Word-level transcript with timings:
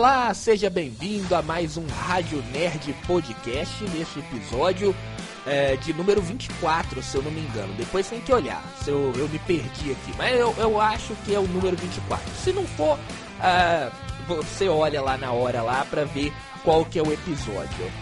Olá, 0.00 0.32
seja 0.32 0.70
bem-vindo 0.70 1.34
a 1.34 1.42
mais 1.42 1.76
um 1.76 1.86
Rádio 1.86 2.42
Nerd 2.54 2.90
Podcast, 3.06 3.84
neste 3.90 4.20
episódio 4.20 4.96
é, 5.44 5.76
de 5.76 5.92
número 5.92 6.22
24, 6.22 7.02
se 7.02 7.18
eu 7.18 7.22
não 7.22 7.30
me 7.30 7.42
engano. 7.42 7.74
Depois 7.74 8.08
tem 8.08 8.18
que 8.18 8.32
olhar, 8.32 8.64
se 8.82 8.88
eu, 8.88 9.12
eu 9.14 9.28
me 9.28 9.38
perdi 9.40 9.92
aqui, 9.92 10.14
mas 10.16 10.40
eu, 10.40 10.54
eu 10.56 10.80
acho 10.80 11.14
que 11.16 11.34
é 11.34 11.38
o 11.38 11.46
número 11.46 11.76
24. 11.76 12.32
Se 12.42 12.50
não 12.50 12.66
for, 12.66 12.98
uh, 12.98 13.92
você 14.26 14.70
olha 14.70 15.02
lá 15.02 15.18
na 15.18 15.32
hora 15.32 15.60
lá 15.60 15.84
pra 15.84 16.04
ver 16.04 16.32
qual 16.64 16.82
que 16.82 16.98
é 16.98 17.02
o 17.02 17.12
episódio. 17.12 17.92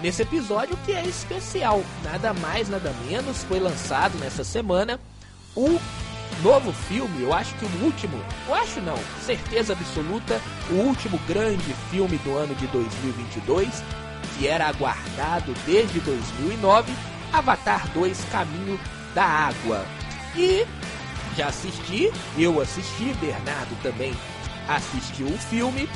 Nesse 0.00 0.22
episódio 0.22 0.74
que 0.86 0.92
é 0.92 1.04
especial, 1.04 1.84
nada 2.02 2.32
mais, 2.32 2.70
nada 2.70 2.94
menos, 3.06 3.44
foi 3.44 3.60
lançado 3.60 4.16
nessa 4.16 4.42
semana 4.42 4.98
o 5.54 5.78
novo 6.42 6.72
filme, 6.72 7.22
eu 7.22 7.32
acho 7.32 7.54
que 7.54 7.64
o 7.64 7.84
último, 7.84 8.22
eu 8.48 8.54
acho 8.54 8.80
não, 8.80 8.98
certeza 9.24 9.72
absoluta, 9.72 10.40
o 10.70 10.74
último 10.74 11.18
grande 11.26 11.74
filme 11.90 12.16
do 12.18 12.36
ano 12.36 12.54
de 12.54 12.66
2022, 12.68 13.82
que 14.36 14.46
era 14.46 14.68
aguardado 14.68 15.54
desde 15.64 16.00
2009, 16.00 16.92
Avatar 17.32 17.88
2 17.92 18.24
Caminho 18.30 18.78
da 19.14 19.24
Água. 19.24 19.84
E 20.36 20.66
já 21.36 21.48
assisti, 21.48 22.10
eu 22.38 22.60
assisti, 22.60 23.14
Bernardo 23.20 23.76
também 23.82 24.14
assistiu 24.68 25.26
o 25.26 25.38
filme 25.38 25.88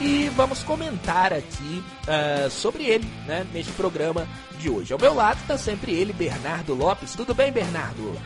e 0.00 0.28
vamos 0.36 0.62
comentar 0.62 1.32
aqui 1.32 1.82
uh, 2.06 2.50
sobre 2.50 2.84
ele, 2.84 3.08
né, 3.26 3.46
neste 3.52 3.72
programa 3.72 4.28
de 4.58 4.70
hoje. 4.70 4.92
Ao 4.92 4.98
meu 4.98 5.14
lado 5.14 5.38
está 5.40 5.58
sempre 5.58 5.92
ele, 5.92 6.12
Bernardo 6.12 6.74
Lopes. 6.74 7.14
Tudo 7.14 7.34
bem, 7.34 7.50
Bernardo? 7.50 8.16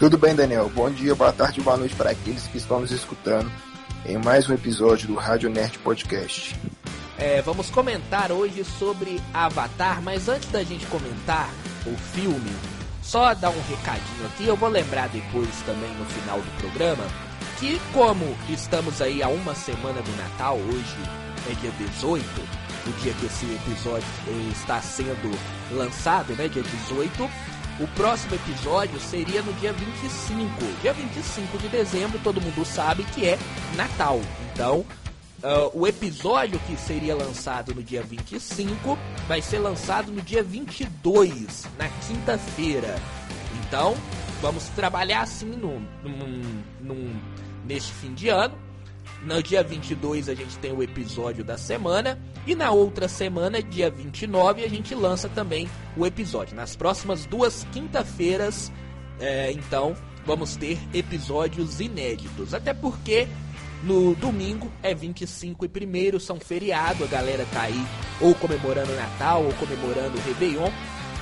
Tudo 0.00 0.16
bem, 0.16 0.34
Daniel? 0.34 0.70
Bom 0.74 0.90
dia, 0.90 1.14
boa 1.14 1.30
tarde, 1.30 1.60
boa 1.60 1.76
noite 1.76 1.94
para 1.94 2.12
aqueles 2.12 2.46
que 2.46 2.56
estão 2.56 2.80
nos 2.80 2.90
escutando 2.90 3.52
em 4.06 4.16
mais 4.16 4.48
um 4.48 4.54
episódio 4.54 5.06
do 5.06 5.14
Rádio 5.14 5.50
Nerd 5.50 5.78
Podcast. 5.80 6.58
É, 7.18 7.42
vamos 7.42 7.68
comentar 7.68 8.32
hoje 8.32 8.64
sobre 8.64 9.20
Avatar, 9.34 10.00
mas 10.00 10.26
antes 10.26 10.50
da 10.50 10.62
gente 10.62 10.86
comentar 10.86 11.50
o 11.86 11.94
filme, 12.14 12.50
só 13.02 13.34
dar 13.34 13.50
um 13.50 13.60
recadinho 13.68 14.24
aqui, 14.24 14.46
eu 14.46 14.56
vou 14.56 14.70
lembrar 14.70 15.10
depois 15.10 15.50
também 15.66 15.92
no 15.98 16.06
final 16.06 16.40
do 16.40 16.60
programa, 16.62 17.04
que 17.58 17.78
como 17.92 18.24
estamos 18.48 19.02
aí 19.02 19.22
a 19.22 19.28
uma 19.28 19.54
semana 19.54 20.00
do 20.00 20.16
Natal, 20.16 20.56
hoje 20.56 20.96
é 21.46 21.54
dia 21.60 21.72
18, 21.72 22.24
o 22.86 23.02
dia 23.02 23.12
que 23.12 23.26
esse 23.26 23.44
episódio 23.44 24.08
está 24.50 24.80
sendo 24.80 25.38
lançado, 25.70 26.32
né, 26.36 26.48
dia 26.48 26.62
18, 26.62 27.28
o 27.80 27.88
próximo 27.88 28.34
episódio 28.34 29.00
seria 29.00 29.40
no 29.40 29.52
dia 29.54 29.72
25. 29.72 30.80
Dia 30.82 30.92
25 30.92 31.58
de 31.58 31.68
dezembro, 31.68 32.20
todo 32.22 32.40
mundo 32.40 32.64
sabe 32.64 33.04
que 33.04 33.26
é 33.26 33.38
Natal. 33.74 34.20
Então, 34.52 34.80
uh, 35.42 35.70
o 35.72 35.86
episódio 35.86 36.60
que 36.66 36.76
seria 36.76 37.14
lançado 37.14 37.74
no 37.74 37.82
dia 37.82 38.02
25 38.02 38.98
vai 39.26 39.40
ser 39.40 39.60
lançado 39.60 40.12
no 40.12 40.20
dia 40.20 40.42
22, 40.42 41.66
na 41.78 41.88
quinta-feira. 42.06 42.96
Então, 43.64 43.96
vamos 44.42 44.68
trabalhar 44.68 45.22
assim 45.22 45.46
num, 45.46 45.80
num, 46.02 46.62
num, 46.82 47.20
neste 47.64 47.92
fim 47.92 48.12
de 48.12 48.28
ano. 48.28 48.69
No 49.22 49.42
dia 49.42 49.62
22 49.62 50.28
a 50.28 50.34
gente 50.34 50.58
tem 50.58 50.72
o 50.72 50.82
episódio 50.82 51.44
da 51.44 51.58
semana 51.58 52.18
e 52.46 52.54
na 52.54 52.70
outra 52.70 53.06
semana, 53.06 53.62
dia 53.62 53.90
29, 53.90 54.64
a 54.64 54.68
gente 54.68 54.94
lança 54.94 55.28
também 55.28 55.68
o 55.96 56.06
episódio. 56.06 56.56
Nas 56.56 56.74
próximas 56.74 57.26
duas 57.26 57.66
quinta-feiras, 57.70 58.72
é, 59.18 59.52
então, 59.52 59.94
vamos 60.24 60.56
ter 60.56 60.78
episódios 60.94 61.80
inéditos. 61.80 62.54
Até 62.54 62.72
porque 62.72 63.28
no 63.82 64.14
domingo 64.14 64.70
é 64.82 64.94
25 64.94 65.64
e 65.64 65.68
primeiro, 65.68 66.18
são 66.18 66.40
feriado, 66.40 67.04
a 67.04 67.06
galera 67.06 67.46
tá 67.52 67.62
aí 67.62 67.86
ou 68.20 68.34
comemorando 68.34 68.94
Natal 68.94 69.44
ou 69.44 69.52
comemorando 69.54 70.16
o 70.16 70.20
Réveillon. 70.22 70.70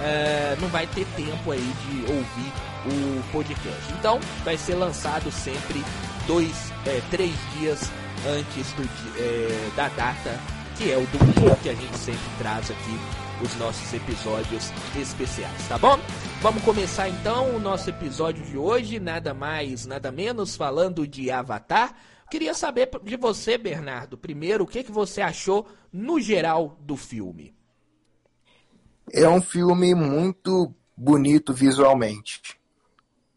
É, 0.00 0.56
não 0.60 0.68
vai 0.68 0.86
ter 0.86 1.04
tempo 1.16 1.50
aí 1.50 1.58
de 1.58 2.12
ouvir 2.12 2.52
o 2.86 3.32
podcast. 3.32 3.92
Então, 3.98 4.20
vai 4.44 4.56
ser 4.56 4.76
lançado 4.76 5.30
sempre 5.32 5.82
dois, 6.28 6.70
é, 6.86 7.00
três 7.10 7.34
dias 7.58 7.90
antes 8.28 8.72
do, 8.74 8.82
é, 9.18 9.70
da 9.74 9.88
data 9.88 10.38
que 10.76 10.92
é 10.92 10.96
o 10.96 11.06
domingo 11.06 11.56
que 11.60 11.70
a 11.70 11.74
gente 11.74 11.96
sempre 11.96 12.30
traz 12.38 12.70
aqui 12.70 13.42
os 13.42 13.56
nossos 13.56 13.92
episódios 13.92 14.70
especiais, 14.96 15.68
tá 15.68 15.76
bom? 15.76 15.98
Vamos 16.40 16.62
começar 16.62 17.08
então 17.08 17.56
o 17.56 17.58
nosso 17.58 17.90
episódio 17.90 18.44
de 18.44 18.56
hoje, 18.56 19.00
nada 19.00 19.34
mais, 19.34 19.86
nada 19.86 20.12
menos, 20.12 20.54
falando 20.54 21.04
de 21.04 21.32
Avatar. 21.32 21.96
Queria 22.30 22.54
saber 22.54 22.90
de 23.02 23.16
você, 23.16 23.58
Bernardo, 23.58 24.16
primeiro, 24.16 24.62
o 24.62 24.66
que, 24.66 24.84
que 24.84 24.92
você 24.92 25.20
achou 25.20 25.66
no 25.92 26.20
geral 26.20 26.76
do 26.80 26.96
filme? 26.96 27.52
É 29.12 29.28
um 29.28 29.40
filme 29.40 29.94
muito 29.96 30.72
bonito 30.96 31.52
visualmente. 31.52 32.56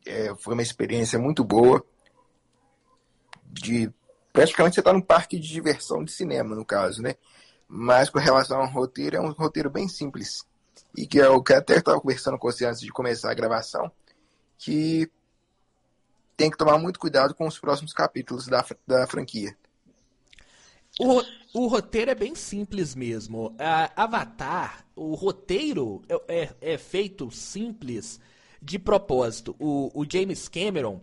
É, 0.06 0.36
foi 0.36 0.54
uma 0.54 0.64
experiência 0.64 1.18
muito 1.18 1.44
boa 1.44 1.84
de 3.52 3.92
praticamente 4.32 4.76
você 4.76 4.82
está 4.82 4.94
num 4.94 5.02
parque 5.02 5.38
de 5.38 5.48
diversão 5.48 6.04
de 6.04 6.12
cinema, 6.12 6.56
no 6.56 6.66
caso, 6.66 7.02
né? 7.02 7.16
Mas 7.68 8.10
com 8.10 8.20
relação 8.20 8.62
ao 8.62 8.68
roteiro, 8.68 9.18
é 9.18 9.22
um 9.22 9.32
roteiro 9.32 9.70
bem 9.70 9.88
simples. 9.88 10.46
E 10.96 11.06
que 11.06 11.18
eu 11.18 11.44
até 11.56 11.78
estava 11.78 12.00
conversando 12.00 12.38
com 12.38 12.52
você 12.52 12.66
antes 12.66 12.82
de 12.82 12.92
começar 12.92 13.32
a 13.32 13.36
gravação, 13.36 13.92
que 14.58 15.10
tem 16.36 16.50
que 16.50 16.58
tomar 16.58 16.78
muito 16.78 17.00
cuidado 17.00 17.34
com 17.36 17.48
os 17.48 17.60
próximos 17.60 17.94
capítulos 17.94 18.48
da, 18.48 18.66
da 18.88 19.08
franquia. 19.08 19.56
O, 21.00 21.22
o 21.54 21.68
roteiro 21.68 22.12
é 22.12 22.16
bem 22.16 22.36
simples 22.36 22.96
mesmo. 22.96 23.56
A 23.58 24.04
Avatar, 24.04 24.86
o 24.96 25.14
roteiro 25.14 26.02
é, 26.10 26.44
é, 26.44 26.74
é 26.74 26.78
feito 26.78 27.32
simples 27.32 28.20
de 28.62 28.78
propósito. 28.78 29.56
O, 29.60 29.92
o 29.94 30.06
James 30.10 30.48
Cameron, 30.50 31.02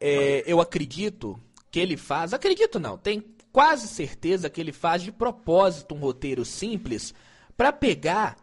é, 0.00 0.44
eu 0.46 0.60
acredito 0.60 1.40
que 1.70 1.78
ele 1.78 1.96
faz, 1.96 2.32
acredito 2.32 2.78
não, 2.78 2.96
tem 2.96 3.24
quase 3.52 3.88
certeza 3.88 4.50
que 4.50 4.60
ele 4.60 4.72
faz 4.72 5.02
de 5.02 5.12
propósito 5.12 5.94
um 5.94 5.98
roteiro 5.98 6.44
simples 6.44 7.14
para 7.56 7.72
pegar 7.72 8.36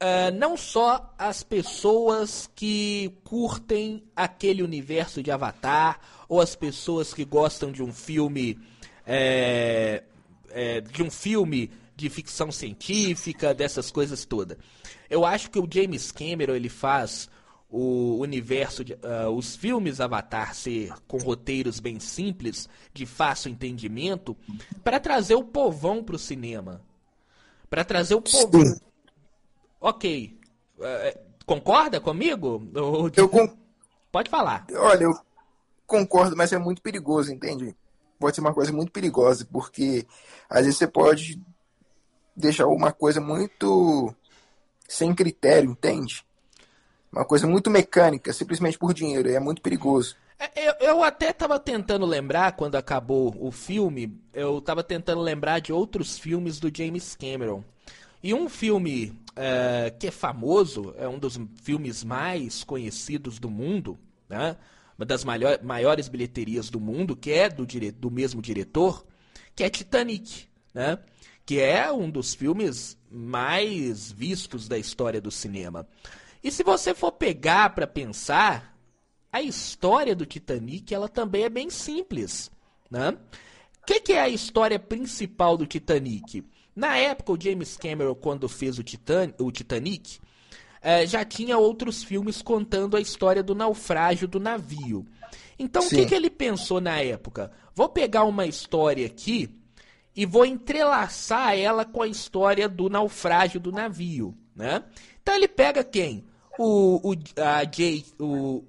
uh, 0.00 0.34
não 0.34 0.56
só 0.56 1.14
as 1.18 1.42
pessoas 1.42 2.48
que 2.54 3.12
curtem 3.24 4.04
aquele 4.14 4.62
universo 4.62 5.22
de 5.22 5.30
Avatar 5.30 6.00
ou 6.28 6.40
as 6.40 6.54
pessoas 6.54 7.12
que 7.12 7.24
gostam 7.24 7.72
de 7.72 7.82
um 7.82 7.92
filme 7.92 8.58
é, 9.06 10.04
é, 10.50 10.80
de 10.80 11.02
um 11.02 11.10
filme 11.10 11.70
de 11.96 12.08
ficção 12.08 12.50
científica, 12.50 13.52
dessas 13.52 13.90
coisas 13.90 14.24
todas. 14.24 14.56
Eu 15.08 15.24
acho 15.24 15.50
que 15.50 15.58
o 15.58 15.68
James 15.70 16.10
Cameron 16.12 16.54
ele 16.54 16.68
faz 16.68 17.28
o 17.70 18.18
universo, 18.18 18.84
de, 18.84 18.94
uh, 18.94 19.30
os 19.30 19.54
filmes 19.54 20.00
Avatar 20.00 20.54
ser 20.54 20.92
com 21.06 21.18
roteiros 21.18 21.78
bem 21.78 22.00
simples, 22.00 22.68
de 22.92 23.06
fácil 23.06 23.50
entendimento, 23.50 24.36
para 24.82 24.98
trazer 24.98 25.36
o 25.36 25.44
povão 25.44 26.02
para 26.02 26.16
o 26.16 26.18
cinema. 26.18 26.82
Para 27.68 27.84
trazer 27.84 28.16
o 28.16 28.22
povão. 28.22 28.66
Sim. 28.66 28.80
Ok. 29.80 30.38
Uh, 30.78 31.20
concorda 31.46 32.00
comigo? 32.00 32.68
Eu 33.16 33.28
con... 33.28 33.48
Pode 34.10 34.28
falar. 34.28 34.66
Olha, 34.74 35.04
eu 35.04 35.12
concordo, 35.86 36.36
mas 36.36 36.52
é 36.52 36.58
muito 36.58 36.82
perigoso, 36.82 37.32
entende? 37.32 37.76
Pode 38.18 38.34
ser 38.34 38.40
uma 38.40 38.52
coisa 38.52 38.72
muito 38.72 38.90
perigosa, 38.90 39.46
porque 39.50 40.04
às 40.48 40.64
vezes 40.64 40.76
você 40.76 40.88
pode 40.88 41.40
deixar 42.34 42.66
uma 42.66 42.92
coisa 42.92 43.20
muito 43.20 44.12
sem 44.88 45.14
critério, 45.14 45.70
entende? 45.70 46.24
Uma 47.12 47.24
coisa 47.24 47.46
muito 47.46 47.70
mecânica, 47.70 48.32
simplesmente 48.32 48.78
por 48.78 48.94
dinheiro. 48.94 49.28
É 49.28 49.40
muito 49.40 49.60
perigoso. 49.60 50.16
É, 50.38 50.68
eu, 50.68 50.74
eu 50.80 51.02
até 51.02 51.30
estava 51.30 51.58
tentando 51.58 52.06
lembrar, 52.06 52.52
quando 52.52 52.76
acabou 52.76 53.36
o 53.38 53.50
filme, 53.50 54.18
eu 54.32 54.58
estava 54.58 54.82
tentando 54.82 55.20
lembrar 55.20 55.58
de 55.58 55.72
outros 55.72 56.18
filmes 56.18 56.58
do 56.58 56.70
James 56.74 57.14
Cameron. 57.14 57.62
E 58.22 58.32
um 58.32 58.48
filme 58.48 59.18
é, 59.34 59.92
que 59.98 60.06
é 60.06 60.10
famoso, 60.10 60.94
é 60.96 61.08
um 61.08 61.18
dos 61.18 61.38
filmes 61.62 62.04
mais 62.04 62.62
conhecidos 62.62 63.38
do 63.38 63.50
mundo, 63.50 63.98
né? 64.28 64.56
uma 64.96 65.06
das 65.06 65.24
maior, 65.24 65.62
maiores 65.62 66.08
bilheterias 66.08 66.70
do 66.70 66.78
mundo, 66.78 67.16
que 67.16 67.32
é 67.32 67.48
do, 67.48 67.66
dire, 67.66 67.90
do 67.90 68.10
mesmo 68.10 68.42
diretor, 68.42 69.04
que 69.54 69.64
é 69.64 69.70
Titanic, 69.70 70.46
né? 70.72 70.98
que 71.44 71.58
é 71.58 71.90
um 71.90 72.10
dos 72.10 72.34
filmes 72.34 72.96
mais 73.10 74.12
vistos 74.12 74.68
da 74.68 74.78
história 74.78 75.20
do 75.20 75.30
cinema. 75.30 75.88
E 76.42 76.50
se 76.50 76.62
você 76.62 76.94
for 76.94 77.12
pegar 77.12 77.74
para 77.74 77.86
pensar, 77.86 78.76
a 79.32 79.42
história 79.42 80.14
do 80.14 80.26
Titanic 80.26 80.94
ela 80.94 81.08
também 81.08 81.44
é 81.44 81.48
bem 81.48 81.70
simples, 81.70 82.50
né? 82.90 83.10
O 83.82 83.86
que, 83.86 84.00
que, 84.00 84.12
é 84.12 84.20
a 84.20 84.28
história 84.28 84.78
principal 84.78 85.56
do 85.56 85.66
Titanic? 85.66 86.44
Na 86.74 86.96
época, 86.96 87.32
o 87.32 87.40
James 87.40 87.76
Cameron, 87.76 88.14
quando 88.14 88.48
fez 88.48 88.78
o, 88.78 88.82
Titan 88.82 89.32
o 89.38 89.50
Titanic, 89.50 90.20
eh, 90.80 91.06
já 91.06 91.24
tinha 91.24 91.58
outros 91.58 92.02
filmes 92.02 92.40
contando 92.40 92.96
a 92.96 93.00
história 93.00 93.42
do 93.42 93.54
naufrágio 93.54 94.28
do 94.28 94.38
navio. 94.38 95.04
Então, 95.58 95.82
Sim. 95.82 95.88
o 95.88 95.98
que, 95.98 96.06
que 96.06 96.14
ele 96.14 96.30
pensou 96.30 96.80
na 96.80 97.00
época? 97.00 97.50
Vou 97.74 97.88
pegar 97.88 98.24
uma 98.24 98.46
história 98.46 99.06
aqui 99.06 99.50
e 100.14 100.24
vou 100.24 100.44
entrelaçar 100.44 101.58
ela 101.58 101.84
com 101.84 102.02
a 102.02 102.08
história 102.08 102.68
do 102.68 102.88
naufrágio 102.88 103.60
do 103.60 103.72
navio, 103.72 104.36
né? 104.54 104.84
Então 105.22 105.34
ele 105.34 105.48
pega 105.48 105.84
quem? 105.84 106.24
O, 106.62 107.12
o 107.12 107.14
a 107.42 107.64
Jay, 107.64 108.04
o 108.18 108.62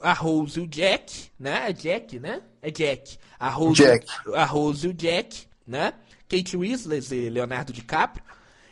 a 0.00 0.14
Rose 0.14 0.58
e 0.58 0.62
o 0.62 0.66
Jack, 0.66 1.30
né? 1.38 1.68
É 1.68 1.72
Jack, 1.74 2.18
né? 2.18 2.42
É 2.62 2.70
Jack. 2.70 3.18
A 3.38 3.50
Rose, 3.50 3.82
Jack. 3.82 4.06
a 4.34 4.44
Rose 4.46 4.86
e 4.86 4.90
o 4.90 4.94
Jack, 4.94 5.46
né? 5.66 5.92
Kate 6.26 6.56
Winslet 6.56 7.14
e 7.14 7.28
Leonardo 7.28 7.70
DiCaprio. 7.70 8.24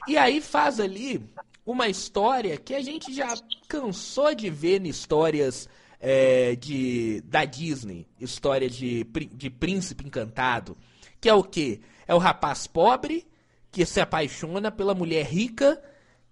E 0.08 0.16
aí 0.16 0.40
faz 0.40 0.80
ali 0.80 1.22
uma 1.66 1.86
história 1.86 2.56
que 2.56 2.74
a 2.74 2.80
gente 2.80 3.12
já 3.12 3.34
cansou 3.69 4.34
de 4.34 4.48
ver 4.48 4.80
em 4.80 4.88
histórias 4.88 5.69
é, 6.00 6.56
de, 6.56 7.20
da 7.26 7.44
Disney, 7.44 8.06
história 8.19 8.70
de, 8.70 9.04
de 9.34 9.50
príncipe 9.50 10.06
encantado, 10.06 10.78
que 11.20 11.28
é 11.28 11.34
o 11.34 11.44
quê? 11.44 11.82
É 12.06 12.14
o 12.14 12.19
rapaz 12.19 12.66
pobre 12.66 13.26
que 13.70 13.84
se 13.84 14.00
apaixona 14.00 14.70
pela 14.70 14.94
mulher 14.94 15.26
rica 15.26 15.78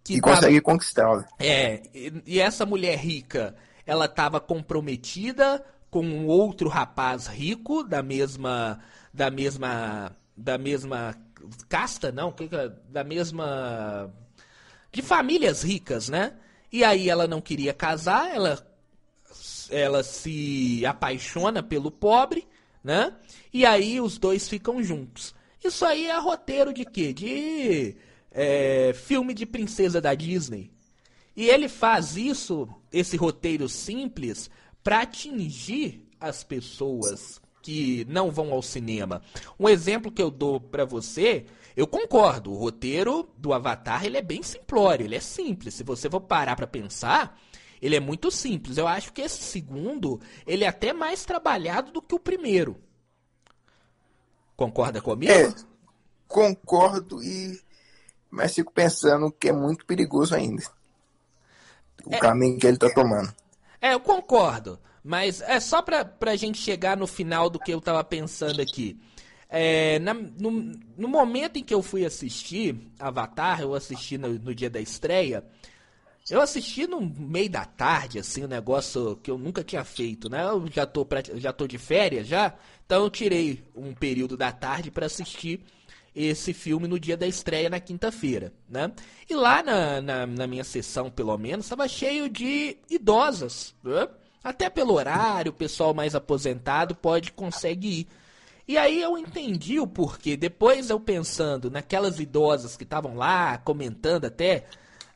que 0.03 0.15
e 0.15 0.21
tava, 0.21 0.37
consegue 0.37 0.61
conquistá-la. 0.61 1.27
É, 1.39 1.83
e, 1.95 2.23
e 2.27 2.41
essa 2.41 2.65
mulher 2.65 2.99
rica, 2.99 3.55
ela 3.87 4.07
estava 4.07 4.41
comprometida 4.41 5.65
com 5.91 6.05
um 6.05 6.27
outro 6.27 6.69
rapaz 6.69 7.27
rico 7.27 7.83
da 7.83 8.03
mesma 8.03 8.79
da 9.13 9.31
mesma 9.31 10.17
da 10.37 10.57
mesma 10.57 11.15
casta, 11.69 12.13
não, 12.13 12.29
é? 12.53 12.73
da 12.89 13.03
mesma 13.03 14.11
de 14.93 15.03
famílias 15.03 15.63
ricas, 15.63 16.09
né? 16.09 16.35
E 16.73 16.85
aí 16.85 17.11
ela 17.11 17.27
não 17.27 17.41
queria 17.41 17.75
casar, 17.75 18.35
ela 18.35 18.67
ela 19.71 20.03
se 20.03 20.85
apaixona 20.85 21.63
pelo 21.63 21.91
pobre, 21.91 22.47
né? 22.83 23.13
E 23.53 23.65
aí 23.67 24.01
os 24.01 24.19
dois 24.19 24.49
ficam 24.49 24.83
juntos. 24.83 25.35
Isso 25.63 25.85
aí 25.85 26.07
é 26.07 26.19
roteiro 26.19 26.73
de 26.73 26.85
quê? 26.85 27.13
De 27.13 27.97
é, 28.31 28.93
filme 28.95 29.35
de 29.35 29.45
princesa 29.47 30.01
da 30.01 30.15
Disney. 30.15 30.71
E 31.37 31.49
ele 31.49 31.69
faz 31.69 32.17
isso, 32.17 32.69
esse 32.93 33.17
roteiro 33.17 33.69
simples, 33.69 34.51
para 34.83 35.03
atingir 35.03 36.09
as 36.19 36.45
pessoas 36.45 37.41
que 37.63 38.05
não 38.09 38.31
vão 38.31 38.53
ao 38.53 38.63
cinema. 38.63 39.23
Um 39.59 39.69
exemplo 39.69 40.11
que 40.11 40.23
eu 40.23 40.31
dou 40.31 40.61
para 40.61 40.85
você, 40.85 41.47
eu 41.77 41.87
concordo, 41.87 42.53
o 42.53 42.57
roteiro 42.57 43.29
do 43.37 43.53
Avatar 43.53 44.05
ele 44.05 44.17
é 44.17 44.23
bem 44.23 44.43
simplório, 44.43 45.05
ele 45.05 45.17
é 45.17 45.21
simples. 45.21 45.75
Se 45.75 45.85
você 45.85 46.09
for 46.09 46.21
parar 46.21 46.57
para 46.57 46.67
pensar, 46.67 47.39
ele 47.81 47.97
é 47.97 48.01
muito 48.01 48.31
simples. 48.31 48.77
Eu 48.77 48.87
acho 48.87 49.13
que 49.13 49.23
esse 49.23 49.43
segundo, 49.43 50.21
ele 50.47 50.65
é 50.65 50.69
até 50.69 50.93
mais 50.93 51.25
trabalhado 51.25 51.93
do 51.93 52.03
que 52.03 52.15
o 52.15 52.21
primeiro. 52.21 52.77
Concorda 54.57 55.01
comigo? 55.01 55.33
É, 55.33 55.55
concordo 56.29 57.23
e 57.23 57.59
mas 58.31 58.55
fico 58.55 58.73
pensando 58.73 59.31
que 59.33 59.49
é 59.49 59.53
muito 59.53 59.85
perigoso 59.85 60.35
ainda. 60.35 60.63
O 62.05 62.15
é, 62.15 62.19
caminho 62.19 62.59
que 62.59 62.67
ele 62.67 62.77
está 62.77 62.89
tomando. 62.91 63.35
É, 63.81 63.95
eu 63.95 64.01
concordo. 64.01 64.79
Mas 65.03 65.41
é 65.41 65.59
só 65.59 65.81
pra, 65.81 66.05
pra 66.05 66.37
gente 66.37 66.59
chegar 66.59 66.97
no 66.97 67.07
final 67.07 67.49
do 67.49 67.59
que 67.59 67.73
eu 67.73 67.81
tava 67.81 68.05
pensando 68.05 68.61
aqui. 68.61 68.99
É, 69.49 69.99
na, 69.99 70.15
no, 70.15 70.51
no, 70.97 71.09
momento 71.09 71.59
em 71.59 71.65
que 71.65 71.75
eu 71.75 71.83
fui 71.83 72.05
assistir 72.05 72.77
Avatar, 72.99 73.61
eu 73.61 73.75
assisti 73.75 74.17
no, 74.17 74.29
no, 74.29 74.55
dia 74.55 74.71
da 74.71 74.81
estreia, 74.81 75.45
eu 76.31 76.41
assisti 76.41 76.87
no 76.87 77.01
meio 77.01 77.51
da 77.51 77.65
tarde, 77.65 78.21
assim, 78.21 78.45
um 78.45 78.49
negócio 78.49 79.17
que 79.17 79.29
eu 79.29 79.37
nunca 79.37 79.65
tinha 79.65 79.83
feito, 79.83 80.29
né? 80.29 80.45
Eu 80.45 80.69
já 80.69 80.87
tô, 80.87 81.05
pra, 81.05 81.21
já 81.35 81.53
tô 81.53 81.67
de 81.67 81.79
férias 81.79 82.29
já, 82.29 82.55
então 82.87 83.03
eu 83.03 83.11
tirei 83.11 83.65
um 83.75 83.93
período 83.93 84.37
da 84.37 84.53
tarde 84.53 84.89
para 84.89 85.07
assistir 85.07 85.65
esse 86.15 86.53
filme 86.53 86.89
no 86.89 86.99
dia 86.99 87.17
da 87.17 87.27
estreia 87.27 87.71
na 87.71 87.79
quinta-feira, 87.79 88.53
né? 88.69 88.93
E 89.29 89.35
lá 89.35 89.63
na, 89.63 90.01
na, 90.01 90.27
na, 90.27 90.47
minha 90.47 90.65
sessão, 90.65 91.11
pelo 91.11 91.37
menos, 91.39 91.67
estava 91.67 91.87
cheio 91.87 92.29
de 92.29 92.77
idosas, 92.89 93.75
né? 93.83 94.09
Até 94.43 94.71
pelo 94.71 94.95
horário, 94.95 95.51
o 95.51 95.55
pessoal 95.55 95.93
mais 95.93 96.15
aposentado 96.15 96.95
pode 96.95 97.33
consegue 97.33 98.01
ir. 98.01 98.09
E 98.67 98.79
aí 98.79 99.03
eu 99.03 99.19
entendi 99.19 99.79
o 99.79 99.87
porquê. 99.87 100.37
Depois 100.37 100.91
eu 100.91 100.99
pensando 100.99 101.71
naquelas 101.71 102.19
idosas 102.19 102.77
que 102.77 102.85
estavam 102.85 103.17
lá, 103.17 103.59
comentando 103.59 104.25
até 104.25 104.65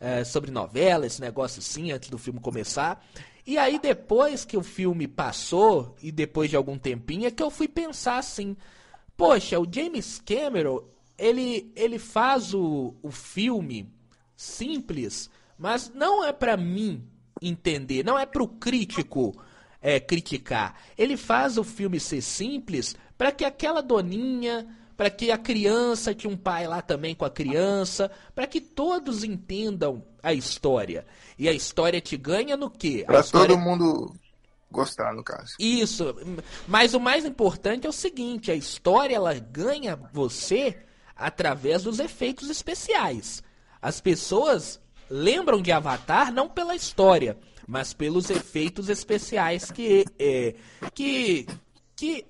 é, 0.01 0.25
sobre 0.25 0.51
novela, 0.51 1.07
esse 1.07 1.21
negócio 1.21 1.61
assim, 1.61 1.93
antes 1.93 2.11
do 2.11 2.19
filme 2.19 2.41
começar. 2.41 3.03
E 3.47 3.57
aí 3.57 3.79
depois 3.79 4.45
que 4.45 4.57
o 4.57 4.63
filme 4.63 5.07
passou, 5.07 5.95
e 6.03 6.11
depois 6.11 6.51
de 6.51 6.57
algum 6.57 6.79
tempinho, 6.79 7.27
é 7.27 7.31
que 7.31 7.43
eu 7.43 7.51
fui 7.51 7.69
pensar 7.69 8.19
assim, 8.19 8.57
poxa, 9.17 9.59
o 9.59 9.67
James 9.71 10.21
Cameron, 10.25 10.83
ele, 11.17 11.73
ele 11.75 11.99
faz 11.99 12.55
o, 12.55 12.95
o 13.03 13.11
filme 13.11 13.89
simples, 14.37 15.31
mas 15.59 15.91
não 15.95 16.25
é 16.25 16.33
para 16.33 16.57
mim 16.57 17.05
entender, 17.41 18.05
não 18.05 18.19
é 18.19 18.27
para 18.27 18.43
o 18.43 18.49
crítico 18.49 19.35
é, 19.81 20.01
criticar. 20.01 20.75
Ele 20.97 21.17
faz 21.17 21.59
o 21.59 21.65
filme 21.65 22.01
ser 22.01 22.23
simples 22.23 22.97
para 23.17 23.31
que 23.31 23.45
aquela 23.45 23.83
doninha, 23.83 24.67
para 24.97 25.11
que 25.11 25.31
a 25.31 25.39
criança 25.39 26.15
tinha 26.15 26.33
um 26.33 26.37
pai 26.37 26.67
lá 26.67 26.81
também 26.81 27.15
com 27.15 27.25
a 27.25 27.31
criança, 27.31 28.11
para 28.35 28.47
que 28.47 28.61
todos 28.61 29.25
entendam 29.25 30.05
a 30.23 30.33
história. 30.33 31.07
E 31.39 31.49
a 31.49 31.53
história 31.53 32.01
te 32.01 32.17
ganha 32.17 32.57
no 32.57 32.71
quê? 32.71 33.05
Para 33.07 33.21
história... 33.21 33.49
todo 33.49 33.61
mundo 33.61 34.15
gostar, 34.75 35.15
no 35.15 35.25
caso. 35.25 35.55
Isso. 35.59 36.15
Mas 36.69 36.93
o 36.95 37.01
mais 37.01 37.25
importante 37.25 37.87
é 37.87 37.91
o 37.91 37.93
seguinte, 37.93 38.51
a 38.51 38.55
história 38.55 39.17
ela 39.17 39.35
ganha 39.35 39.97
você 40.13 40.77
através 41.17 41.85
dos 41.85 41.99
efeitos 41.99 42.51
especiais. 42.51 43.43
As 43.81 44.01
pessoas 44.01 44.81
lembram 45.09 45.63
de 45.63 45.71
Avatar 45.71 46.33
não 46.33 46.49
pela 46.49 46.75
história, 46.75 47.39
mas 47.67 47.93
pelos 47.93 48.31
efeitos 48.31 48.89
especiais 48.89 49.71
que, 49.71 50.05
é, 50.19 50.55
que, 50.95 51.47
que, 51.97 52.27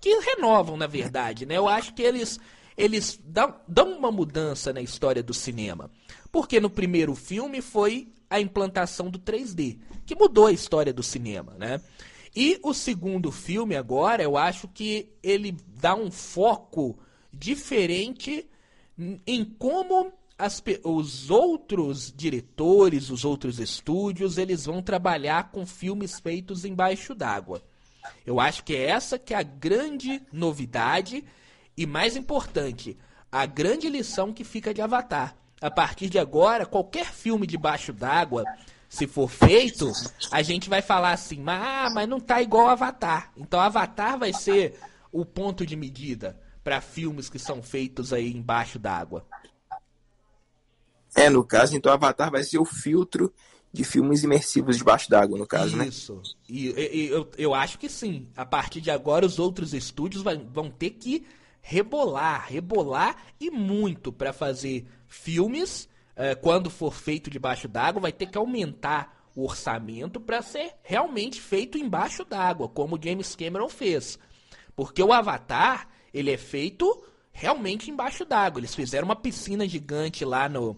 que 0.00 0.20
renovam, 0.20 0.76
na 0.76 0.86
verdade. 0.86 1.46
Né? 1.46 1.56
Eu 1.56 1.68
acho 1.68 1.94
que 1.94 2.02
eles, 2.02 2.38
eles 2.76 3.18
dão, 3.24 3.54
dão 3.68 3.92
uma 3.96 4.10
mudança 4.10 4.72
na 4.72 4.80
história 4.80 5.22
do 5.22 5.34
cinema. 5.34 5.90
Porque 6.30 6.58
no 6.60 6.70
primeiro 6.70 7.14
filme 7.14 7.60
foi 7.60 8.12
a 8.32 8.40
implantação 8.40 9.10
do 9.10 9.18
3D, 9.18 9.78
que 10.06 10.14
mudou 10.14 10.46
a 10.46 10.52
história 10.52 10.92
do 10.92 11.02
cinema. 11.02 11.54
Né? 11.58 11.80
E 12.34 12.58
o 12.62 12.72
segundo 12.72 13.30
filme 13.30 13.76
agora, 13.76 14.22
eu 14.22 14.38
acho 14.38 14.66
que 14.66 15.10
ele 15.22 15.54
dá 15.78 15.94
um 15.94 16.10
foco 16.10 16.98
diferente 17.30 18.48
em 19.26 19.44
como 19.44 20.10
as, 20.38 20.62
os 20.82 21.30
outros 21.30 22.10
diretores, 22.16 23.10
os 23.10 23.22
outros 23.22 23.60
estúdios, 23.60 24.38
eles 24.38 24.64
vão 24.64 24.80
trabalhar 24.80 25.50
com 25.50 25.66
filmes 25.66 26.18
feitos 26.18 26.64
embaixo 26.64 27.14
d'água. 27.14 27.62
Eu 28.26 28.40
acho 28.40 28.64
que 28.64 28.74
é 28.74 28.86
essa 28.86 29.18
que 29.18 29.34
é 29.34 29.36
a 29.36 29.42
grande 29.42 30.22
novidade 30.32 31.22
e 31.76 31.84
mais 31.84 32.16
importante, 32.16 32.96
a 33.30 33.44
grande 33.44 33.90
lição 33.90 34.32
que 34.32 34.42
fica 34.42 34.72
de 34.72 34.80
Avatar. 34.80 35.36
A 35.62 35.70
partir 35.70 36.08
de 36.08 36.18
agora, 36.18 36.66
qualquer 36.66 37.06
filme 37.06 37.46
debaixo 37.46 37.92
d'água, 37.92 38.44
se 38.88 39.06
for 39.06 39.30
feito, 39.30 39.90
a 40.30 40.42
gente 40.42 40.68
vai 40.68 40.82
falar 40.82 41.12
assim, 41.12 41.42
ah, 41.46 41.88
mas 41.94 42.08
não 42.08 42.18
tá 42.18 42.42
igual 42.42 42.68
Avatar. 42.68 43.32
Então 43.36 43.60
Avatar 43.60 44.18
vai 44.18 44.32
ser 44.32 44.78
o 45.12 45.24
ponto 45.24 45.64
de 45.64 45.76
medida 45.76 46.38
para 46.64 46.80
filmes 46.80 47.30
que 47.30 47.38
são 47.38 47.62
feitos 47.62 48.12
aí 48.12 48.32
embaixo 48.32 48.78
d'água. 48.78 49.24
É, 51.14 51.30
no 51.30 51.44
caso, 51.44 51.76
então 51.76 51.92
Avatar 51.92 52.30
vai 52.30 52.42
ser 52.42 52.58
o 52.58 52.64
filtro 52.64 53.32
de 53.72 53.84
filmes 53.84 54.22
imersivos 54.22 54.76
debaixo 54.76 55.08
d'água, 55.08 55.38
no 55.38 55.46
caso, 55.46 55.68
Isso. 55.68 55.76
né? 55.76 55.86
Isso. 55.86 56.22
E, 56.48 56.68
e, 56.68 57.08
eu, 57.08 57.30
eu 57.38 57.54
acho 57.54 57.78
que 57.78 57.88
sim. 57.88 58.28
A 58.36 58.44
partir 58.44 58.80
de 58.80 58.90
agora, 58.90 59.24
os 59.24 59.38
outros 59.38 59.72
estúdios 59.72 60.22
vai, 60.22 60.36
vão 60.36 60.70
ter 60.70 60.90
que 60.90 61.24
rebolar, 61.62 62.46
rebolar 62.48 63.16
e 63.40 63.50
muito 63.50 64.12
para 64.12 64.32
fazer 64.32 64.84
filmes. 65.06 65.88
É, 66.14 66.34
quando 66.34 66.68
for 66.68 66.92
feito 66.92 67.30
debaixo 67.30 67.66
d'água, 67.66 68.02
vai 68.02 68.12
ter 68.12 68.26
que 68.26 68.36
aumentar 68.36 69.30
o 69.34 69.44
orçamento 69.44 70.20
para 70.20 70.42
ser 70.42 70.74
realmente 70.82 71.40
feito 71.40 71.78
embaixo 71.78 72.24
d'água, 72.24 72.68
como 72.68 72.96
o 72.96 73.00
James 73.02 73.34
Cameron 73.34 73.68
fez. 73.68 74.18
Porque 74.76 75.02
o 75.02 75.12
Avatar, 75.12 75.88
ele 76.12 76.30
é 76.30 76.36
feito 76.36 77.02
realmente 77.32 77.90
embaixo 77.90 78.24
d'água. 78.26 78.60
Eles 78.60 78.74
fizeram 78.74 79.06
uma 79.06 79.16
piscina 79.16 79.66
gigante 79.66 80.24
lá 80.24 80.48
no, 80.48 80.76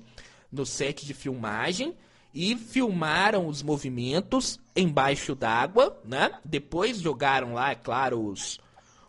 no 0.52 0.64
set 0.64 1.04
de 1.04 1.14
filmagem 1.14 1.96
e 2.32 2.56
filmaram 2.56 3.46
os 3.46 3.62
movimentos 3.62 4.60
embaixo 4.74 5.34
d'água, 5.34 6.00
né? 6.04 6.38
Depois 6.44 7.00
jogaram 7.00 7.54
lá, 7.54 7.70
é 7.70 7.74
claro, 7.74 8.24
os, 8.24 8.60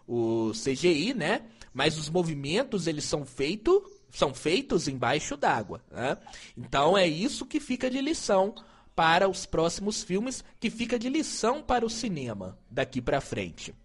o 0.08 0.52
CGI, 0.52 1.14
né? 1.14 1.44
Mas 1.76 1.98
os 1.98 2.10
movimentos 2.10 2.88
eles 2.88 3.04
são 3.04 3.26
feitos 3.26 3.84
são 4.10 4.34
feitos 4.34 4.88
embaixo 4.88 5.36
d'água, 5.36 5.82
né? 5.92 6.18
Então 6.56 6.98
é 6.98 7.06
isso 7.06 7.46
que 7.46 7.60
fica 7.60 7.90
de 7.90 8.00
lição 8.00 8.56
para 8.96 9.28
os 9.28 9.46
próximos 9.46 10.04
filmes, 10.04 10.42
que 10.58 10.70
fica 10.70 10.98
de 10.98 11.10
lição 11.10 11.62
para 11.62 11.86
o 11.86 11.90
cinema 11.90 12.58
daqui 12.72 13.02
para 13.02 13.20
frente. 13.20 13.76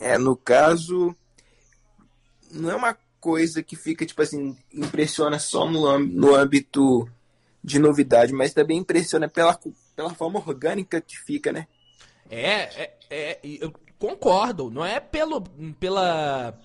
É, 0.00 0.16
no 0.16 0.34
caso, 0.34 1.14
não 2.50 2.70
é 2.70 2.74
uma 2.74 2.96
coisa 3.20 3.62
que 3.62 3.76
fica, 3.76 4.06
tipo 4.06 4.22
assim, 4.22 4.56
impressiona 4.72 5.38
só 5.38 5.70
no, 5.70 5.98
no 5.98 6.34
âmbito 6.34 7.06
de 7.62 7.78
novidade, 7.78 8.32
mas 8.32 8.54
também 8.54 8.78
impressiona 8.78 9.28
pela, 9.28 9.60
pela 9.94 10.14
forma 10.14 10.38
orgânica 10.38 11.02
que 11.02 11.18
fica, 11.18 11.52
né? 11.52 11.66
É, 12.30 12.82
é, 12.82 12.96
é 13.10 13.40
eu 13.42 13.74
concordo. 13.98 14.70
Não 14.70 14.84
é 14.84 15.00
pelo, 15.00 15.42
pela, 15.78 16.58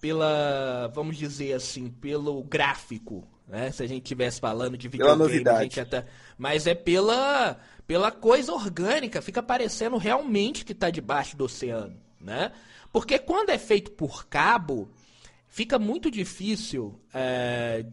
pela, 0.00 0.88
vamos 0.94 1.16
dizer 1.16 1.54
assim, 1.54 1.90
pelo 1.90 2.42
gráfico, 2.42 3.26
né? 3.46 3.70
Se 3.70 3.82
a 3.82 3.86
gente 3.86 4.02
estivesse 4.02 4.40
falando 4.40 4.76
de 4.76 4.88
videogame, 4.88 5.48
a 5.48 5.62
gente 5.62 5.80
até, 5.80 6.04
mas 6.36 6.66
é 6.66 6.74
pela, 6.74 7.58
pela 7.86 8.10
coisa 8.10 8.52
orgânica. 8.52 9.22
Fica 9.22 9.42
parecendo 9.42 9.96
realmente 9.96 10.64
que 10.64 10.72
está 10.72 10.90
debaixo 10.90 11.36
do 11.36 11.44
oceano, 11.44 11.96
né? 12.20 12.52
Porque 12.92 13.18
quando 13.18 13.50
é 13.50 13.58
feito 13.58 13.90
por 13.92 14.26
cabo, 14.26 14.88
fica 15.48 15.78
muito 15.78 16.10
difícil 16.10 16.98
é, 17.12 17.84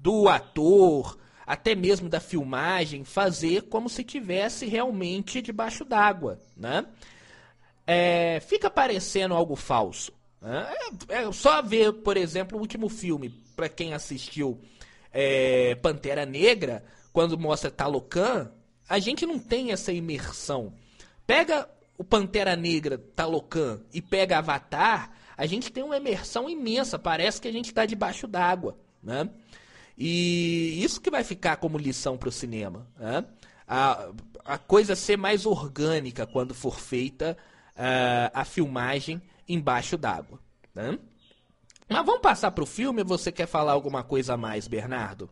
do 0.00 0.28
ator, 0.28 1.18
até 1.46 1.74
mesmo 1.74 2.08
da 2.08 2.20
filmagem, 2.20 3.04
fazer 3.04 3.62
como 3.62 3.88
se 3.88 4.02
tivesse 4.04 4.66
realmente 4.66 5.42
debaixo 5.42 5.84
d'água, 5.84 6.40
né? 6.56 6.86
É, 7.86 8.40
fica 8.40 8.70
parecendo 8.70 9.34
algo 9.34 9.56
falso. 9.56 10.12
Né? 10.40 10.74
É, 11.08 11.22
é, 11.22 11.32
só 11.32 11.62
ver, 11.62 11.92
por 11.92 12.16
exemplo, 12.16 12.58
o 12.58 12.60
último 12.60 12.88
filme, 12.88 13.30
para 13.56 13.68
quem 13.68 13.94
assistiu 13.94 14.60
é, 15.12 15.74
Pantera 15.76 16.26
Negra, 16.26 16.84
quando 17.12 17.38
mostra 17.38 17.70
Talocan, 17.70 18.50
a 18.88 18.98
gente 18.98 19.24
não 19.24 19.38
tem 19.38 19.72
essa 19.72 19.92
imersão. 19.92 20.74
Pega 21.26 21.68
o 21.96 22.04
Pantera 22.04 22.56
Negra, 22.56 22.98
Talocan, 22.98 23.80
e 23.92 24.02
pega 24.02 24.38
Avatar, 24.38 25.12
a 25.36 25.46
gente 25.46 25.70
tem 25.70 25.82
uma 25.82 25.96
imersão 25.96 26.48
imensa, 26.48 26.98
parece 26.98 27.40
que 27.40 27.48
a 27.48 27.52
gente 27.52 27.66
está 27.66 27.86
debaixo 27.86 28.26
d'água, 28.26 28.76
né? 29.02 29.28
E 29.96 30.82
isso 30.82 31.00
que 31.00 31.10
vai 31.10 31.22
ficar 31.22 31.56
como 31.56 31.78
lição 31.78 32.16
para 32.18 32.28
o 32.28 32.32
cinema. 32.32 32.86
Né? 32.98 33.24
A, 33.66 34.08
a 34.44 34.58
coisa 34.58 34.96
ser 34.96 35.16
mais 35.16 35.46
orgânica 35.46 36.26
quando 36.26 36.52
for 36.52 36.80
feita 36.80 37.36
uh, 37.76 38.30
a 38.32 38.44
filmagem 38.44 39.22
embaixo 39.48 39.96
d'água. 39.96 40.38
Né? 40.74 40.98
Mas 41.88 42.06
vamos 42.06 42.20
passar 42.20 42.50
para 42.50 42.64
o 42.64 42.66
filme 42.66 43.04
você 43.04 43.30
quer 43.30 43.46
falar 43.46 43.72
alguma 43.72 44.02
coisa 44.02 44.34
a 44.34 44.36
mais, 44.36 44.66
Bernardo? 44.66 45.28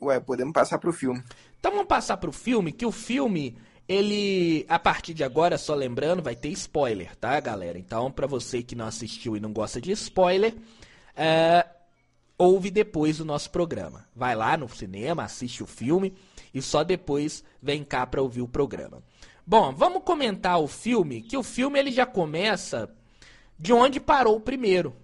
Ué, 0.00 0.20
podemos 0.20 0.52
passar 0.52 0.78
para 0.78 0.90
o 0.90 0.92
filme. 0.92 1.22
Então 1.58 1.72
vamos 1.72 1.86
passar 1.86 2.16
para 2.16 2.30
o 2.30 2.32
filme, 2.32 2.72
que 2.72 2.84
o 2.84 2.92
filme, 2.92 3.56
ele, 3.88 4.66
a 4.68 4.78
partir 4.78 5.14
de 5.14 5.24
agora, 5.24 5.56
só 5.56 5.74
lembrando, 5.74 6.22
vai 6.22 6.34
ter 6.34 6.48
spoiler, 6.50 7.14
tá, 7.16 7.38
galera? 7.40 7.78
Então, 7.78 8.10
para 8.10 8.26
você 8.26 8.62
que 8.62 8.74
não 8.74 8.86
assistiu 8.86 9.36
e 9.36 9.40
não 9.40 9.52
gosta 9.52 9.80
de 9.80 9.92
spoiler, 9.92 10.54
uh, 10.54 11.68
ouve 12.36 12.70
depois 12.70 13.20
o 13.20 13.24
nosso 13.24 13.50
programa. 13.50 14.06
Vai 14.14 14.34
lá 14.34 14.56
no 14.56 14.68
cinema, 14.68 15.24
assiste 15.24 15.62
o 15.62 15.66
filme 15.66 16.14
e 16.52 16.60
só 16.60 16.84
depois 16.84 17.44
vem 17.62 17.84
cá 17.84 18.06
para 18.06 18.22
ouvir 18.22 18.42
o 18.42 18.48
programa. 18.48 19.02
Bom, 19.46 19.74
vamos 19.74 20.02
comentar 20.04 20.58
o 20.58 20.66
filme, 20.66 21.20
que 21.20 21.36
o 21.36 21.42
filme 21.42 21.78
ele 21.78 21.92
já 21.92 22.06
começa 22.06 22.88
de 23.58 23.74
onde 23.74 24.00
parou 24.00 24.36
o 24.36 24.40
primeiro. 24.40 24.96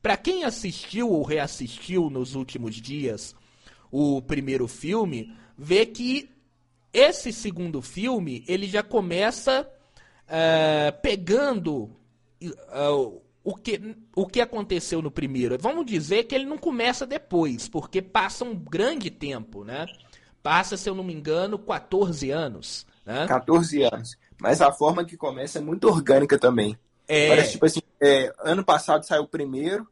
Para 0.00 0.16
quem 0.16 0.44
assistiu 0.44 1.10
ou 1.10 1.22
reassistiu 1.24 2.08
nos 2.08 2.36
últimos 2.36 2.76
dias 2.76 3.34
o 3.90 4.22
primeiro 4.22 4.68
filme, 4.68 5.36
vê 5.58 5.84
que 5.84 6.30
esse 6.92 7.32
segundo 7.32 7.82
filme 7.82 8.44
ele 8.46 8.68
já 8.68 8.84
começa 8.84 9.68
uh, 10.28 11.00
pegando 11.02 11.90
uh, 12.40 13.20
o 13.42 13.54
que, 13.56 13.96
o 14.14 14.26
que 14.26 14.40
aconteceu 14.40 15.02
no 15.02 15.10
primeiro. 15.10 15.58
Vamos 15.58 15.86
dizer 15.86 16.24
que 16.24 16.36
ele 16.36 16.46
não 16.46 16.58
começa 16.58 17.04
depois, 17.04 17.68
porque 17.68 18.00
passa 18.00 18.44
um 18.44 18.54
grande 18.54 19.10
tempo, 19.10 19.64
né? 19.64 19.86
Passa, 20.40 20.76
se 20.76 20.88
eu 20.88 20.94
não 20.94 21.02
me 21.02 21.12
engano, 21.12 21.58
14 21.58 22.30
anos. 22.30 22.86
Né? 23.04 23.26
14 23.26 23.82
anos. 23.82 24.16
Mas 24.40 24.60
a 24.60 24.72
forma 24.72 25.04
que 25.04 25.16
começa 25.16 25.58
é 25.58 25.62
muito 25.62 25.88
orgânica 25.88 26.38
também. 26.38 26.76
É... 27.08 27.28
Parece 27.28 27.52
tipo 27.52 27.66
assim, 27.66 27.80
é, 28.00 28.32
ano 28.40 28.64
passado 28.64 29.04
saiu 29.04 29.22
o 29.22 29.28
primeiro, 29.28 29.86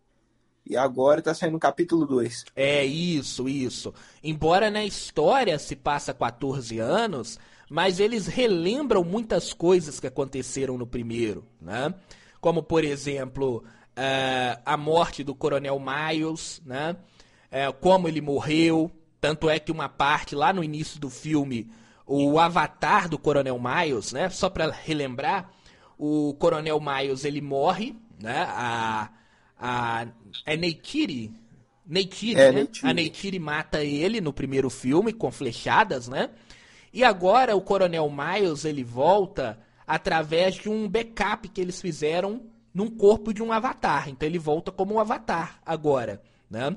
e 0.67 0.77
agora 0.77 1.21
está 1.21 1.35
saindo 1.35 1.57
o 1.57 1.61
capítulo 1.61 2.07
2. 2.07 2.45
É 2.55 2.85
isso, 2.85 3.49
isso. 3.49 3.93
Embora 4.23 4.71
na 4.71 4.85
história 4.85 5.59
se 5.59 5.75
passa 5.75 6.15
14 6.15 6.79
anos, 6.79 7.39
mas 7.69 7.99
eles 7.99 8.27
relembram 8.27 9.03
muitas 9.03 9.53
coisas 9.53 9.99
que 9.99 10.07
aconteceram 10.07 10.79
no 10.79 10.87
primeiro, 10.87 11.45
né? 11.61 11.93
como 12.41 12.63
por 12.63 12.85
exemplo 12.85 13.65
uh, 13.91 14.61
a 14.65 14.77
morte 14.77 15.23
do 15.23 15.35
Coronel 15.35 15.79
Miles, 15.79 16.63
né? 16.65 16.97
Uh, 17.51 17.73
como 17.81 18.09
ele 18.09 18.21
morreu. 18.21 18.91
Tanto 19.21 19.51
é 19.51 19.59
que 19.59 19.71
uma 19.71 19.89
parte 19.89 20.35
lá 20.35 20.51
no 20.51 20.65
início 20.65 20.99
do 20.99 21.11
filme, 21.11 21.71
o 22.13 22.41
avatar 22.41 23.09
do 23.09 23.17
Coronel 23.17 23.61
Miles, 23.61 24.13
né? 24.13 24.29
Só 24.31 24.51
para 24.51 24.69
relembrar, 24.69 25.49
o 25.97 26.35
Coronel 26.35 26.81
Miles 26.81 27.25
ele 27.25 27.41
morre, 27.41 27.95
né? 28.21 28.47
A, 28.49 29.11
a 29.57 30.07
é 30.45 30.57
Neytiri, 30.57 31.33
Neytiri, 31.87 32.41
é, 32.41 32.47
né? 32.47 32.53
Neytiri. 32.53 32.91
A 32.91 32.93
Neytiri 32.93 33.39
mata 33.39 33.85
ele 33.85 34.21
no 34.21 34.33
primeiro 34.33 34.69
filme 34.69 35.13
com 35.13 35.31
flechadas, 35.31 36.09
né? 36.09 36.31
E 36.93 37.05
agora 37.05 37.55
o 37.55 37.61
Coronel 37.61 38.11
Miles 38.11 38.65
ele 38.65 38.83
volta 38.83 39.61
através 39.87 40.57
de 40.57 40.69
um 40.69 40.89
backup 40.89 41.49
que 41.49 41.61
eles 41.61 41.81
fizeram 41.81 42.43
num 42.75 42.91
corpo 42.91 43.33
de 43.33 43.41
um 43.41 43.53
avatar. 43.53 44.09
Então 44.09 44.29
ele 44.29 44.39
volta 44.39 44.73
como 44.73 44.95
um 44.95 44.99
avatar 44.99 45.61
agora, 45.65 46.21
né? 46.51 46.77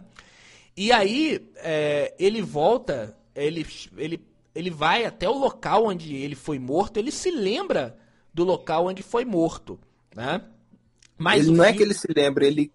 E 0.77 0.91
aí 0.91 1.49
é, 1.55 2.13
ele 2.19 2.41
volta, 2.43 3.17
ele, 3.35 3.65
ele, 3.97 4.32
ele 4.55 4.69
vai 4.69 5.05
até 5.05 5.27
o 5.27 5.37
local 5.37 5.87
onde 5.87 6.15
ele 6.15 6.35
foi 6.35 6.59
morto, 6.59 6.97
ele 6.97 7.11
se 7.11 7.31
lembra 7.31 7.97
do 8.33 8.43
local 8.43 8.87
onde 8.87 9.03
foi 9.03 9.25
morto, 9.25 9.79
né? 10.15 10.43
Mas 11.17 11.47
ele 11.47 11.57
não 11.57 11.63
é 11.63 11.73
que 11.73 11.83
ele 11.83 11.93
se 11.93 12.07
lembra, 12.13 12.45
ele 12.45 12.71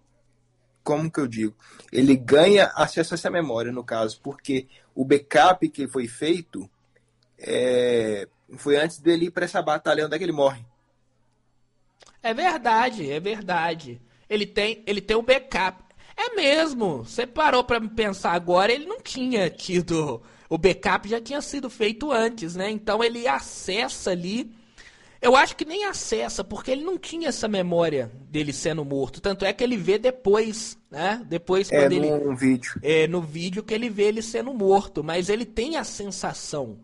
como 0.83 1.11
que 1.11 1.19
eu 1.19 1.27
digo? 1.27 1.55
Ele 1.91 2.15
ganha 2.15 2.71
acesso 2.75 3.13
a 3.13 3.15
essa 3.15 3.29
memória, 3.29 3.71
no 3.71 3.83
caso, 3.83 4.19
porque 4.23 4.67
o 4.95 5.05
backup 5.05 5.67
que 5.69 5.87
foi 5.87 6.07
feito 6.07 6.69
é, 7.37 8.27
foi 8.57 8.77
antes 8.77 8.99
dele 8.99 9.25
ir 9.25 9.31
para 9.31 9.45
essa 9.45 9.61
batalha 9.61 10.05
onde 10.05 10.15
é 10.15 10.17
que 10.17 10.23
ele 10.23 10.31
morre. 10.31 10.65
É 12.23 12.33
verdade, 12.33 13.09
é 13.09 13.19
verdade. 13.19 14.01
Ele 14.29 14.45
tem, 14.45 14.83
ele 14.85 15.01
tem 15.01 15.15
o 15.15 15.21
backup. 15.21 15.83
É 16.15 16.35
mesmo. 16.35 17.03
Você 17.03 17.25
parou 17.25 17.63
para 17.63 17.79
pensar 17.81 18.33
agora, 18.33 18.71
ele 18.71 18.85
não 18.85 18.99
tinha 18.99 19.49
tido 19.49 20.21
o 20.49 20.57
backup 20.57 21.07
já 21.07 21.21
tinha 21.21 21.41
sido 21.41 21.69
feito 21.69 22.11
antes, 22.11 22.55
né? 22.55 22.69
Então 22.69 23.03
ele 23.03 23.27
acessa 23.27 24.11
ali. 24.11 24.51
Eu 25.21 25.35
acho 25.35 25.55
que 25.55 25.65
nem 25.65 25.85
acessa, 25.85 26.43
porque 26.43 26.71
ele 26.71 26.83
não 26.83 26.97
tinha 26.97 27.27
essa 27.27 27.47
memória 27.47 28.11
dele 28.29 28.53
sendo 28.53 28.83
morto. 28.83 29.21
Tanto 29.21 29.45
é 29.45 29.51
que 29.51 29.63
ele 29.63 29.77
vê 29.77 29.97
depois, 29.97 30.77
né? 30.89 31.21
Depois 31.27 31.71
é, 31.71 31.81
quando 31.81 31.91
ele. 31.93 32.09
No 32.09 32.35
vídeo. 32.35 32.79
É, 32.81 33.07
no 33.07 33.21
vídeo 33.21 33.63
que 33.63 33.73
ele 33.73 33.89
vê 33.89 34.03
ele 34.03 34.21
sendo 34.21 34.53
morto. 34.53 35.03
Mas 35.03 35.29
ele 35.29 35.45
tem 35.45 35.75
a 35.75 35.83
sensação 35.83 36.77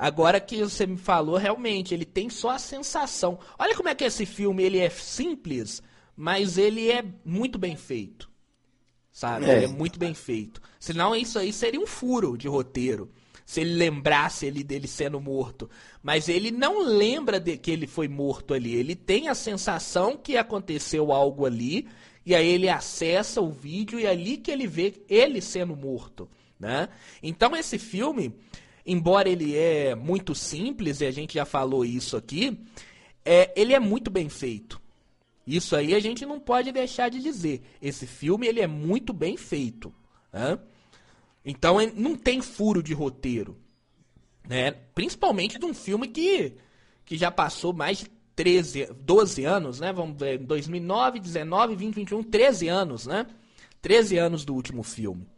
Agora 0.00 0.40
que 0.40 0.64
você 0.64 0.86
me 0.86 0.96
falou, 0.96 1.36
realmente, 1.36 1.92
ele 1.92 2.06
tem 2.06 2.30
só 2.30 2.52
a 2.52 2.58
sensação. 2.58 3.38
Olha 3.58 3.76
como 3.76 3.90
é 3.90 3.94
que 3.94 4.02
esse 4.02 4.24
filme 4.24 4.62
ele 4.62 4.78
é 4.78 4.88
simples, 4.88 5.82
mas 6.16 6.56
ele 6.56 6.90
é 6.90 7.04
muito 7.22 7.58
bem 7.58 7.76
feito. 7.76 8.29
Sabe? 9.20 9.44
É. 9.44 9.56
Ele 9.56 9.64
é 9.66 9.68
muito 9.68 9.98
bem 9.98 10.14
feito. 10.14 10.62
Senão 10.78 11.14
isso 11.14 11.38
aí 11.38 11.52
seria 11.52 11.78
um 11.78 11.86
furo 11.86 12.38
de 12.38 12.48
roteiro. 12.48 13.10
Se 13.44 13.60
ele 13.60 13.74
lembrasse 13.74 14.46
ele 14.46 14.64
dele 14.64 14.88
sendo 14.88 15.20
morto. 15.20 15.68
Mas 16.02 16.26
ele 16.26 16.50
não 16.50 16.82
lembra 16.82 17.38
de 17.38 17.58
que 17.58 17.70
ele 17.70 17.86
foi 17.86 18.08
morto 18.08 18.54
ali. 18.54 18.74
Ele 18.74 18.96
tem 18.96 19.28
a 19.28 19.34
sensação 19.34 20.16
que 20.16 20.38
aconteceu 20.38 21.12
algo 21.12 21.44
ali. 21.44 21.86
E 22.24 22.34
aí 22.34 22.48
ele 22.48 22.70
acessa 22.70 23.42
o 23.42 23.50
vídeo 23.50 24.00
e 24.00 24.06
é 24.06 24.08
ali 24.08 24.38
que 24.38 24.50
ele 24.50 24.66
vê 24.66 24.94
ele 25.06 25.42
sendo 25.42 25.76
morto. 25.76 26.26
Né? 26.58 26.88
Então 27.22 27.54
esse 27.54 27.78
filme 27.78 28.34
embora 28.86 29.28
ele 29.28 29.54
é 29.54 29.94
muito 29.94 30.34
simples, 30.34 31.02
e 31.02 31.06
a 31.06 31.10
gente 31.10 31.34
já 31.34 31.44
falou 31.44 31.84
isso 31.84 32.16
aqui, 32.16 32.58
é, 33.22 33.52
ele 33.54 33.74
é 33.74 33.78
muito 33.78 34.10
bem 34.10 34.30
feito. 34.30 34.80
Isso 35.56 35.74
aí 35.74 35.94
a 35.94 36.00
gente 36.00 36.24
não 36.24 36.38
pode 36.38 36.70
deixar 36.70 37.08
de 37.08 37.20
dizer. 37.20 37.62
Esse 37.82 38.06
filme 38.06 38.46
ele 38.46 38.60
é 38.60 38.66
muito 38.66 39.12
bem 39.12 39.36
feito. 39.36 39.92
Né? 40.32 40.58
Então 41.44 41.78
não 41.94 42.14
tem 42.16 42.40
furo 42.40 42.82
de 42.82 42.94
roteiro. 42.94 43.56
Né? 44.48 44.70
Principalmente 44.94 45.58
de 45.58 45.64
um 45.64 45.74
filme 45.74 46.06
que, 46.06 46.54
que 47.04 47.16
já 47.16 47.30
passou 47.30 47.72
mais 47.72 47.98
de 47.98 48.10
13, 48.36 48.86
12 49.00 49.44
anos, 49.44 49.80
né? 49.80 49.92
Vamos 49.92 50.16
ver, 50.18 50.38
2009, 50.38 51.20
19, 51.20 51.76
20, 51.76 51.94
21, 51.94 52.22
13 52.22 52.68
anos, 52.68 53.06
né? 53.06 53.26
13 53.82 54.18
anos 54.18 54.44
do 54.44 54.54
último 54.54 54.82
filme. 54.82 55.28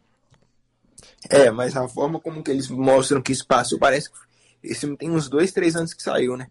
É, 1.29 1.51
mas 1.51 1.75
a 1.75 1.87
forma 1.87 2.19
como 2.19 2.41
que 2.41 2.51
eles 2.51 2.69
mostram 2.69 3.21
que 3.21 3.31
isso 3.31 3.45
passou, 3.45 3.77
parece 3.77 4.09
que 4.09 4.17
esse 4.63 4.81
filme 4.81 4.95
tem 4.95 5.09
uns 5.09 5.27
dois, 5.27 5.51
três 5.51 5.75
anos 5.75 5.93
que 5.93 6.01
saiu, 6.01 6.37
né? 6.37 6.47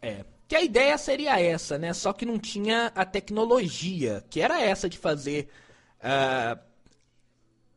É, 0.00 0.24
que 0.48 0.54
a 0.54 0.62
ideia 0.62 0.96
seria 0.96 1.40
essa, 1.40 1.78
né? 1.78 1.92
Só 1.92 2.12
que 2.12 2.24
não 2.24 2.38
tinha 2.38 2.92
a 2.94 3.04
tecnologia, 3.04 4.24
que 4.30 4.40
era 4.40 4.60
essa 4.60 4.88
de 4.88 4.96
fazer 4.96 5.48
uh, 6.00 6.60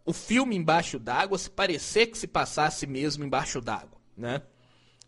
o 0.06 0.14
filme 0.14 0.56
embaixo 0.56 1.00
d'água 1.00 1.38
se 1.38 1.50
parecer 1.50 2.08
que 2.08 2.18
se 2.18 2.28
passasse 2.28 2.86
mesmo 2.86 3.24
embaixo 3.24 3.60
d'água, 3.60 4.00
né? 4.16 4.42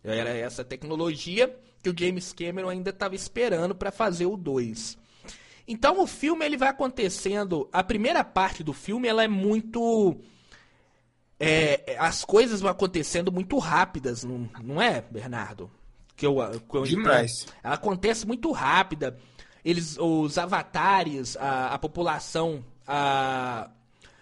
Era 0.02 0.30
essa 0.30 0.64
tecnologia 0.64 1.56
que 1.82 1.90
o 1.90 1.94
James 1.96 2.32
Cameron 2.32 2.68
ainda 2.68 2.90
estava 2.90 3.14
esperando 3.14 3.74
para 3.74 3.92
fazer 3.92 4.26
o 4.26 4.36
2. 4.36 4.98
Então 5.66 6.00
o 6.00 6.06
filme 6.06 6.44
ele 6.44 6.56
vai 6.56 6.68
acontecendo, 6.68 7.68
a 7.72 7.84
primeira 7.84 8.24
parte 8.24 8.64
do 8.64 8.72
filme 8.72 9.06
ela 9.06 9.22
é 9.22 9.28
muito 9.28 10.20
é, 11.38 11.96
as 11.98 12.24
coisas 12.24 12.60
vão 12.60 12.70
acontecendo 12.70 13.32
muito 13.32 13.58
rápidas, 13.58 14.22
não, 14.22 14.48
não 14.62 14.82
é, 14.82 15.00
Bernardo? 15.02 15.70
Que 16.16 16.26
eu, 16.26 16.36
que 16.68 16.76
eu 16.76 16.84
Demais. 16.84 17.42
Entendo. 17.42 17.56
Ela 17.62 17.74
acontece 17.74 18.26
muito 18.26 18.50
rápida. 18.52 19.18
Eles, 19.64 19.96
os 19.98 20.38
avatares, 20.38 21.36
a, 21.36 21.68
a 21.68 21.78
população, 21.78 22.64
a, 22.86 23.70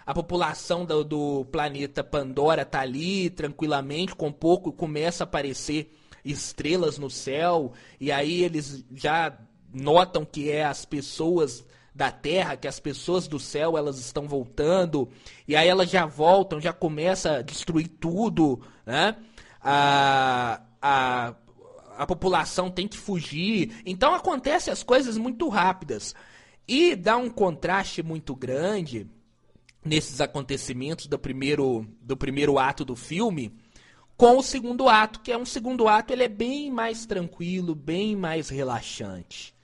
a 0.05 0.15
população 0.15 0.85
do, 0.85 1.03
do, 1.03 1.45
planeta 1.47 2.05
Pandora 2.05 2.65
tá 2.65 2.81
ali 2.81 3.31
tranquilamente, 3.31 4.15
com 4.15 4.31
pouco 4.31 4.73
começa 4.73 5.25
a 5.25 5.27
aparecer 5.27 5.97
estrelas 6.25 6.99
no 6.99 7.09
céu, 7.09 7.73
e 7.99 8.13
aí 8.13 8.45
eles 8.45 8.85
já 8.95 9.39
notam 9.73 10.25
que 10.25 10.51
é 10.51 10.65
as 10.65 10.85
pessoas 10.85 11.65
da 11.95 12.11
Terra, 12.11 12.57
que 12.57 12.69
as 12.69 12.79
pessoas 12.79 13.27
do 13.27 13.39
céu 13.39 13.77
elas 13.77 13.99
estão 13.99 14.29
voltando, 14.29 15.09
e 15.47 15.57
aí 15.57 15.69
elas 15.69 15.91
já 15.91 16.07
voltam, 16.07 16.61
já 16.61 16.73
começa 16.73 17.37
a 17.37 17.43
destruir 17.43 17.89
tudo, 17.89 18.61
né? 18.87 19.17
A, 19.63 20.61
a, 20.81 21.35
a 22.01 22.07
população 22.07 22.71
tem 22.71 22.89
que 22.89 22.97
fugir. 22.97 23.83
Então 23.85 24.15
acontece 24.15 24.71
as 24.71 24.83
coisas 24.83 25.19
muito 25.19 25.51
rápidas. 25.51 26.15
E 26.67 26.97
dá 26.97 27.19
um 27.19 27.29
contraste 27.29 28.03
muito 28.03 28.35
grande 28.35 29.07
nesses 29.85 30.19
acontecimentos 30.19 31.07
do 31.07 31.19
primeiro, 31.19 31.87
do 32.01 32.17
primeiro 32.17 32.59
ato 32.59 32.87
do 32.87 32.97
filme 32.97 33.55
com 34.17 34.39
o 34.39 34.43
segundo 34.43 34.89
ato, 34.89 35.21
que 35.21 35.31
é 35.31 35.37
um 35.37 35.45
segundo 35.45 35.89
ato, 35.89 36.13
ele 36.13 36.25
é 36.25 36.29
bem 36.29 36.71
mais 36.71 37.05
tranquilo, 37.05 37.75
bem 37.75 38.17
mais 38.17 38.49
relaxante. 38.49 39.55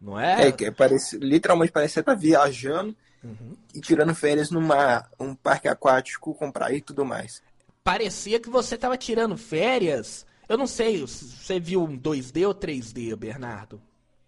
Não 0.00 0.20
é? 0.20 0.48
É, 0.48 0.52
que 0.52 0.70
parece, 0.70 1.18
literalmente 1.18 1.72
parece 1.72 1.94
que 1.94 2.00
você 2.00 2.02
tá 2.02 2.14
viajando 2.14 2.94
uhum. 3.24 3.56
e 3.74 3.80
tirando 3.80 4.14
férias 4.14 4.50
numa 4.50 5.06
um 5.18 5.34
parque 5.34 5.68
aquático 5.68 6.34
com 6.34 6.50
praia 6.50 6.76
e 6.76 6.82
tudo 6.82 7.06
mais. 7.06 7.42
Parecia 7.82 8.38
que 8.40 8.50
você 8.50 8.76
tava 8.76 8.98
tirando 8.98 9.36
férias 9.36 10.26
eu 10.48 10.56
não 10.56 10.66
sei, 10.66 11.00
você 11.00 11.58
viu 11.58 11.82
um 11.82 11.98
2D 11.98 12.46
ou 12.46 12.54
3D, 12.54 13.14
Bernardo? 13.16 13.80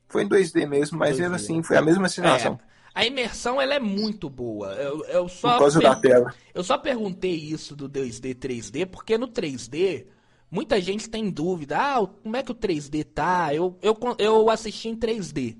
Foi 0.08 0.22
em 0.22 0.28
2D 0.28 0.66
mesmo, 0.66 0.98
mas 0.98 1.16
2D. 1.16 1.20
mesmo 1.20 1.34
assim 1.34 1.62
foi 1.62 1.76
a 1.76 1.82
mesma 1.82 2.08
sensação. 2.08 2.58
É, 2.62 2.68
a 2.94 3.06
imersão 3.06 3.60
ela 3.60 3.74
é 3.74 3.78
muito 3.78 4.28
boa. 4.28 4.72
Eu, 4.74 5.04
eu 5.04 5.28
só 5.28 5.52
Por 5.52 5.58
causa 5.60 5.78
per... 5.78 5.88
da 5.88 6.00
tela. 6.00 6.34
Eu 6.52 6.64
só 6.64 6.76
perguntei 6.76 7.34
isso 7.34 7.76
do 7.76 7.88
2D 7.88 8.34
3D, 8.34 8.86
porque 8.86 9.16
no 9.16 9.28
3D 9.28 10.06
muita 10.50 10.80
gente 10.80 11.08
tem 11.08 11.30
dúvida. 11.30 11.76
Ah, 11.78 12.06
como 12.22 12.36
é 12.36 12.42
que 12.42 12.50
o 12.50 12.54
3D 12.54 13.04
tá? 13.04 13.54
Eu, 13.54 13.78
eu, 13.82 13.96
eu 14.18 14.50
assisti 14.50 14.88
em 14.88 14.96
3D. 14.96 15.56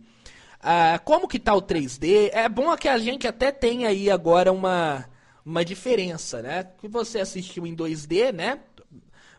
Ah, 0.61 0.99
como 1.05 1.29
que 1.29 1.38
tá 1.38 1.55
o 1.55 1.62
3D? 1.62 2.31
É 2.33 2.49
bom 2.49 2.75
que 2.77 2.88
a 2.88 2.99
gente 2.99 3.29
até 3.29 3.53
tenha 3.53 3.88
aí 3.88 4.11
agora 4.11 4.50
uma, 4.50 5.05
uma 5.45 5.65
diferença, 5.65 6.43
né? 6.43 6.65
Que 6.65 6.88
você 6.88 7.21
assistiu 7.21 7.67
em 7.67 7.77
2D, 7.77 8.33
né? 8.33 8.61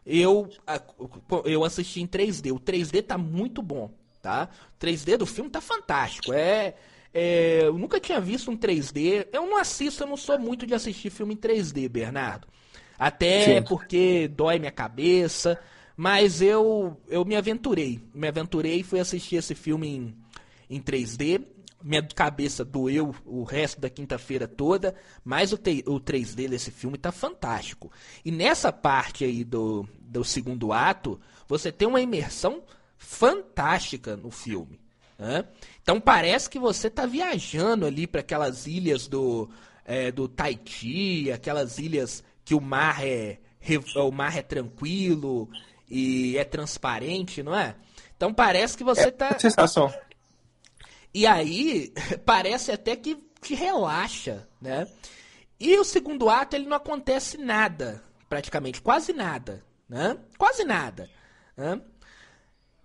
Eu, 0.10 0.50
eu 1.46 1.64
assisti 1.64 2.02
em 2.02 2.08
3D. 2.08 2.52
O 2.52 2.60
3D 2.60 3.04
tá 3.04 3.16
muito 3.16 3.62
bom, 3.62 3.92
tá? 4.22 4.50
O 4.76 4.84
3D 4.84 5.18
do 5.18 5.26
filme 5.28 5.52
tá 5.52 5.62
fantástico. 5.62 6.34
É, 6.34 6.74
é, 7.14 7.60
eu 7.62 7.78
nunca 7.78 8.00
tinha 8.00 8.20
visto 8.20 8.50
um 8.50 8.58
3D. 8.58 9.28
Eu 9.32 9.46
não 9.46 9.58
assisto, 9.58 10.04
eu 10.04 10.08
não 10.08 10.18
sou 10.18 10.40
muito 10.40 10.66
de 10.66 10.74
assistir 10.74 11.12
filme 11.12 11.36
em 11.36 11.38
3D, 11.38 11.88
Bernardo. 11.88 12.48
Até 12.98 13.60
Sim. 13.60 13.64
porque 13.64 14.28
dói 14.28 14.58
minha 14.58 14.72
cabeça. 14.72 15.60
Mas 15.96 16.42
eu, 16.42 17.00
eu 17.08 17.24
me 17.24 17.36
aventurei. 17.36 18.02
Me 18.14 18.28
aventurei 18.28 18.80
e 18.80 18.84
fui 18.84 19.00
assistir 19.00 19.36
esse 19.36 19.54
filme 19.54 19.88
em, 19.88 20.16
em 20.70 20.82
3D 20.82 21.46
minha 21.82 22.04
cabeça 22.04 22.66
doeu 22.66 23.16
o 23.26 23.44
resto 23.44 23.80
da 23.80 23.90
quinta-feira 23.90 24.48
toda, 24.48 24.96
mas 25.24 25.54
o, 25.54 25.58
te, 25.58 25.84
o 25.88 26.00
3D 26.00 26.50
desse 26.50 26.72
filme 26.72 26.98
tá 26.98 27.12
fantástico. 27.12 27.92
E 28.24 28.32
nessa 28.32 28.72
parte 28.72 29.24
aí 29.24 29.44
do, 29.44 29.88
do 30.10 30.24
segundo 30.24 30.74
ato, 30.74 31.20
você 31.48 31.72
tem 31.72 31.88
uma 31.88 32.02
imersão 32.02 32.64
fantástica 32.98 34.18
no 34.18 34.32
filme. 34.32 34.80
Né? 35.18 35.46
Então 35.82 36.00
parece 36.00 36.50
que 36.50 36.60
você 36.60 36.90
tá 36.90 37.06
viajando 37.06 37.86
ali 37.86 38.08
para 38.08 38.22
aquelas 38.22 38.68
ilhas 38.68 39.08
do, 39.08 39.50
é, 39.86 40.12
do 40.12 40.28
Tahiti, 40.28 41.32
aquelas 41.32 41.78
ilhas 41.78 42.24
que 42.44 42.56
o 42.56 42.62
mar 42.62 43.06
é, 43.06 43.40
o 43.96 44.12
mar 44.12 44.38
é 44.38 44.42
tranquilo 44.42 45.50
e 45.90 46.38
é 46.38 46.44
transparente, 46.44 47.44
não 47.44 47.56
é? 47.56 47.76
Então 48.16 48.34
parece 48.34 48.78
que 48.78 48.84
você 48.84 49.08
é, 49.08 49.12
tá. 49.12 49.38
Sensação. 49.38 49.94
E 51.14 51.26
aí, 51.28 51.94
parece 52.26 52.72
até 52.72 52.96
que 52.96 53.18
te 53.42 53.56
relaxa, 53.56 54.48
né? 54.62 54.88
E 55.60 55.78
o 55.78 55.84
segundo 55.84 56.30
ato, 56.30 56.56
ele 56.56 56.68
não 56.68 56.78
acontece 56.78 57.38
nada, 57.38 58.02
praticamente, 58.30 58.82
quase 58.82 59.12
nada, 59.12 59.64
né? 59.90 60.18
Quase 60.38 60.64
nada, 60.64 61.10
né? 61.58 61.82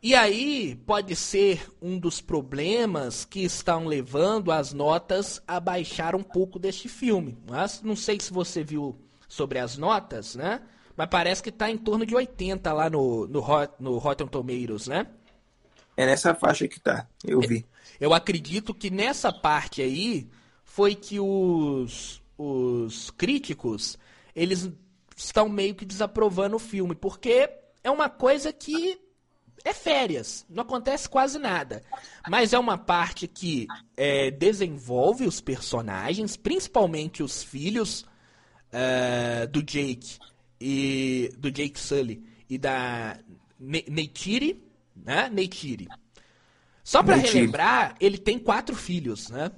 E 0.02 0.14
aí 0.14 0.76
pode 0.86 1.16
ser 1.16 1.66
um 1.80 1.98
dos 1.98 2.20
problemas 2.20 3.24
que 3.24 3.42
estão 3.42 3.86
levando 3.86 4.52
as 4.52 4.72
notas 4.72 5.40
a 5.48 5.58
baixar 5.58 6.14
um 6.14 6.22
pouco 6.22 6.58
deste 6.58 6.90
filme. 6.90 7.38
Mas 7.48 7.80
não 7.80 7.96
sei 7.96 8.20
se 8.20 8.30
você 8.30 8.62
viu 8.62 8.98
sobre 9.26 9.58
as 9.58 9.78
notas, 9.78 10.34
né? 10.34 10.60
Mas 10.94 11.08
parece 11.08 11.42
que 11.42 11.48
está 11.48 11.70
em 11.70 11.78
torno 11.78 12.04
de 12.04 12.14
80 12.14 12.70
lá 12.72 12.90
no, 12.90 13.26
no, 13.26 13.40
Hot, 13.40 13.72
no 13.80 13.96
Rotten 13.96 14.26
Tomatoes, 14.26 14.88
né? 14.88 15.06
É 15.96 16.04
nessa 16.04 16.34
faixa 16.34 16.68
que 16.68 16.78
tá, 16.78 17.08
eu 17.24 17.40
vi. 17.40 17.64
Eu 17.98 18.12
acredito 18.12 18.74
que 18.74 18.90
nessa 18.90 19.32
parte 19.32 19.80
aí 19.80 20.28
foi 20.64 20.94
que 20.94 21.18
os, 21.18 22.20
os 22.36 23.10
críticos 23.12 23.96
eles 24.34 24.70
estão 25.16 25.48
meio 25.48 25.74
que 25.74 25.84
desaprovando 25.84 26.56
o 26.56 26.60
filme, 26.60 26.94
porque 26.94 27.50
é 27.82 27.90
uma 27.90 28.08
coisa 28.08 28.52
que 28.52 28.98
é 29.64 29.72
férias, 29.72 30.44
não 30.48 30.62
acontece 30.62 31.08
quase 31.08 31.38
nada. 31.38 31.82
Mas 32.28 32.52
é 32.52 32.58
uma 32.58 32.76
parte 32.76 33.26
que 33.26 33.66
é, 33.96 34.30
desenvolve 34.30 35.26
os 35.26 35.40
personagens, 35.40 36.36
principalmente 36.36 37.22
os 37.22 37.42
filhos 37.42 38.02
uh, 38.72 39.46
do 39.50 39.62
Jake 39.62 40.18
e 40.60 41.32
do 41.38 41.50
Jake 41.50 41.80
Sully 41.80 42.22
e 42.48 42.58
da 42.58 43.18
Neytiri, 43.58 44.62
né? 44.94 45.30
Neytiri. 45.30 45.88
Só 46.82 47.02
para 47.02 47.16
relembrar, 47.16 47.94
ele 47.98 48.18
tem 48.18 48.38
quatro 48.38 48.76
filhos, 48.76 49.30
né? 49.30 49.50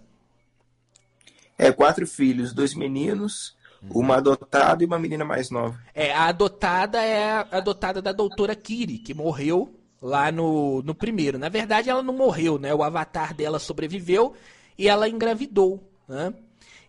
É, 1.59 1.73
quatro 1.73 2.07
filhos, 2.07 2.53
dois 2.53 2.75
meninos, 2.75 3.56
uma 3.91 4.17
adotada 4.17 4.83
e 4.83 4.87
uma 4.87 4.99
menina 4.99 5.25
mais 5.25 5.51
nova. 5.51 5.79
É, 5.95 6.13
a 6.13 6.27
adotada 6.27 7.03
é 7.03 7.31
a 7.31 7.47
adotada 7.53 8.03
da 8.03 8.13
doutora 8.13 8.55
Kiri, 8.55 8.99
que 8.99 9.15
morreu 9.15 9.75
lá 10.01 10.31
no, 10.31 10.83
no 10.83 10.95
primeiro. 10.95 11.39
Na 11.39 11.49
verdade, 11.49 11.91
ela 11.91 12.03
não 12.03 12.15
morreu, 12.15 12.59
né? 12.59 12.75
O 12.75 12.83
avatar 12.83 13.35
dela 13.35 13.59
sobreviveu 13.59 14.35
e 14.79 14.89
ela 14.89 15.09
engravidou, 15.09 15.83
né? 16.09 16.33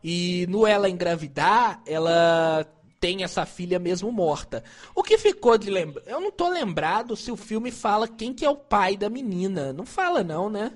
E 0.03 0.45
no 0.49 0.65
ela 0.67 0.89
engravidar, 0.89 1.81
ela 1.85 2.65
tem 2.99 3.23
essa 3.23 3.45
filha 3.45 3.79
mesmo 3.79 4.11
morta. 4.11 4.63
O 4.95 5.03
que 5.03 5.17
ficou 5.17 5.57
de 5.57 5.69
lembrar? 5.69 6.03
Eu 6.05 6.19
não 6.19 6.31
tô 6.31 6.49
lembrado 6.49 7.15
se 7.15 7.31
o 7.31 7.37
filme 7.37 7.71
fala 7.71 8.07
quem 8.07 8.33
que 8.33 8.45
é 8.45 8.49
o 8.49 8.55
pai 8.55 8.97
da 8.97 9.09
menina. 9.09 9.73
Não 9.73 9.85
fala 9.85 10.23
não, 10.23 10.49
né? 10.49 10.71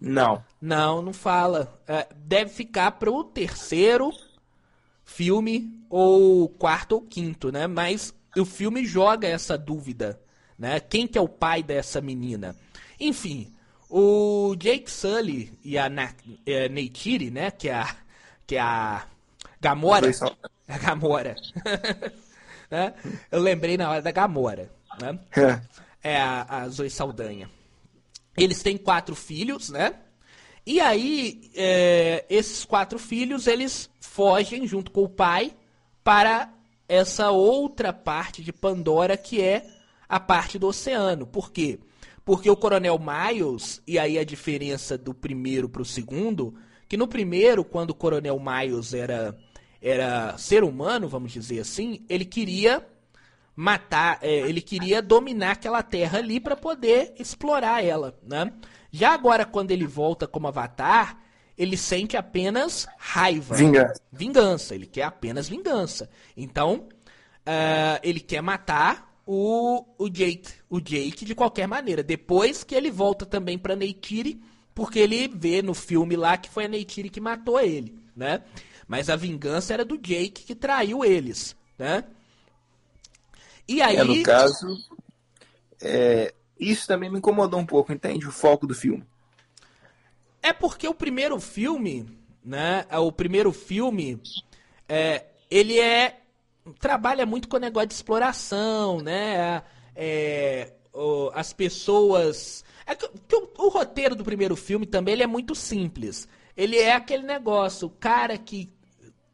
Não. 0.00 0.42
Não, 0.60 1.02
não 1.02 1.12
fala. 1.12 1.80
É, 1.86 2.06
deve 2.16 2.50
ficar 2.50 2.92
pro 2.92 3.24
terceiro 3.24 4.10
filme 5.06 5.80
ou 5.88 6.48
quarto 6.48 6.96
ou 6.96 7.00
quinto, 7.00 7.50
né? 7.50 7.66
Mas 7.66 8.12
o 8.36 8.44
filme 8.44 8.84
joga 8.84 9.26
essa 9.26 9.56
dúvida, 9.56 10.20
né? 10.58 10.80
Quem 10.80 11.06
que 11.06 11.16
é 11.16 11.20
o 11.20 11.28
pai 11.28 11.62
dessa 11.62 12.00
menina? 12.02 12.54
Enfim, 13.00 13.54
o 13.88 14.54
Jake 14.58 14.90
Sully 14.90 15.58
e 15.64 15.78
a 15.78 15.88
Na 15.88 16.12
é, 16.44 16.68
Neytiri, 16.68 17.30
né? 17.30 17.50
Que 17.50 17.68
é 17.68 17.74
a, 17.74 17.96
que 18.46 18.56
é 18.56 18.60
a 18.60 19.06
Gamora. 19.60 20.10
A 20.68 20.78
Gamora. 20.78 21.36
né? 22.68 22.92
Eu 23.30 23.40
lembrei 23.40 23.76
na 23.76 23.88
hora 23.88 24.02
da 24.02 24.10
Gamora. 24.10 24.68
Né? 25.00 25.16
É, 26.02 26.14
é 26.14 26.20
a, 26.20 26.44
a 26.48 26.68
Zoe 26.68 26.90
Saldanha. 26.90 27.48
Eles 28.36 28.64
têm 28.64 28.76
quatro 28.76 29.14
filhos, 29.14 29.70
né? 29.70 29.94
E 30.66 30.80
aí, 30.80 31.48
é, 31.54 32.24
esses 32.28 32.64
quatro 32.64 32.98
filhos, 32.98 33.46
eles 33.46 33.88
fogem 34.00 34.66
junto 34.66 34.90
com 34.90 35.04
o 35.04 35.08
pai 35.08 35.52
para 36.02 36.52
essa 36.88 37.30
outra 37.30 37.92
parte 37.92 38.42
de 38.42 38.52
Pandora 38.52 39.16
que 39.16 39.40
é 39.40 39.64
a 40.08 40.18
parte 40.18 40.58
do 40.58 40.66
oceano. 40.66 41.24
Por 41.24 41.52
quê? 41.52 41.78
Porque 42.24 42.50
o 42.50 42.56
Coronel 42.56 42.98
Miles, 42.98 43.80
e 43.86 43.96
aí 43.96 44.18
a 44.18 44.24
diferença 44.24 44.98
do 44.98 45.14
primeiro 45.14 45.68
pro 45.68 45.84
segundo, 45.84 46.54
que 46.88 46.96
no 46.96 47.06
primeiro, 47.06 47.64
quando 47.64 47.90
o 47.90 47.94
Coronel 47.94 48.40
Miles 48.40 48.92
era, 48.92 49.38
era 49.80 50.36
ser 50.36 50.64
humano, 50.64 51.08
vamos 51.08 51.30
dizer 51.32 51.60
assim, 51.60 52.04
ele 52.08 52.24
queria 52.24 52.84
matar, 53.56 54.18
é, 54.20 54.40
ele 54.40 54.60
queria 54.60 55.00
dominar 55.00 55.52
aquela 55.52 55.82
terra 55.82 56.18
ali 56.18 56.38
para 56.38 56.54
poder 56.54 57.14
explorar 57.18 57.82
ela, 57.82 58.16
né? 58.22 58.52
Já 58.92 59.12
agora, 59.12 59.46
quando 59.46 59.70
ele 59.70 59.86
volta 59.86 60.26
como 60.26 60.46
Avatar, 60.46 61.18
ele 61.56 61.76
sente 61.76 62.16
apenas 62.16 62.86
raiva. 62.98 63.54
Vingança. 63.54 64.00
Vingança. 64.12 64.74
Ele 64.74 64.86
quer 64.86 65.04
apenas 65.04 65.48
vingança. 65.48 66.08
Então, 66.36 66.88
uh, 67.46 67.98
ele 68.02 68.20
quer 68.20 68.42
matar 68.42 69.18
o, 69.26 69.84
o 69.98 70.08
Jake. 70.08 70.52
O 70.68 70.80
Jake 70.80 71.24
de 71.24 71.34
qualquer 71.34 71.66
maneira. 71.66 72.02
Depois 72.02 72.62
que 72.62 72.74
ele 72.74 72.90
volta 72.90 73.24
também 73.24 73.58
pra 73.58 73.74
Neytiri, 73.74 74.40
porque 74.74 74.98
ele 74.98 75.28
vê 75.28 75.62
no 75.62 75.74
filme 75.74 76.14
lá 76.16 76.36
que 76.36 76.50
foi 76.50 76.66
a 76.66 76.68
Neytiri 76.68 77.08
que 77.08 77.20
matou 77.20 77.58
ele, 77.58 77.98
né? 78.14 78.42
Mas 78.86 79.08
a 79.08 79.16
vingança 79.16 79.72
era 79.72 79.84
do 79.84 79.96
Jake 79.96 80.44
que 80.44 80.54
traiu 80.54 81.04
eles, 81.04 81.56
né? 81.78 82.04
E 83.68 83.82
aí... 83.82 83.96
É, 83.96 84.04
no 84.04 84.22
caso, 84.22 84.78
é, 85.80 86.34
isso 86.58 86.86
também 86.86 87.10
me 87.10 87.18
incomodou 87.18 87.60
um 87.60 87.66
pouco, 87.66 87.92
entende? 87.92 88.26
O 88.26 88.32
foco 88.32 88.66
do 88.66 88.74
filme. 88.74 89.04
É 90.42 90.52
porque 90.52 90.86
o 90.86 90.94
primeiro 90.94 91.38
filme, 91.40 92.06
né? 92.44 92.86
É, 92.88 92.98
o 92.98 93.10
primeiro 93.10 93.52
filme, 93.52 94.20
é, 94.88 95.24
ele 95.50 95.78
é 95.78 96.20
trabalha 96.78 97.24
muito 97.24 97.48
com 97.48 97.56
o 97.56 97.60
negócio 97.60 97.88
de 97.88 97.94
exploração, 97.94 99.00
né? 99.00 99.62
É, 99.94 100.72
o, 100.92 101.30
as 101.34 101.52
pessoas. 101.52 102.64
É 102.86 102.94
que, 102.94 103.08
que 103.26 103.36
o, 103.36 103.50
o, 103.58 103.68
roteiro 103.68 104.14
do 104.14 104.24
primeiro 104.24 104.56
filme 104.56 104.86
também 104.86 105.14
ele 105.14 105.22
é 105.22 105.26
muito 105.26 105.54
simples. 105.54 106.28
Ele 106.56 106.78
é 106.78 106.94
aquele 106.94 107.24
negócio, 107.24 107.88
o 107.88 107.90
cara 107.90 108.38
que 108.38 108.70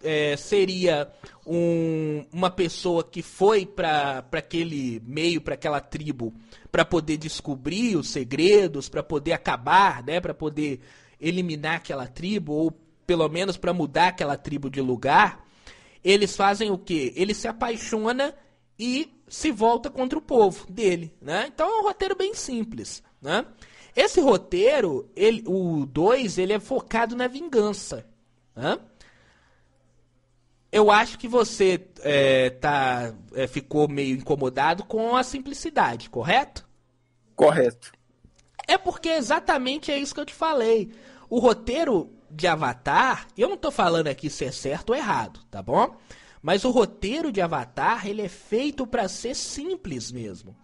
é, 0.02 0.36
seria 0.36 1.10
um, 1.46 2.24
uma 2.32 2.50
pessoa 2.50 3.02
que 3.04 3.22
foi 3.22 3.66
para 3.66 4.24
aquele 4.32 5.00
meio, 5.06 5.40
para 5.40 5.54
aquela 5.54 5.80
tribo, 5.80 6.32
para 6.70 6.84
poder 6.84 7.16
descobrir 7.16 7.96
os 7.96 8.08
segredos, 8.08 8.88
para 8.88 9.02
poder 9.02 9.32
acabar, 9.32 10.02
né? 10.02 10.20
Para 10.20 10.34
poder 10.34 10.80
eliminar 11.20 11.76
aquela 11.76 12.06
tribo, 12.06 12.52
ou 12.52 12.70
pelo 13.06 13.28
menos 13.28 13.56
para 13.56 13.72
mudar 13.72 14.08
aquela 14.08 14.36
tribo 14.36 14.70
de 14.70 14.80
lugar, 14.80 15.44
eles 16.02 16.36
fazem 16.36 16.70
o 16.70 16.78
quê? 16.78 17.12
Ele 17.16 17.34
se 17.34 17.46
apaixona 17.46 18.34
e 18.78 19.08
se 19.28 19.50
volta 19.50 19.88
contra 19.90 20.18
o 20.18 20.22
povo 20.22 20.70
dele, 20.70 21.12
né? 21.20 21.50
Então 21.52 21.68
é 21.68 21.80
um 21.80 21.84
roteiro 21.84 22.16
bem 22.16 22.34
simples, 22.34 23.02
né? 23.20 23.46
Esse 23.94 24.20
roteiro, 24.20 25.10
ele, 25.14 25.44
o 25.46 25.84
2, 25.86 26.38
ele 26.38 26.54
é 26.54 26.60
focado 26.60 27.14
na 27.14 27.26
vingança, 27.28 28.06
né? 28.56 28.78
Eu 30.72 30.90
acho 30.90 31.18
que 31.18 31.28
você 31.28 31.87
é, 32.00 32.48
tá, 32.48 33.14
é, 33.35 33.46
ficou 33.46 33.87
meio 33.87 34.16
incomodado 34.16 34.85
com 34.85 35.14
a 35.14 35.22
simplicidade, 35.22 36.08
correto? 36.08 36.66
Correto. 37.37 37.92
É 38.66 38.78
porque 38.78 39.11
exatamente 39.11 39.92
é 39.92 39.98
isso 39.98 40.14
que 40.14 40.20
eu 40.20 40.26
te 40.26 40.32
falei. 40.32 40.90
O 41.28 41.38
roteiro 41.38 42.11
de 42.30 42.46
Avatar, 42.46 43.28
eu 43.37 43.50
não 43.50 43.56
tô 43.58 43.70
falando 43.70 44.08
aqui 44.08 44.30
se 44.30 44.46
é 44.46 44.50
certo 44.50 44.90
ou 44.90 44.96
errado, 44.96 45.40
tá 45.50 45.62
bom? 45.62 45.94
Mas 46.40 46.64
o 46.64 46.70
roteiro 46.70 47.30
de 47.30 47.42
Avatar, 47.42 48.06
ele 48.06 48.22
é 48.22 48.28
feito 48.28 48.87
para 48.87 49.08
ser 49.08 49.37
simples 49.37 50.11
mesmo. 50.11 50.56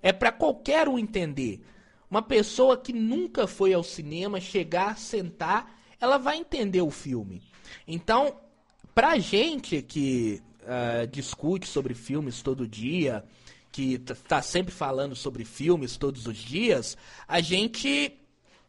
É 0.00 0.12
para 0.12 0.30
qualquer 0.30 0.88
um 0.88 0.98
entender. 0.98 1.60
Uma 2.08 2.22
pessoa 2.22 2.76
que 2.76 2.92
nunca 2.92 3.46
foi 3.46 3.74
ao 3.74 3.82
cinema 3.82 4.40
chegar, 4.40 4.96
sentar, 4.96 5.76
ela 6.00 6.18
vai 6.18 6.36
entender 6.36 6.80
o 6.80 6.90
filme. 6.90 7.42
Então, 7.86 8.34
pra 9.00 9.18
gente 9.18 9.80
que 9.80 10.42
uh, 10.60 11.06
discute 11.06 11.66
sobre 11.66 11.94
filmes 11.94 12.42
todo 12.42 12.68
dia, 12.68 13.24
que 13.72 13.98
tá 13.98 14.42
sempre 14.42 14.74
falando 14.74 15.16
sobre 15.16 15.42
filmes 15.42 15.96
todos 15.96 16.26
os 16.26 16.36
dias, 16.36 16.98
a 17.26 17.40
gente 17.40 18.12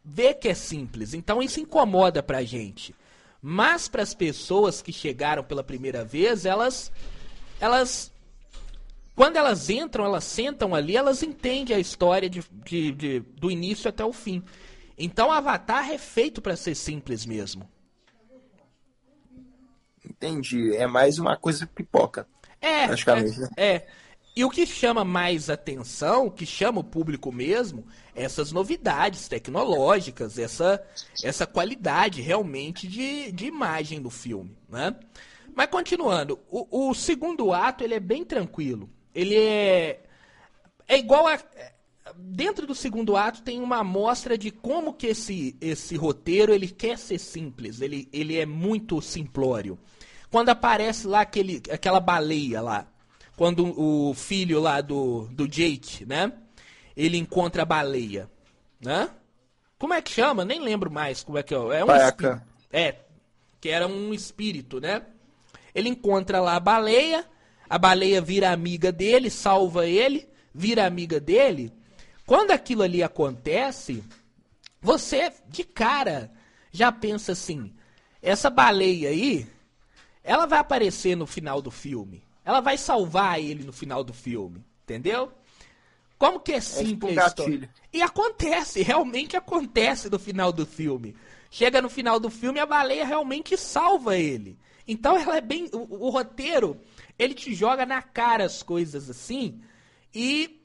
vê 0.02 0.32
que 0.32 0.48
é 0.48 0.54
simples. 0.54 1.12
Então 1.12 1.42
isso 1.42 1.60
incomoda 1.60 2.22
pra 2.22 2.42
gente. 2.42 2.94
Mas 3.42 3.88
para 3.88 4.02
as 4.02 4.14
pessoas 4.14 4.80
que 4.80 4.90
chegaram 4.90 5.44
pela 5.44 5.62
primeira 5.62 6.02
vez, 6.02 6.46
elas 6.46 6.90
elas 7.60 8.10
quando 9.14 9.36
elas 9.36 9.68
entram, 9.68 10.06
elas 10.06 10.24
sentam 10.24 10.74
ali, 10.74 10.96
elas 10.96 11.22
entendem 11.22 11.76
a 11.76 11.78
história 11.78 12.30
de, 12.30 12.42
de, 12.64 12.90
de 12.92 13.20
do 13.20 13.50
início 13.50 13.86
até 13.86 14.02
o 14.02 14.14
fim. 14.14 14.42
Então 14.96 15.30
Avatar 15.30 15.90
é 15.90 15.98
feito 15.98 16.40
para 16.40 16.56
ser 16.56 16.74
simples 16.74 17.26
mesmo. 17.26 17.68
Entendi. 20.22 20.76
É 20.76 20.86
mais 20.86 21.18
uma 21.18 21.36
coisa 21.36 21.66
pipoca. 21.66 22.26
É, 22.60 22.86
praticamente, 22.86 23.36
é, 23.36 23.40
né? 23.40 23.48
é. 23.56 23.86
E 24.34 24.44
o 24.44 24.50
que 24.50 24.64
chama 24.64 25.04
mais 25.04 25.50
atenção, 25.50 26.30
que 26.30 26.46
chama 26.46 26.80
o 26.80 26.84
público 26.84 27.30
mesmo, 27.30 27.84
essas 28.14 28.50
novidades 28.50 29.28
tecnológicas, 29.28 30.38
essa, 30.38 30.82
essa 31.22 31.46
qualidade 31.46 32.22
realmente 32.22 32.88
de, 32.88 33.30
de 33.30 33.44
imagem 33.44 34.00
do 34.00 34.08
filme, 34.08 34.56
né? 34.70 34.96
Mas 35.54 35.66
continuando, 35.66 36.40
o, 36.50 36.88
o 36.88 36.94
segundo 36.94 37.52
ato 37.52 37.84
ele 37.84 37.94
é 37.94 38.00
bem 38.00 38.24
tranquilo. 38.24 38.88
Ele 39.14 39.36
é 39.36 40.00
é 40.88 40.98
igual 40.98 41.26
a 41.26 41.38
dentro 42.16 42.66
do 42.66 42.74
segundo 42.74 43.16
ato 43.16 43.42
tem 43.42 43.60
uma 43.60 43.78
amostra 43.78 44.36
de 44.36 44.50
como 44.50 44.94
que 44.94 45.08
esse 45.08 45.56
esse 45.60 45.94
roteiro 45.94 46.52
ele 46.52 46.68
quer 46.68 46.98
ser 46.98 47.18
simples, 47.18 47.80
ele, 47.80 48.08
ele 48.12 48.38
é 48.38 48.46
muito 48.46 49.00
simplório. 49.02 49.78
Quando 50.32 50.48
aparece 50.48 51.06
lá 51.06 51.20
aquele 51.20 51.62
aquela 51.70 52.00
baleia 52.00 52.62
lá, 52.62 52.86
quando 53.36 53.78
o 53.78 54.14
filho 54.14 54.60
lá 54.60 54.80
do, 54.80 55.28
do 55.30 55.46
Jake, 55.46 56.06
né? 56.06 56.32
Ele 56.96 57.18
encontra 57.18 57.62
a 57.62 57.66
baleia, 57.66 58.30
né? 58.80 59.10
Como 59.78 59.92
é 59.92 60.00
que 60.00 60.10
chama? 60.10 60.42
Nem 60.42 60.58
lembro 60.58 60.90
mais 60.90 61.22
como 61.22 61.36
é 61.36 61.42
que 61.42 61.54
é. 61.54 61.58
É 61.58 61.84
um 61.84 61.94
espírito. 61.94 62.42
É, 62.72 62.96
que 63.60 63.68
era 63.68 63.86
um 63.86 64.14
espírito, 64.14 64.80
né? 64.80 65.02
Ele 65.74 65.90
encontra 65.90 66.40
lá 66.40 66.56
a 66.56 66.60
baleia, 66.60 67.26
a 67.68 67.76
baleia 67.76 68.22
vira 68.22 68.52
amiga 68.52 68.90
dele, 68.90 69.28
salva 69.28 69.86
ele, 69.86 70.26
vira 70.54 70.86
amiga 70.86 71.20
dele. 71.20 71.70
Quando 72.24 72.52
aquilo 72.52 72.82
ali 72.82 73.02
acontece, 73.02 74.02
você 74.80 75.30
de 75.46 75.62
cara 75.62 76.30
já 76.72 76.90
pensa 76.90 77.32
assim: 77.32 77.70
essa 78.22 78.48
baleia 78.48 79.10
aí, 79.10 79.46
ela 80.22 80.46
vai 80.46 80.58
aparecer 80.58 81.16
no 81.16 81.26
final 81.26 81.60
do 81.60 81.70
filme. 81.70 82.22
Ela 82.44 82.60
vai 82.60 82.76
salvar 82.76 83.40
ele 83.40 83.64
no 83.64 83.72
final 83.72 84.02
do 84.02 84.12
filme, 84.12 84.64
entendeu? 84.82 85.32
Como 86.18 86.40
que 86.40 86.52
é 86.52 86.60
simples 86.60 87.16
é 87.16 87.30
tipo 87.30 87.68
E 87.92 88.00
acontece, 88.00 88.82
realmente 88.82 89.36
acontece 89.36 90.08
no 90.08 90.18
final 90.18 90.52
do 90.52 90.64
filme. 90.64 91.16
Chega 91.50 91.82
no 91.82 91.90
final 91.90 92.20
do 92.20 92.30
filme 92.30 92.60
a 92.60 92.66
baleia 92.66 93.04
realmente 93.04 93.56
salva 93.56 94.16
ele. 94.16 94.58
Então 94.86 95.18
ela 95.18 95.36
é 95.36 95.40
bem. 95.40 95.68
O, 95.72 96.06
o, 96.06 96.10
roteiro, 96.10 96.80
ele 97.18 97.34
te 97.34 97.54
joga 97.54 97.84
na 97.84 98.00
cara 98.02 98.44
as 98.44 98.62
coisas 98.62 99.10
assim 99.10 99.60
e, 100.14 100.60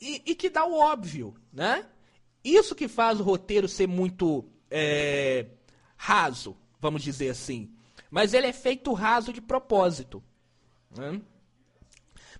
e, 0.00 0.22
e 0.26 0.34
te 0.34 0.48
dá 0.48 0.64
o 0.64 0.74
óbvio, 0.74 1.34
né? 1.52 1.84
Isso 2.44 2.74
que 2.74 2.86
faz 2.86 3.18
o 3.20 3.24
roteiro 3.24 3.68
ser 3.68 3.88
muito 3.88 4.44
é, 4.70 5.46
raso, 5.96 6.56
vamos 6.80 7.02
dizer 7.02 7.30
assim. 7.30 7.75
Mas 8.10 8.34
ele 8.34 8.46
é 8.46 8.52
feito 8.52 8.92
raso 8.92 9.32
de 9.32 9.40
propósito. 9.40 10.22
Né? 10.96 11.20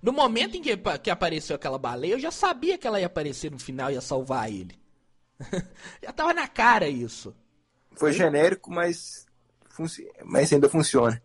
No 0.00 0.12
momento 0.12 0.56
em 0.56 0.62
que, 0.62 0.76
que 1.02 1.10
apareceu 1.10 1.56
aquela 1.56 1.78
baleia, 1.78 2.12
eu 2.12 2.20
já 2.20 2.30
sabia 2.30 2.78
que 2.78 2.86
ela 2.86 3.00
ia 3.00 3.06
aparecer 3.06 3.50
no 3.50 3.58
final 3.58 3.90
e 3.90 3.94
ia 3.94 4.00
salvar 4.00 4.50
ele. 4.50 4.78
já 6.02 6.12
tava 6.12 6.32
na 6.32 6.46
cara 6.46 6.88
isso. 6.88 7.34
Foi 7.92 8.12
genérico, 8.12 8.70
mas, 8.70 9.26
mas 10.24 10.52
ainda 10.52 10.68
funciona. 10.68 11.20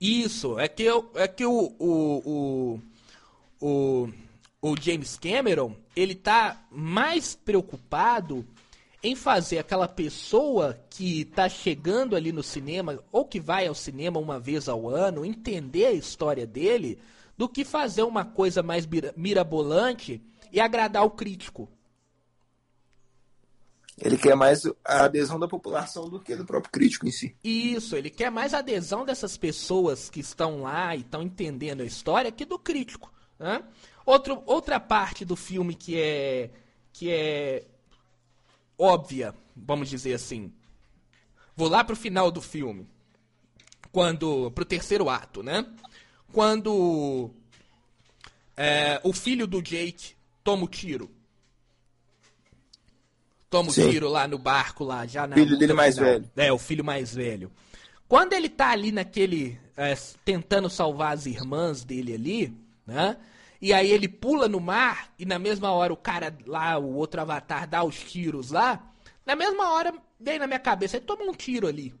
Isso, 0.00 0.58
é 0.58 0.68
que, 0.68 0.82
eu, 0.82 1.10
é 1.14 1.28
que 1.28 1.46
o, 1.46 1.74
o, 1.78 2.80
o, 2.80 2.80
o, 3.60 4.08
o 4.60 4.76
James 4.80 5.16
Cameron, 5.16 5.76
ele 5.94 6.14
tá 6.14 6.66
mais 6.70 7.34
preocupado 7.34 8.44
em 9.02 9.16
fazer 9.16 9.58
aquela 9.58 9.88
pessoa 9.88 10.78
que 10.88 11.22
está 11.22 11.48
chegando 11.48 12.14
ali 12.14 12.30
no 12.30 12.42
cinema 12.42 13.02
ou 13.10 13.24
que 13.24 13.40
vai 13.40 13.66
ao 13.66 13.74
cinema 13.74 14.20
uma 14.20 14.38
vez 14.38 14.68
ao 14.68 14.88
ano 14.88 15.24
entender 15.24 15.86
a 15.86 15.92
história 15.92 16.46
dele 16.46 16.98
do 17.36 17.48
que 17.48 17.64
fazer 17.64 18.02
uma 18.02 18.24
coisa 18.24 18.62
mais 18.62 18.86
mirabolante 19.16 20.22
e 20.52 20.60
agradar 20.60 21.04
o 21.04 21.10
crítico. 21.10 21.68
Ele 24.00 24.16
quer 24.16 24.34
mais 24.34 24.64
a 24.84 25.04
adesão 25.04 25.38
da 25.38 25.48
população 25.48 26.08
do 26.08 26.18
que 26.18 26.34
do 26.34 26.44
próprio 26.44 26.72
crítico 26.72 27.06
em 27.06 27.10
si. 27.10 27.36
Isso, 27.42 27.96
ele 27.96 28.10
quer 28.10 28.30
mais 28.30 28.54
a 28.54 28.58
adesão 28.58 29.04
dessas 29.04 29.36
pessoas 29.36 30.08
que 30.08 30.20
estão 30.20 30.62
lá 30.62 30.94
e 30.94 31.00
estão 31.00 31.22
entendendo 31.22 31.82
a 31.82 31.84
história 31.84 32.32
que 32.32 32.44
do 32.44 32.58
crítico. 32.58 33.12
Né? 33.38 33.62
Outro, 34.06 34.42
outra 34.46 34.80
parte 34.80 35.24
do 35.24 35.36
filme 35.36 35.74
que 35.74 35.98
é 36.00 36.50
que 36.92 37.10
é 37.10 37.64
óbvia, 38.82 39.34
vamos 39.54 39.88
dizer 39.88 40.14
assim. 40.14 40.52
Vou 41.56 41.68
lá 41.68 41.84
pro 41.84 41.94
final 41.96 42.30
do 42.30 42.40
filme. 42.40 42.86
Quando. 43.90 44.50
pro 44.52 44.64
terceiro 44.64 45.08
ato, 45.08 45.42
né? 45.42 45.66
Quando. 46.32 47.30
É, 48.56 49.00
o 49.04 49.12
filho 49.12 49.46
do 49.46 49.62
Jake 49.62 50.14
toma 50.42 50.64
o 50.64 50.68
tiro. 50.68 51.10
Toma 53.48 53.68
o 53.68 53.72
Sim. 53.72 53.90
tiro 53.90 54.08
lá 54.08 54.26
no 54.26 54.38
barco, 54.38 54.82
lá, 54.82 55.06
já 55.06 55.26
na 55.26 55.36
Filho 55.36 55.58
dele 55.58 55.74
mais 55.74 55.94
final. 55.94 56.10
velho. 56.10 56.30
É, 56.36 56.50
o 56.50 56.58
filho 56.58 56.82
mais 56.82 57.14
velho. 57.14 57.52
Quando 58.08 58.32
ele 58.32 58.48
tá 58.48 58.70
ali 58.70 58.90
naquele. 58.90 59.58
é, 59.76 59.94
tentando 60.24 60.70
salvar 60.70 61.12
as 61.12 61.26
irmãs 61.26 61.84
dele 61.84 62.14
ali, 62.14 62.54
né? 62.86 63.16
E 63.62 63.72
aí 63.72 63.92
ele 63.92 64.08
pula 64.08 64.48
no 64.48 64.58
mar 64.58 65.14
e 65.16 65.24
na 65.24 65.38
mesma 65.38 65.70
hora 65.70 65.92
o 65.92 65.96
cara 65.96 66.36
lá, 66.44 66.76
o 66.76 66.96
outro 66.96 67.20
avatar, 67.20 67.68
dá 67.68 67.84
os 67.84 67.96
tiros 67.96 68.50
lá. 68.50 68.92
Na 69.24 69.36
mesma 69.36 69.70
hora 69.70 69.94
veio 70.18 70.40
na 70.40 70.48
minha 70.48 70.58
cabeça, 70.58 70.96
ele 70.96 71.06
tomou 71.06 71.30
um 71.30 71.32
tiro 71.32 71.68
ali. 71.68 71.94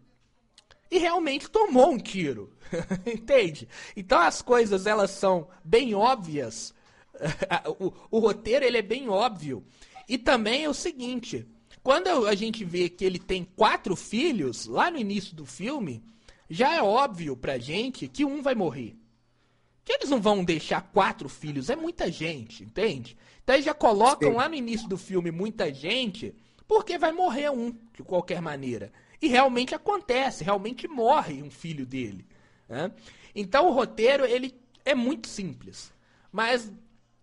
E 0.90 0.98
realmente 0.98 1.48
tomou 1.48 1.92
um 1.92 1.98
tiro. 1.98 2.52
Entende? 3.06 3.68
Então 3.96 4.18
as 4.18 4.42
coisas 4.42 4.86
elas 4.88 5.12
são 5.12 5.48
bem 5.62 5.94
óbvias. 5.94 6.74
o, 7.78 7.92
o 8.10 8.18
roteiro 8.18 8.64
ele 8.64 8.78
é 8.78 8.82
bem 8.82 9.08
óbvio. 9.08 9.64
E 10.08 10.18
também 10.18 10.64
é 10.64 10.68
o 10.68 10.74
seguinte: 10.74 11.46
quando 11.80 12.26
a 12.26 12.34
gente 12.34 12.64
vê 12.64 12.88
que 12.88 13.04
ele 13.04 13.20
tem 13.20 13.44
quatro 13.44 13.94
filhos, 13.94 14.66
lá 14.66 14.90
no 14.90 14.98
início 14.98 15.36
do 15.36 15.46
filme, 15.46 16.02
já 16.50 16.74
é 16.74 16.82
óbvio 16.82 17.36
pra 17.36 17.56
gente 17.56 18.08
que 18.08 18.24
um 18.24 18.42
vai 18.42 18.56
morrer. 18.56 18.96
Que 19.84 19.94
eles 19.94 20.10
não 20.10 20.20
vão 20.20 20.44
deixar 20.44 20.80
quatro 20.80 21.28
filhos, 21.28 21.68
é 21.68 21.76
muita 21.76 22.10
gente, 22.10 22.62
entende? 22.62 23.16
Então 23.42 23.54
eles 23.54 23.64
já 23.64 23.74
colocam 23.74 24.30
Sim. 24.30 24.36
lá 24.36 24.48
no 24.48 24.54
início 24.54 24.88
do 24.88 24.96
filme 24.96 25.30
muita 25.30 25.72
gente, 25.74 26.34
porque 26.68 26.98
vai 26.98 27.12
morrer 27.12 27.50
um, 27.50 27.72
de 27.94 28.02
qualquer 28.04 28.40
maneira. 28.40 28.92
E 29.20 29.28
realmente 29.28 29.74
acontece, 29.74 30.44
realmente 30.44 30.86
morre 30.88 31.42
um 31.42 31.50
filho 31.50 31.84
dele. 31.84 32.26
né? 32.68 32.92
Então 33.34 33.68
o 33.68 33.72
roteiro, 33.72 34.24
ele 34.24 34.54
é 34.84 34.94
muito 34.94 35.28
simples. 35.28 35.92
Mas 36.30 36.72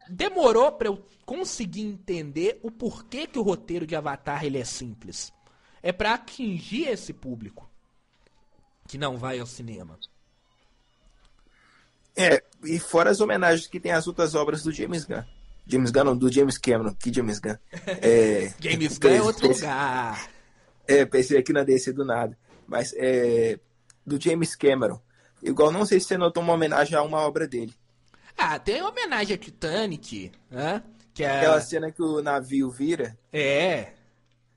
demorou 0.09 0.71
pra 0.71 0.87
eu 0.87 1.03
conseguir 1.25 1.81
entender 1.81 2.59
o 2.63 2.71
porquê 2.71 3.27
que 3.27 3.39
o 3.39 3.43
roteiro 3.43 3.85
de 3.85 3.95
Avatar 3.95 4.43
ele 4.43 4.57
é 4.57 4.65
simples. 4.65 5.31
É 5.81 5.91
pra 5.91 6.15
atingir 6.15 6.87
esse 6.89 7.13
público 7.13 7.69
que 8.87 8.97
não 8.97 9.17
vai 9.17 9.39
ao 9.39 9.45
cinema. 9.45 9.97
É, 12.15 12.43
e 12.63 12.79
fora 12.79 13.09
as 13.09 13.21
homenagens 13.21 13.67
que 13.67 13.79
tem 13.79 13.91
às 13.91 14.07
outras 14.07 14.35
obras 14.35 14.63
do 14.63 14.71
James 14.71 15.05
Gunn. 15.05 15.23
James 15.65 15.91
Gunn, 15.91 16.03
não, 16.03 16.17
do 16.17 16.31
James 16.31 16.57
Cameron. 16.57 16.93
Que 16.95 17.13
James 17.13 17.39
Gunn? 17.39 17.55
É, 18.01 18.53
James 18.59 18.97
Gunn 18.97 19.09
é 19.15 19.21
outro 19.21 19.47
pensei- 19.47 19.67
lugar. 19.67 20.29
É, 20.87 21.05
pensei 21.05 21.37
aqui 21.37 21.53
na 21.53 21.63
DC 21.63 21.93
do 21.93 22.03
nada. 22.03 22.37
Mas 22.67 22.93
é. 22.97 23.59
Do 24.05 24.19
James 24.21 24.55
Cameron. 24.55 24.99
Igual, 25.41 25.71
não 25.71 25.85
sei 25.85 25.99
se 25.99 26.07
você 26.07 26.17
notou 26.17 26.41
uma 26.43 26.53
homenagem 26.53 26.95
a 26.97 27.01
uma 27.03 27.19
obra 27.19 27.47
dele. 27.47 27.73
Ah, 28.37 28.57
tem 28.57 28.81
homenagem 28.81 29.35
a 29.35 29.37
Titanic, 29.37 30.31
né? 30.49 30.81
Que 31.13 31.23
é, 31.23 31.37
Aquela 31.37 31.61
cena 31.61 31.91
que 31.91 32.01
o 32.01 32.21
navio 32.21 32.69
vira 32.71 33.17
é 33.31 33.93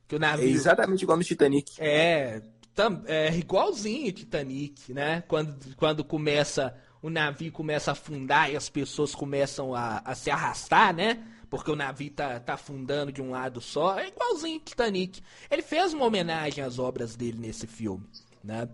que 0.08 0.14
o 0.14 0.16
é 0.16 0.20
navio 0.20 0.48
exatamente 0.48 1.02
igual 1.02 1.18
no 1.18 1.24
Titanic. 1.24 1.72
é, 1.78 2.40
tam- 2.74 3.02
é 3.06 3.34
igualzinho 3.36 4.10
Titanic, 4.12 4.92
né? 4.94 5.22
Quando, 5.28 5.76
quando 5.76 6.02
começa 6.04 6.74
o 7.02 7.10
navio 7.10 7.50
começa 7.50 7.90
a 7.90 7.92
afundar 7.92 8.50
e 8.50 8.56
as 8.56 8.68
pessoas 8.68 9.14
começam 9.14 9.74
a, 9.74 9.98
a 10.04 10.14
se 10.14 10.30
arrastar, 10.30 10.94
né? 10.94 11.26
Porque 11.50 11.70
o 11.70 11.76
navio 11.76 12.10
tá, 12.10 12.38
tá 12.40 12.54
afundando 12.54 13.12
de 13.12 13.20
um 13.20 13.30
lado 13.30 13.60
só. 13.60 13.98
É 13.98 14.08
igualzinho 14.08 14.60
Titanic. 14.60 15.20
Ele 15.50 15.62
fez 15.62 15.92
uma 15.92 16.06
homenagem 16.06 16.62
às 16.62 16.78
obras 16.78 17.16
dele 17.16 17.38
nesse 17.38 17.66
filme, 17.66 18.08
né? 18.42 18.68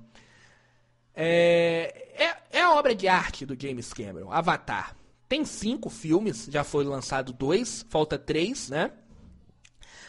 É, 1.15 2.25
é, 2.53 2.59
é 2.59 2.63
a 2.63 2.75
obra 2.75 2.95
de 2.95 3.09
arte 3.09 3.47
do 3.47 3.61
James 3.61 3.93
Cameron, 3.93 4.31
Avatar. 4.31 4.95
Tem 5.29 5.45
cinco 5.45 5.91
filmes, 5.91 6.47
já 6.51 6.63
foi 6.63 6.85
lançado 6.85 7.33
dois, 7.33 7.85
falta 7.89 8.19
três, 8.19 8.69
né? 8.69 8.93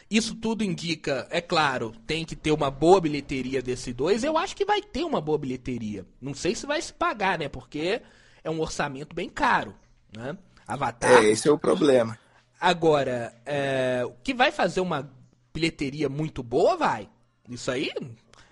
Isso 0.10 0.34
tudo 0.36 0.64
indica, 0.64 1.28
é 1.30 1.40
claro, 1.40 1.94
tem 2.08 2.26
que 2.26 2.36
ter 2.36 2.52
uma 2.52 2.72
boa 2.72 3.00
bilheteria 3.00 3.62
desse 3.62 3.94
dois. 3.94 4.24
Eu 4.24 4.38
acho 4.38 4.56
que 4.56 4.66
vai 4.66 4.82
ter 4.82 5.04
uma 5.04 5.22
boa 5.22 5.38
bilheteria. 5.38 6.04
Não 6.20 6.34
sei 6.34 6.56
se 6.56 6.66
vai 6.66 6.82
se 6.82 6.92
pagar, 6.92 7.38
né? 7.38 7.48
Porque 7.48 8.02
é 8.44 8.50
um 8.50 8.60
orçamento 8.60 9.16
bem 9.16 9.30
caro, 9.30 9.76
né? 10.16 10.36
Avatar. 10.68 11.24
É, 11.24 11.30
esse 11.30 11.48
é 11.48 11.52
o 11.52 11.60
problema. 11.60 12.18
Agora, 12.60 13.34
é, 13.46 14.02
o 14.04 14.14
que 14.24 14.34
vai 14.34 14.52
fazer 14.52 14.82
uma 14.82 15.12
bilheteria 15.54 16.10
muito 16.10 16.42
boa, 16.42 16.76
vai. 16.76 17.08
Isso 17.48 17.70
aí 17.70 17.92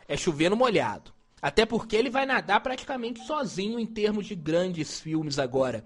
é 0.08 0.16
chover 0.16 0.50
no 0.50 0.56
molhado. 0.56 1.12
Até 1.42 1.66
porque 1.66 1.96
ele 1.96 2.10
vai 2.10 2.26
nadar 2.26 2.62
praticamente 2.62 3.26
sozinho 3.26 3.80
em 3.80 3.86
termos 3.86 4.28
de 4.28 4.36
grandes 4.36 5.00
filmes 5.00 5.40
agora. 5.40 5.84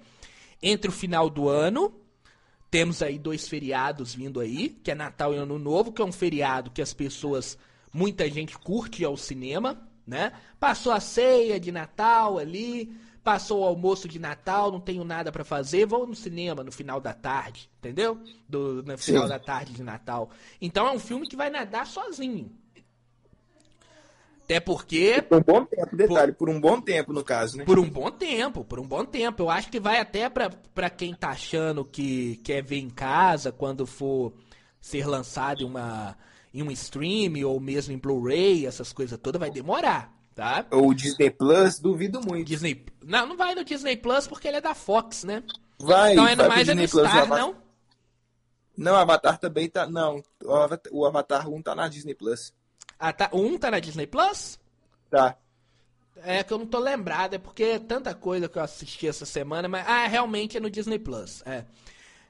Entre 0.62 0.90
o 0.90 0.94
final 0.94 1.30
do 1.30 1.50
ano, 1.50 1.94
temos 2.72 3.02
aí 3.02 3.20
dois 3.20 3.50
feriados 3.50 4.16
vindo 4.16 4.40
aí, 4.40 4.70
que 4.70 4.90
é 4.90 4.96
Natal 4.96 5.34
e 5.34 5.38
Ano 5.38 5.60
Novo, 5.60 5.92
que 5.92 6.02
é 6.02 6.06
um 6.06 6.12
feriado 6.12 6.72
que 6.72 6.82
as 6.82 6.94
pessoas, 6.94 7.58
muita 7.94 8.30
gente 8.30 8.58
curte 8.58 9.04
ao 9.04 9.18
cinema, 9.18 9.86
né? 10.08 10.32
Passou 10.58 10.94
a 10.94 11.02
ceia 11.02 11.60
de 11.60 11.70
Natal 11.70 12.40
ali, 12.40 12.96
passou 13.22 13.60
o 13.60 13.66
almoço 13.66 14.08
de 14.08 14.18
Natal, 14.18 14.72
não 14.72 14.80
tenho 14.80 15.04
nada 15.04 15.34
pra 15.34 15.44
fazer, 15.44 15.86
vou 15.86 16.08
no 16.08 16.16
cinema 16.16 16.64
no 16.64 16.72
final 16.72 17.02
da 17.02 17.14
tarde, 17.14 17.70
entendeu? 17.78 18.18
Do, 18.48 18.82
no 18.82 18.98
final 18.98 19.24
Sim. 19.24 19.30
da 19.30 19.38
tarde 19.38 19.74
de 19.74 19.84
Natal. 19.84 20.30
Então 20.62 20.88
é 20.88 20.92
um 20.92 21.00
filme 21.00 21.28
que 21.28 21.36
vai 21.36 21.50
nadar 21.50 21.86
sozinho. 21.86 22.52
Até 24.52 24.60
porque 24.60 25.22
Por 25.22 25.38
um 25.38 25.42
bom 25.42 25.64
tempo, 25.66 25.96
detalhe, 25.96 26.34
por 26.34 26.50
um 26.50 26.60
bom 26.60 26.82
tempo 26.82 27.14
no 27.14 27.24
caso, 27.24 27.56
né? 27.58 27.64
por 27.64 27.80
um 27.80 27.90
bom 27.90 28.12
tempo, 28.12 28.66
por 28.66 28.82
um 28.82 28.86
bom 28.86 29.06
tempo. 29.06 29.44
Eu 29.44 29.50
acho 29.50 29.72
que 29.72 29.80
vai 29.80 29.98
até 29.98 30.30
pra, 30.30 30.50
pra 30.74 30.90
quem 30.90 31.14
tá 31.14 31.30
achando 31.30 31.86
que 31.86 32.36
quer 32.44 32.62
ver 32.62 32.80
em 32.80 32.90
casa 32.90 33.54
quando 33.54 33.86
for 33.86 34.34
ser 34.82 35.08
lançado 35.08 35.62
em, 35.62 35.66
uma, 35.66 36.18
em 36.54 36.62
um 36.62 36.70
stream 36.72 37.48
ou 37.48 37.62
mesmo 37.62 37.94
em 37.94 37.98
Blu-ray, 37.98 38.66
essas 38.66 38.92
coisas 38.92 39.18
todas, 39.18 39.40
vai 39.40 39.50
demorar, 39.50 40.14
tá? 40.36 40.66
Ou 40.70 40.94
Disney 40.94 41.30
Plus, 41.30 41.80
duvido 41.80 42.20
muito. 42.20 42.46
Disney. 42.46 42.86
Não, 43.02 43.26
não 43.26 43.38
vai 43.38 43.56
no 43.56 43.64
Disney 43.64 43.96
Plus 43.96 44.28
porque 44.28 44.50
ele 44.50 44.58
é 44.58 44.62
da 44.62 44.76
Fox, 44.76 45.24
né? 45.24 45.44
Vai, 45.80 46.12
então 46.12 46.28
é 46.28 46.36
vai 46.36 46.50
mais 46.50 46.68
é 46.68 46.74
no 46.74 46.82
Disney 46.82 47.02
Plus, 47.02 47.08
o 47.08 47.10
Star, 47.10 47.24
Avatar- 47.24 47.40
não? 47.40 47.56
Não, 48.76 48.96
Avatar 48.96 49.38
também 49.38 49.70
tá. 49.70 49.88
Não, 49.88 50.22
o 50.44 50.54
Avatar, 50.54 50.92
o 50.94 51.06
Avatar 51.06 51.50
1 51.50 51.62
tá 51.62 51.74
na 51.74 51.88
Disney 51.88 52.16
Plus. 52.16 52.54
Ah, 53.02 53.12
tá, 53.12 53.30
o 53.32 53.42
um 53.42 53.58
tá 53.58 53.72
na 53.72 53.80
Disney 53.80 54.06
Plus? 54.06 54.60
Tá. 55.10 55.36
É 56.18 56.44
que 56.44 56.54
eu 56.54 56.60
não 56.60 56.68
tô 56.68 56.78
lembrado, 56.78 57.34
é 57.34 57.40
porque 57.40 57.64
é 57.64 57.80
tanta 57.80 58.14
coisa 58.14 58.48
que 58.48 58.60
eu 58.60 58.62
assisti 58.62 59.08
essa 59.08 59.26
semana, 59.26 59.68
mas 59.68 59.88
ah, 59.88 60.06
realmente 60.06 60.56
é 60.56 60.60
no 60.60 60.70
Disney 60.70 61.00
Plus. 61.00 61.42
É. 61.44 61.66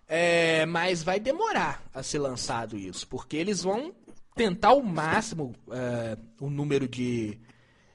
É, 0.08 0.66
mas 0.66 1.04
vai 1.04 1.20
demorar 1.20 1.84
a 1.94 2.02
ser 2.02 2.20
lançado 2.20 2.78
isso, 2.78 3.06
porque 3.06 3.36
eles 3.36 3.64
vão 3.64 3.94
tentar 4.34 4.70
ao 4.70 4.82
máximo 4.82 5.54
é, 5.70 6.18
o 6.40 6.50
número 6.50 6.88
de 6.88 7.38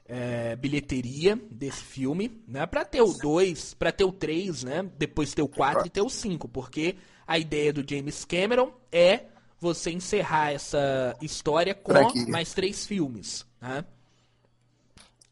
é, 0.05 0.55
bilheteria 0.55 1.35
desse 1.49 1.81
filme, 1.81 2.43
né? 2.47 2.63
Pra 2.67 2.85
ter 2.85 3.01
o 3.01 3.11
2, 3.11 3.73
pra 3.73 3.91
ter 3.91 4.03
o 4.03 4.11
3, 4.11 4.63
né? 4.65 4.87
Depois 4.99 5.33
ter 5.33 5.41
o 5.41 5.47
4 5.47 5.87
e 5.87 5.89
ter 5.89 6.01
o 6.01 6.09
5, 6.09 6.47
porque 6.47 6.95
a 7.25 7.39
ideia 7.39 7.73
do 7.73 7.83
James 7.87 8.23
Cameron 8.23 8.71
é 8.91 9.25
você 9.59 9.91
encerrar 9.91 10.51
essa 10.51 11.15
história 11.21 11.73
com 11.73 11.93
mais 12.29 12.53
três 12.53 12.85
filmes, 12.85 13.45
né? 13.61 13.83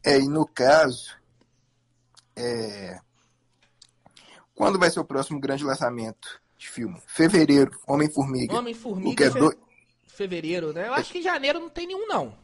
É, 0.04 0.18
e 0.18 0.28
no 0.28 0.46
caso. 0.46 1.14
É... 2.36 2.98
Quando 4.54 4.78
vai 4.78 4.90
ser 4.90 5.00
o 5.00 5.04
próximo 5.04 5.38
grande 5.40 5.64
lançamento 5.64 6.40
de 6.58 6.68
filme? 6.68 7.00
Fevereiro, 7.06 7.78
Homem-Formiga. 7.86 8.54
Homem-Formiga 8.54 9.26
é 9.26 9.30
fe- 9.30 9.38
do... 9.38 9.56
fevereiro, 10.06 10.72
né? 10.72 10.88
Eu 10.88 10.94
acho 10.94 11.12
que 11.12 11.18
em 11.18 11.22
janeiro 11.22 11.60
não 11.60 11.68
tem 11.68 11.86
nenhum, 11.86 12.06
não. 12.08 12.34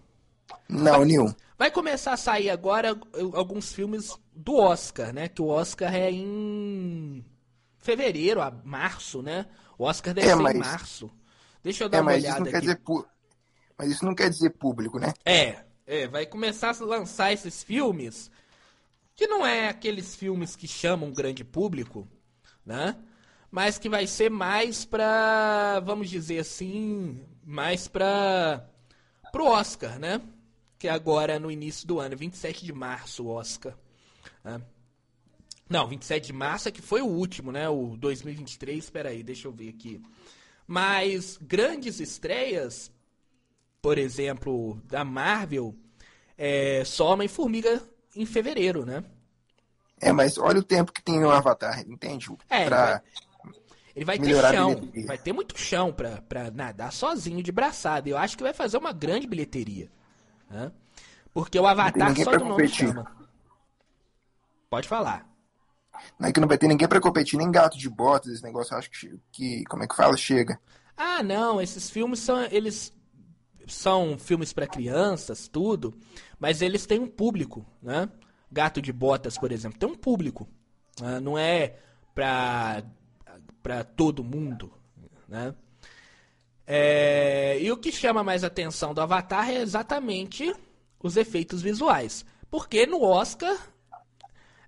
Não, 0.68 1.04
nenhum. 1.04 1.32
Vai 1.58 1.70
começar 1.70 2.12
a 2.12 2.16
sair 2.16 2.50
agora 2.50 2.98
alguns 3.34 3.72
filmes 3.72 4.14
do 4.34 4.56
Oscar, 4.56 5.12
né? 5.12 5.28
Que 5.28 5.40
o 5.40 5.46
Oscar 5.46 5.94
é 5.94 6.10
em 6.10 7.24
fevereiro, 7.78 8.40
a 8.42 8.50
março, 8.50 9.22
né? 9.22 9.46
O 9.78 9.84
Oscar 9.84 10.12
deve 10.12 10.26
É, 10.28 10.32
ser 10.34 10.40
em 10.40 10.42
mas- 10.42 10.56
março. 10.58 11.10
Deixa 11.62 11.84
eu 11.84 11.88
dar 11.88 11.98
É, 11.98 12.00
uma 12.00 12.12
olhada 12.12 12.48
aqui. 12.50 12.60
dizer. 12.60 12.80
Mas 13.78 13.90
isso 13.90 14.04
não 14.04 14.14
quer 14.14 14.28
dizer 14.30 14.50
público, 14.50 14.98
né? 14.98 15.12
É, 15.24 15.64
é, 15.86 16.06
vai 16.06 16.26
começar 16.26 16.70
a 16.76 16.84
lançar 16.84 17.32
esses 17.32 17.62
filmes 17.62 18.30
que 19.14 19.26
não 19.26 19.46
é 19.46 19.68
aqueles 19.68 20.14
filmes 20.14 20.56
que 20.56 20.66
chamam 20.66 21.08
um 21.08 21.12
grande 21.12 21.44
público, 21.44 22.08
né? 22.64 22.96
Mas 23.50 23.78
que 23.78 23.88
vai 23.88 24.06
ser 24.06 24.30
mais 24.30 24.84
pra, 24.84 25.80
vamos 25.80 26.08
dizer 26.08 26.38
assim, 26.38 27.20
mais 27.44 27.86
pra 27.86 28.66
pro 29.30 29.46
Oscar, 29.46 29.98
né? 29.98 30.20
Que 30.78 30.88
é 30.88 30.90
agora 30.90 31.38
no 31.38 31.50
início 31.50 31.86
do 31.86 32.00
ano, 32.00 32.16
27 32.16 32.64
de 32.64 32.72
março, 32.72 33.24
o 33.24 33.28
Oscar. 33.28 33.76
né? 34.42 34.60
Não, 35.68 35.86
27 35.86 36.26
de 36.26 36.32
março 36.32 36.68
é 36.68 36.72
que 36.72 36.82
foi 36.82 37.00
o 37.00 37.06
último, 37.06 37.50
né? 37.52 37.68
O 37.68 37.96
2023, 37.96 38.82
espera 38.84 39.10
aí, 39.10 39.22
deixa 39.22 39.48
eu 39.48 39.52
ver 39.52 39.68
aqui. 39.70 40.02
Mas 40.72 41.36
grandes 41.38 42.00
estreias, 42.00 42.90
por 43.82 43.98
exemplo, 43.98 44.80
da 44.86 45.04
Marvel, 45.04 45.76
é 46.38 46.82
só 46.82 47.12
Homem-Formiga 47.12 47.82
em 48.16 48.24
fevereiro, 48.24 48.86
né? 48.86 49.04
É, 50.00 50.12
mas 50.12 50.38
olha 50.38 50.60
o 50.60 50.62
tempo 50.62 50.90
que 50.90 51.02
tem 51.02 51.22
o 51.22 51.30
Avatar, 51.30 51.80
entende? 51.86 52.30
É, 52.48 52.64
pra 52.64 53.02
ele 53.94 54.06
vai 54.06 54.18
ter 54.18 54.24
melhorar 54.24 54.48
a 54.48 54.52
chão, 54.54 54.90
vai 55.06 55.18
ter 55.18 55.34
muito 55.34 55.58
chão 55.58 55.92
pra, 55.92 56.22
pra 56.22 56.50
nadar 56.50 56.90
sozinho 56.90 57.42
de 57.42 57.52
braçada. 57.52 58.08
Eu 58.08 58.16
acho 58.16 58.34
que 58.34 58.42
vai 58.42 58.54
fazer 58.54 58.78
uma 58.78 58.94
grande 58.94 59.26
bilheteria. 59.26 59.90
né? 60.48 60.72
Porque 61.34 61.58
o 61.58 61.66
Avatar 61.66 62.16
só 62.16 62.30
do 62.30 62.38
nome 62.46 62.50
competir. 62.52 62.88
chama. 62.88 63.14
Pode 64.70 64.88
falar. 64.88 65.30
Não 66.18 66.28
é 66.28 66.32
que 66.32 66.40
não 66.40 66.48
vai 66.48 66.58
ter 66.58 66.68
ninguém 66.68 66.88
pra 66.88 67.00
competir, 67.00 67.36
nem 67.38 67.50
gato 67.50 67.78
de 67.78 67.88
botas, 67.88 68.32
esse 68.32 68.42
negócio, 68.42 68.76
acho 68.76 68.90
que, 68.90 69.20
que 69.30 69.64
como 69.64 69.84
é 69.84 69.86
que 69.86 69.94
fala? 69.96 70.16
Chega. 70.16 70.58
Ah, 70.96 71.22
não, 71.22 71.60
esses 71.60 71.90
filmes 71.90 72.18
são 72.20 72.42
eles 72.50 72.92
são 73.66 74.18
filmes 74.18 74.52
pra 74.52 74.66
crianças, 74.66 75.48
tudo, 75.48 75.94
mas 76.38 76.60
eles 76.62 76.84
têm 76.86 76.98
um 76.98 77.06
público, 77.06 77.64
né? 77.80 78.08
Gato 78.50 78.82
de 78.82 78.92
Botas, 78.92 79.38
por 79.38 79.52
exemplo, 79.52 79.78
tem 79.78 79.88
um 79.88 79.94
público. 79.96 80.48
né? 81.00 81.20
Não 81.20 81.38
é 81.38 81.76
pra 82.14 82.82
para 83.62 83.84
todo 83.84 84.24
mundo, 84.24 84.72
né? 85.28 85.54
É, 86.66 87.58
e 87.60 87.70
o 87.70 87.76
que 87.76 87.92
chama 87.92 88.22
mais 88.24 88.44
atenção 88.44 88.92
do 88.94 89.00
Avatar 89.00 89.50
é 89.50 89.56
exatamente 89.60 90.52
os 91.02 91.16
efeitos 91.16 91.60
visuais, 91.62 92.24
porque 92.50 92.86
no 92.86 93.02
Oscar 93.02 93.56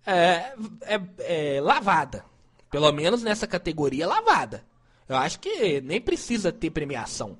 é, 0.06 0.54
é- 0.82 1.56
é 1.56 1.60
lavada, 1.60 2.24
pelo 2.70 2.90
menos 2.92 3.22
nessa 3.22 3.46
categoria 3.46 4.06
lavada. 4.06 4.64
Eu 5.08 5.16
acho 5.16 5.38
que 5.40 5.80
nem 5.80 6.00
precisa 6.00 6.50
ter 6.52 6.70
premiação. 6.70 7.38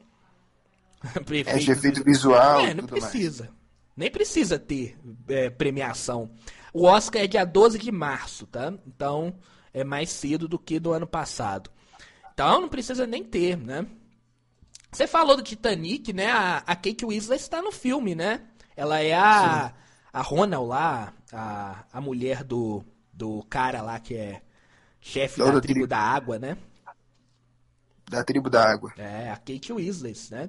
Pra 1.24 1.37
É 1.38 1.59
de 1.59 1.70
efeito 1.70 2.03
visual 2.05 2.61
é, 2.61 2.74
não 2.74 2.85
tudo 2.87 2.92
mais. 3.00 3.05
precisa. 3.11 3.50
Nem 3.96 4.11
precisa 4.11 4.59
ter 4.59 4.96
é, 5.29 5.50
premiação. 5.50 6.31
O 6.72 6.85
Oscar 6.87 7.22
é 7.22 7.27
dia 7.27 7.44
12 7.44 7.79
de 7.79 7.92
março, 7.92 8.46
tá? 8.46 8.72
Então 8.87 9.38
é 9.72 9.85
mais 9.85 10.11
cedo 10.11 10.48
do 10.48 10.59
que 10.59 10.81
do 10.81 10.92
ano 10.92 11.07
passado. 11.07 11.70
Então 12.33 12.61
não 12.62 12.68
precisa 12.68 13.07
nem 13.07 13.22
ter, 13.22 13.57
né? 13.57 13.87
Você 14.90 15.07
falou 15.07 15.37
do 15.37 15.42
Titanic, 15.42 16.12
né? 16.12 16.31
A, 16.31 16.59
a 16.66 16.74
Kate 16.77 17.05
Winslet 17.07 17.40
está 17.40 17.61
no 17.62 17.70
filme, 17.72 18.14
né? 18.14 18.42
Ela 18.77 19.00
é 19.00 19.14
a, 19.14 19.72
a 20.14 20.22
Ronald 20.22 20.68
lá, 20.68 21.12
a, 21.33 21.85
a 21.92 22.00
mulher 22.00 22.44
do, 22.44 22.85
do 23.12 23.42
cara 23.50 23.83
lá 23.83 23.98
que 23.98 24.14
é 24.14 24.42
chefe 25.00 25.40
Da 25.40 25.46
da 25.46 25.50
outra 25.50 25.61
tribo 25.61 25.81
tribo. 25.81 25.88
da 25.88 25.98
água, 25.98 26.38
né? 26.38 26.57
Da 28.09 28.22
tribo 28.22 28.48
da 28.48 28.62
água. 28.64 28.92
É, 28.96 29.31
a 29.31 29.37
Kate 29.37 29.72
Winslet, 29.72 30.31
né? 30.33 30.48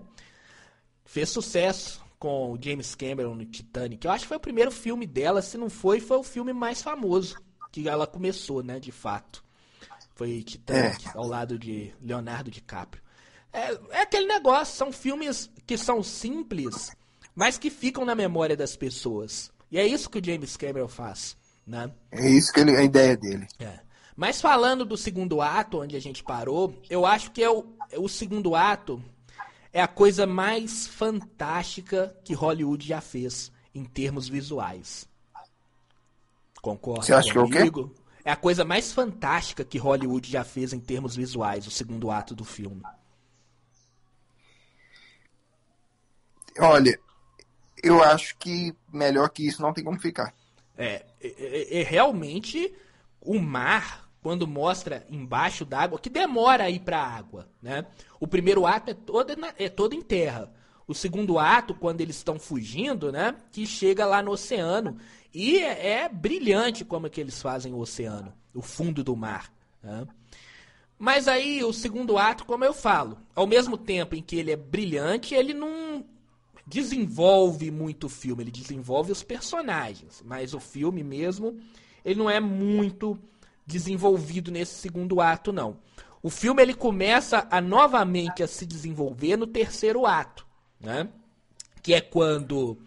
Fez 1.03 1.29
sucesso 1.29 2.03
com 2.19 2.51
o 2.53 2.61
James 2.61 2.93
Cameron 2.93 3.33
no 3.33 3.43
Titanic. 3.45 4.05
Eu 4.05 4.11
acho 4.11 4.25
que 4.25 4.27
foi 4.27 4.37
o 4.37 4.41
primeiro 4.41 4.69
filme 4.71 5.07
dela, 5.07 5.41
se 5.41 5.57
não 5.57 5.69
foi, 5.69 5.99
foi 5.99 6.17
o 6.17 6.23
filme 6.23 6.53
mais 6.53 6.83
famoso 6.83 7.35
que 7.71 7.89
ela 7.89 8.05
começou, 8.05 8.61
né, 8.61 8.79
de 8.79 8.91
fato. 8.91 9.43
Foi 10.13 10.43
Titanic, 10.43 11.09
ao 11.17 11.25
lado 11.25 11.57
de 11.57 11.91
Leonardo 11.99 12.51
DiCaprio. 12.51 13.03
É, 13.51 13.73
é 13.97 14.01
aquele 14.03 14.27
negócio, 14.27 14.75
são 14.75 14.91
filmes 14.91 15.49
que 15.65 15.75
são 15.77 16.03
simples, 16.03 16.95
mas 17.33 17.57
que 17.57 17.69
ficam 17.71 18.05
na 18.05 18.13
memória 18.15 18.55
das 18.55 18.75
pessoas. 18.75 19.51
E 19.71 19.77
é 19.77 19.85
isso 19.85 20.09
que 20.09 20.19
o 20.19 20.23
James 20.23 20.55
Cameron 20.55 20.87
faz, 20.87 21.37
né? 21.65 21.91
É 22.11 22.29
isso 22.29 22.53
que 22.53 22.59
ele, 22.59 22.75
a 22.75 22.83
ideia 22.83 23.17
dele. 23.17 23.47
É. 23.59 23.79
Mas 24.15 24.39
falando 24.39 24.85
do 24.85 24.95
segundo 24.95 25.41
ato, 25.41 25.81
onde 25.81 25.95
a 25.95 25.99
gente 25.99 26.23
parou, 26.23 26.81
eu 26.89 27.05
acho 27.05 27.31
que 27.31 27.43
é 27.43 27.49
o, 27.49 27.65
é 27.91 27.99
o 27.99 28.07
segundo 28.07 28.55
ato 28.55 29.01
é 29.75 29.81
a 29.81 29.89
coisa 29.89 30.25
mais 30.25 30.87
fantástica 30.87 32.15
que 32.23 32.33
Hollywood 32.33 32.87
já 32.87 33.01
fez 33.01 33.51
em 33.73 33.83
termos 33.83 34.29
visuais. 34.29 35.05
Concorda 36.61 37.03
Você 37.03 37.13
acha 37.13 37.29
que 37.29 37.37
é 37.37 37.41
o 37.41 37.49
quê? 37.49 37.57
comigo? 37.57 37.93
É 38.23 38.31
a 38.31 38.37
coisa 38.37 38.63
mais 38.63 38.93
fantástica 38.93 39.65
que 39.65 39.77
Hollywood 39.77 40.31
já 40.31 40.45
fez 40.45 40.71
em 40.71 40.79
termos 40.79 41.13
visuais, 41.13 41.67
o 41.67 41.71
segundo 41.71 42.09
ato 42.09 42.33
do 42.33 42.45
filme. 42.45 42.81
Olha, 46.57 46.97
eu 47.87 48.03
acho 48.03 48.35
que 48.37 48.73
melhor 48.91 49.29
que 49.29 49.47
isso 49.47 49.61
não 49.61 49.73
tem 49.73 49.83
como 49.83 49.99
ficar. 49.99 50.33
É, 50.77 51.05
é, 51.21 51.27
é- 51.77 51.79
é 51.81 51.83
realmente 51.83 52.73
o 53.21 53.39
mar, 53.39 54.09
quando 54.21 54.47
mostra 54.47 55.05
embaixo 55.09 55.63
d'água, 55.65 55.99
que 55.99 56.09
demora 56.09 56.63
a 56.65 56.69
ir 56.69 56.79
para 56.79 56.97
a 56.99 57.07
água, 57.07 57.47
né? 57.61 57.85
O 58.19 58.27
primeiro 58.27 58.65
ato 58.65 58.91
é 58.91 58.93
todo, 58.93 59.35
na- 59.37 59.53
é 59.57 59.69
todo 59.69 59.93
em 59.93 60.01
terra. 60.01 60.51
O 60.87 60.93
segundo 60.93 61.39
ato, 61.39 61.73
quando 61.73 62.01
eles 62.01 62.17
estão 62.17 62.37
fugindo, 62.39 63.11
né? 63.11 63.35
Que 63.51 63.65
chega 63.65 64.05
lá 64.05 64.21
no 64.21 64.31
oceano. 64.31 64.97
E 65.33 65.57
é, 65.59 65.87
é 66.03 66.09
brilhante 66.09 66.83
como 66.85 67.07
é 67.07 67.09
que 67.09 67.19
eles 67.21 67.41
fazem 67.41 67.73
o 67.73 67.77
oceano, 67.79 68.31
o 68.53 68.61
fundo 68.61 69.03
do 69.03 69.15
mar. 69.15 69.51
né? 69.83 70.07
Mas 70.97 71.27
aí 71.27 71.63
o 71.63 71.73
segundo 71.73 72.17
ato, 72.17 72.45
como 72.45 72.63
eu 72.63 72.73
falo, 72.73 73.17
ao 73.35 73.45
mesmo 73.45 73.77
tempo 73.77 74.15
em 74.15 74.21
que 74.21 74.37
ele 74.37 74.51
é 74.51 74.55
brilhante, 74.55 75.35
ele 75.35 75.53
não 75.53 76.05
desenvolve 76.67 77.69
muito 77.71 78.05
o 78.07 78.09
filme, 78.09 78.43
ele 78.43 78.51
desenvolve 78.51 79.11
os 79.11 79.23
personagens, 79.23 80.21
mas 80.25 80.53
o 80.53 80.59
filme 80.59 81.03
mesmo, 81.03 81.57
ele 82.03 82.19
não 82.19 82.29
é 82.29 82.39
muito 82.39 83.17
desenvolvido 83.65 84.51
nesse 84.51 84.75
segundo 84.75 85.21
ato 85.21 85.51
não. 85.53 85.77
O 86.21 86.29
filme 86.29 86.61
ele 86.61 86.73
começa 86.73 87.47
a 87.51 87.61
novamente 87.61 88.41
a 88.41 88.47
se 88.47 88.65
desenvolver 88.65 89.37
no 89.37 89.45
terceiro 89.45 90.05
ato, 90.05 90.45
né? 90.79 91.07
Que 91.83 91.93
é 91.93 92.01
quando 92.01 92.77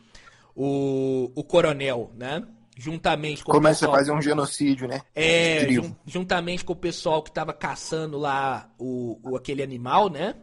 o, 0.57 1.31
o 1.35 1.45
coronel, 1.45 2.11
né? 2.17 2.45
Juntamente 2.77 3.43
com 3.45 3.51
o 3.51 3.55
Começa 3.55 3.85
a 3.87 3.89
pessoal- 3.89 3.97
fazer 3.99 4.13
um 4.13 4.23
genocídio, 4.23 4.87
né? 4.89 5.03
é, 5.15 5.69
jun- 5.71 5.95
juntamente 6.07 6.65
com 6.65 6.73
o 6.73 6.77
pessoal 6.77 7.23
que 7.23 7.31
tava 7.33 7.53
caçando 7.53 8.19
lá 8.19 8.71
o, 8.79 9.19
o- 9.23 9.37
aquele 9.37 9.63
animal, 9.63 10.09
né? 10.09 10.35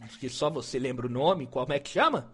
Acho 0.00 0.18
que 0.18 0.28
só 0.28 0.48
você 0.50 0.78
lembra 0.78 1.06
o 1.06 1.10
nome, 1.10 1.46
como 1.46 1.72
é 1.72 1.78
que 1.80 1.90
chama? 1.90 2.32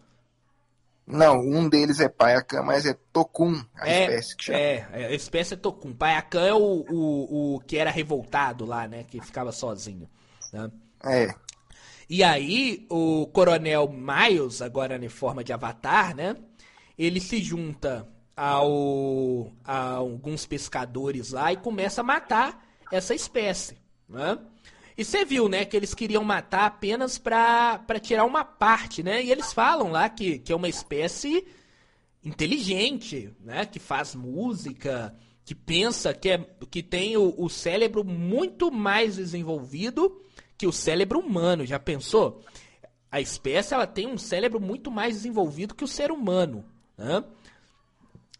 Não, 1.06 1.38
um 1.38 1.68
deles 1.68 2.00
é 2.00 2.08
paiacan, 2.08 2.62
mas 2.62 2.86
é 2.86 2.94
tocum, 3.12 3.62
a 3.74 3.88
é, 3.88 4.04
espécie 4.04 4.36
que 4.36 4.44
chama. 4.44 4.58
é, 4.58 4.88
é, 4.92 5.06
a 5.06 5.12
espécie 5.12 5.54
é 5.54 5.56
Tocum. 5.56 5.92
Paiacan 5.92 6.46
é 6.46 6.54
o, 6.54 6.84
o, 6.90 7.54
o 7.56 7.60
que 7.60 7.76
era 7.76 7.90
revoltado 7.90 8.64
lá, 8.64 8.88
né? 8.88 9.04
Que 9.04 9.20
ficava 9.20 9.52
sozinho. 9.52 10.08
Né? 10.52 10.70
É. 11.04 11.34
E 12.08 12.24
aí, 12.24 12.86
o 12.90 13.26
Coronel 13.26 13.88
Miles, 13.88 14.62
agora 14.62 14.96
em 14.96 15.08
forma 15.08 15.44
de 15.44 15.52
avatar, 15.52 16.16
né? 16.16 16.36
Ele 16.98 17.20
se 17.20 17.42
junta 17.42 18.08
ao, 18.36 19.52
a 19.62 19.94
alguns 19.94 20.46
pescadores 20.46 21.32
lá 21.32 21.52
e 21.52 21.56
começa 21.56 22.00
a 22.00 22.04
matar 22.04 22.64
essa 22.90 23.14
espécie, 23.14 23.76
né? 24.08 24.38
E 24.96 25.04
você 25.04 25.24
viu, 25.24 25.48
né, 25.48 25.64
que 25.64 25.76
eles 25.76 25.94
queriam 25.94 26.22
matar 26.22 26.66
apenas 26.66 27.18
pra 27.18 27.80
tirar 28.00 28.24
uma 28.24 28.44
parte, 28.44 29.02
né? 29.02 29.22
E 29.24 29.30
eles 29.30 29.52
falam 29.52 29.90
lá 29.90 30.08
que, 30.08 30.38
que 30.38 30.52
é 30.52 30.56
uma 30.56 30.68
espécie 30.68 31.46
inteligente, 32.24 33.32
né? 33.40 33.66
Que 33.66 33.78
faz 33.78 34.14
música, 34.14 35.14
que 35.44 35.54
pensa, 35.54 36.14
que, 36.14 36.30
é, 36.30 36.38
que 36.70 36.82
tem 36.82 37.16
o, 37.16 37.34
o 37.36 37.48
cérebro 37.50 38.04
muito 38.04 38.70
mais 38.70 39.16
desenvolvido 39.16 40.20
que 40.56 40.66
o 40.66 40.72
cérebro 40.72 41.18
humano. 41.18 41.66
Já 41.66 41.78
pensou? 41.78 42.42
A 43.10 43.20
espécie 43.20 43.74
ela 43.74 43.86
tem 43.86 44.06
um 44.06 44.18
cérebro 44.18 44.60
muito 44.60 44.90
mais 44.90 45.16
desenvolvido 45.16 45.74
que 45.74 45.84
o 45.84 45.88
ser 45.88 46.10
humano, 46.10 46.64
né? 46.96 47.22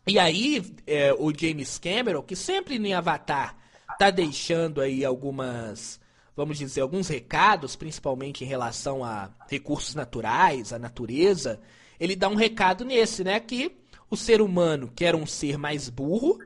E 0.06 0.18
aí, 0.18 0.62
é, 0.86 1.14
o 1.14 1.32
James 1.36 1.78
Cameron, 1.78 2.22
que 2.22 2.36
sempre 2.36 2.76
em 2.76 2.92
Avatar 2.92 3.56
tá 3.98 4.10
deixando 4.10 4.80
aí 4.80 5.04
algumas, 5.04 5.98
vamos 6.36 6.58
dizer, 6.58 6.80
alguns 6.80 7.08
recados, 7.08 7.76
principalmente 7.76 8.44
em 8.44 8.46
relação 8.46 9.04
a 9.04 9.30
recursos 9.48 9.94
naturais, 9.94 10.72
a 10.72 10.78
natureza, 10.78 11.60
ele 11.98 12.16
dá 12.16 12.28
um 12.28 12.34
recado 12.34 12.84
nesse, 12.84 13.22
né? 13.22 13.38
Que 13.40 13.76
o 14.10 14.16
ser 14.16 14.40
humano, 14.40 14.90
que 14.94 15.04
era 15.04 15.16
um 15.16 15.26
ser 15.26 15.56
mais 15.58 15.88
burro 15.88 16.38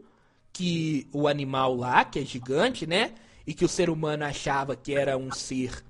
que 0.53 1.07
o 1.13 1.29
animal 1.29 1.75
lá, 1.77 2.05
que 2.05 2.19
é 2.19 2.25
gigante, 2.25 2.87
né? 2.87 3.15
E 3.47 3.55
que 3.55 3.65
o 3.65 3.69
ser 3.69 3.89
humano 3.89 4.25
achava 4.25 4.75
que 4.75 4.93
era 4.93 5.17
um 5.17 5.31
ser 5.31 5.85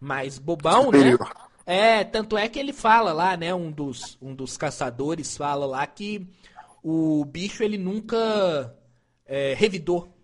mais 0.00 0.38
bobão, 0.38 0.90
né? 0.90 1.16
É, 1.66 2.02
tanto 2.02 2.38
é 2.38 2.48
que 2.48 2.58
ele 2.58 2.72
fala 2.72 3.12
lá, 3.12 3.36
né? 3.36 3.54
Um 3.54 3.70
dos, 3.70 4.16
um 4.22 4.34
dos 4.34 4.56
caçadores 4.56 5.36
fala 5.36 5.66
lá 5.66 5.86
que 5.86 6.26
o 6.82 7.22
bicho 7.26 7.62
ele 7.62 7.76
nunca 7.76 8.74
é, 9.26 9.52
revidou. 9.52 10.17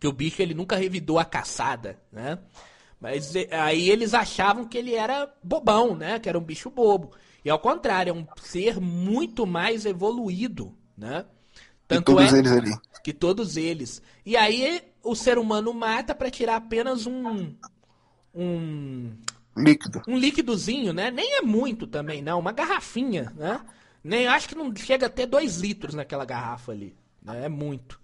Que 0.00 0.06
o 0.06 0.12
bicho 0.12 0.40
ele 0.42 0.54
nunca 0.54 0.76
revidou 0.76 1.18
a 1.18 1.24
caçada, 1.24 1.98
né? 2.12 2.38
Mas 3.00 3.34
e- 3.34 3.48
aí 3.52 3.90
eles 3.90 4.14
achavam 4.14 4.64
que 4.64 4.76
ele 4.78 4.94
era 4.94 5.32
bobão, 5.42 5.94
né? 5.96 6.18
Que 6.18 6.28
era 6.28 6.38
um 6.38 6.42
bicho 6.44 6.70
bobo. 6.70 7.12
E 7.44 7.50
ao 7.50 7.58
contrário, 7.58 8.10
é 8.10 8.12
um 8.12 8.26
ser 8.42 8.80
muito 8.80 9.46
mais 9.46 9.86
evoluído, 9.86 10.74
né? 10.96 11.24
E 11.90 12.00
todos 12.00 12.32
é 12.32 12.38
eles 12.38 12.52
ali. 12.52 12.70
que 13.02 13.12
todos 13.12 13.56
eles. 13.56 14.02
E 14.26 14.36
aí 14.36 14.82
o 15.02 15.14
ser 15.14 15.38
humano 15.38 15.72
mata 15.72 16.14
para 16.14 16.30
tirar 16.30 16.56
apenas 16.56 17.06
um 17.06 17.54
um 18.34 19.12
líquido. 19.56 20.02
Um 20.06 20.16
líquidozinho, 20.18 20.92
né? 20.92 21.10
Nem 21.10 21.38
é 21.38 21.42
muito 21.42 21.86
também, 21.86 22.22
não. 22.22 22.38
Uma 22.38 22.52
garrafinha, 22.52 23.32
né? 23.36 23.60
Nem 24.02 24.26
acho 24.26 24.48
que 24.48 24.54
não 24.54 24.74
chega 24.76 25.06
a 25.06 25.10
ter 25.10 25.26
dois 25.26 25.56
litros 25.58 25.94
naquela 25.94 26.24
garrafa 26.24 26.72
ali. 26.72 26.94
Né? 27.22 27.46
É 27.46 27.48
muito. 27.48 28.00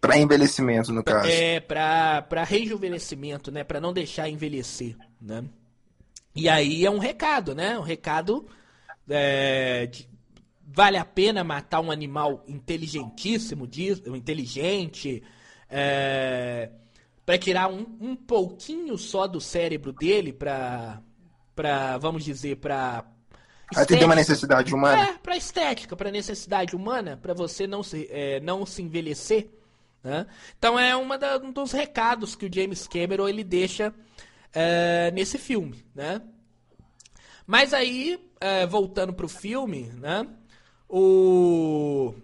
Para 0.00 0.18
envelhecimento, 0.18 0.92
no 0.92 1.04
caso. 1.04 1.28
É, 1.28 1.60
para 1.60 2.22
para 2.22 2.42
rejuvenescimento, 2.42 3.50
né? 3.50 3.62
Para 3.62 3.80
não 3.80 3.92
deixar 3.92 4.28
envelhecer, 4.28 4.96
né? 5.20 5.44
E 6.34 6.48
aí 6.48 6.84
é 6.86 6.90
um 6.90 6.98
recado, 6.98 7.54
né? 7.54 7.78
Um 7.78 7.82
recado 7.82 8.46
é, 9.08 9.86
de, 9.86 10.08
vale 10.66 10.96
a 10.96 11.04
pena 11.04 11.44
matar 11.44 11.80
um 11.80 11.90
animal 11.90 12.44
inteligentíssimo, 12.46 13.68
inteligente, 14.14 15.22
é, 15.68 16.70
para 17.26 17.38
tirar 17.38 17.68
um, 17.68 17.86
um 18.00 18.16
pouquinho 18.16 18.96
só 18.96 19.26
do 19.26 19.40
cérebro 19.40 19.92
dele 19.92 20.32
para 20.32 21.00
para 21.54 21.98
vamos 21.98 22.24
dizer 22.24 22.56
para 22.56 23.04
atender 23.76 24.04
uma 24.04 24.14
necessidade 24.14 24.74
humana 24.74 25.10
é 25.10 25.18
para 25.18 25.36
estética 25.36 25.94
para 25.94 26.10
necessidade 26.10 26.74
humana 26.74 27.18
para 27.20 27.34
você 27.34 27.66
não 27.66 27.82
se 27.82 28.08
é, 28.10 28.40
não 28.40 28.64
se 28.64 28.82
envelhecer 28.82 29.48
né? 30.02 30.26
então 30.58 30.78
é 30.78 30.96
uma 30.96 31.18
da, 31.18 31.38
um 31.38 31.52
dos 31.52 31.72
recados 31.72 32.34
que 32.34 32.46
o 32.46 32.52
James 32.52 32.86
Cameron 32.86 33.28
ele 33.28 33.44
deixa 33.44 33.94
é, 34.52 35.10
nesse 35.12 35.38
filme 35.38 35.84
né 35.94 36.20
mas 37.46 37.74
aí 37.74 38.18
é, 38.40 38.66
voltando 38.66 39.12
pro 39.12 39.28
filme 39.28 39.92
né 39.94 40.26
o 40.88 42.14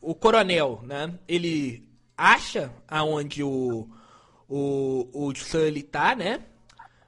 o 0.00 0.14
coronel 0.14 0.80
né 0.84 1.18
ele 1.26 1.88
acha 2.16 2.70
aonde 2.88 3.42
o 3.42 3.88
o, 4.48 5.08
o 5.12 5.34
Sully 5.34 5.82
tá, 5.82 6.14
né? 6.14 6.40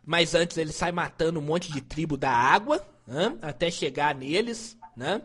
Mas 0.05 0.35
antes 0.35 0.57
ele 0.57 0.73
sai 0.73 0.93
matando 0.93 1.41
um 1.41 1.43
monte 1.43 1.73
de 1.73 1.81
tribo 1.81 2.17
da 2.17 2.31
água, 2.31 2.87
né? 3.07 3.37
até 3.43 3.71
chegar 3.71 4.15
neles, 4.15 4.77
né? 4.97 5.21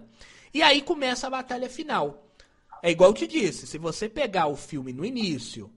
E 0.53 0.61
aí 0.61 0.81
começa 0.81 1.27
a 1.27 1.29
batalha 1.29 1.69
final. 1.69 2.27
É 2.81 2.89
igual 2.89 3.11
eu 3.11 3.15
te 3.15 3.27
disse, 3.27 3.67
se 3.67 3.77
você 3.77 4.09
pegar 4.09 4.47
o 4.47 4.55
filme 4.55 4.91
no 4.91 5.05
início, 5.05 5.71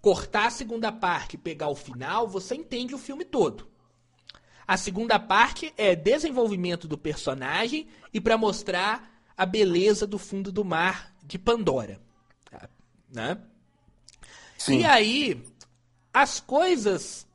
cortar 0.00 0.46
a 0.46 0.50
segunda 0.50 0.92
parte 0.92 1.34
e 1.34 1.38
pegar 1.38 1.68
o 1.68 1.74
final, 1.74 2.28
você 2.28 2.54
entende 2.54 2.94
o 2.94 2.98
filme 2.98 3.24
todo. 3.24 3.66
A 4.66 4.76
segunda 4.76 5.18
parte 5.18 5.72
é 5.76 5.94
desenvolvimento 5.94 6.86
do 6.88 6.98
personagem 6.98 7.86
e 8.12 8.20
para 8.20 8.36
mostrar 8.36 9.22
a 9.36 9.44
beleza 9.44 10.06
do 10.06 10.18
fundo 10.18 10.52
do 10.52 10.64
mar 10.64 11.14
de 11.22 11.38
Pandora, 11.38 12.00
né? 13.10 13.38
Sim. 14.58 14.80
E 14.80 14.84
aí 14.84 15.42
as 16.12 16.40
coisas 16.40 17.26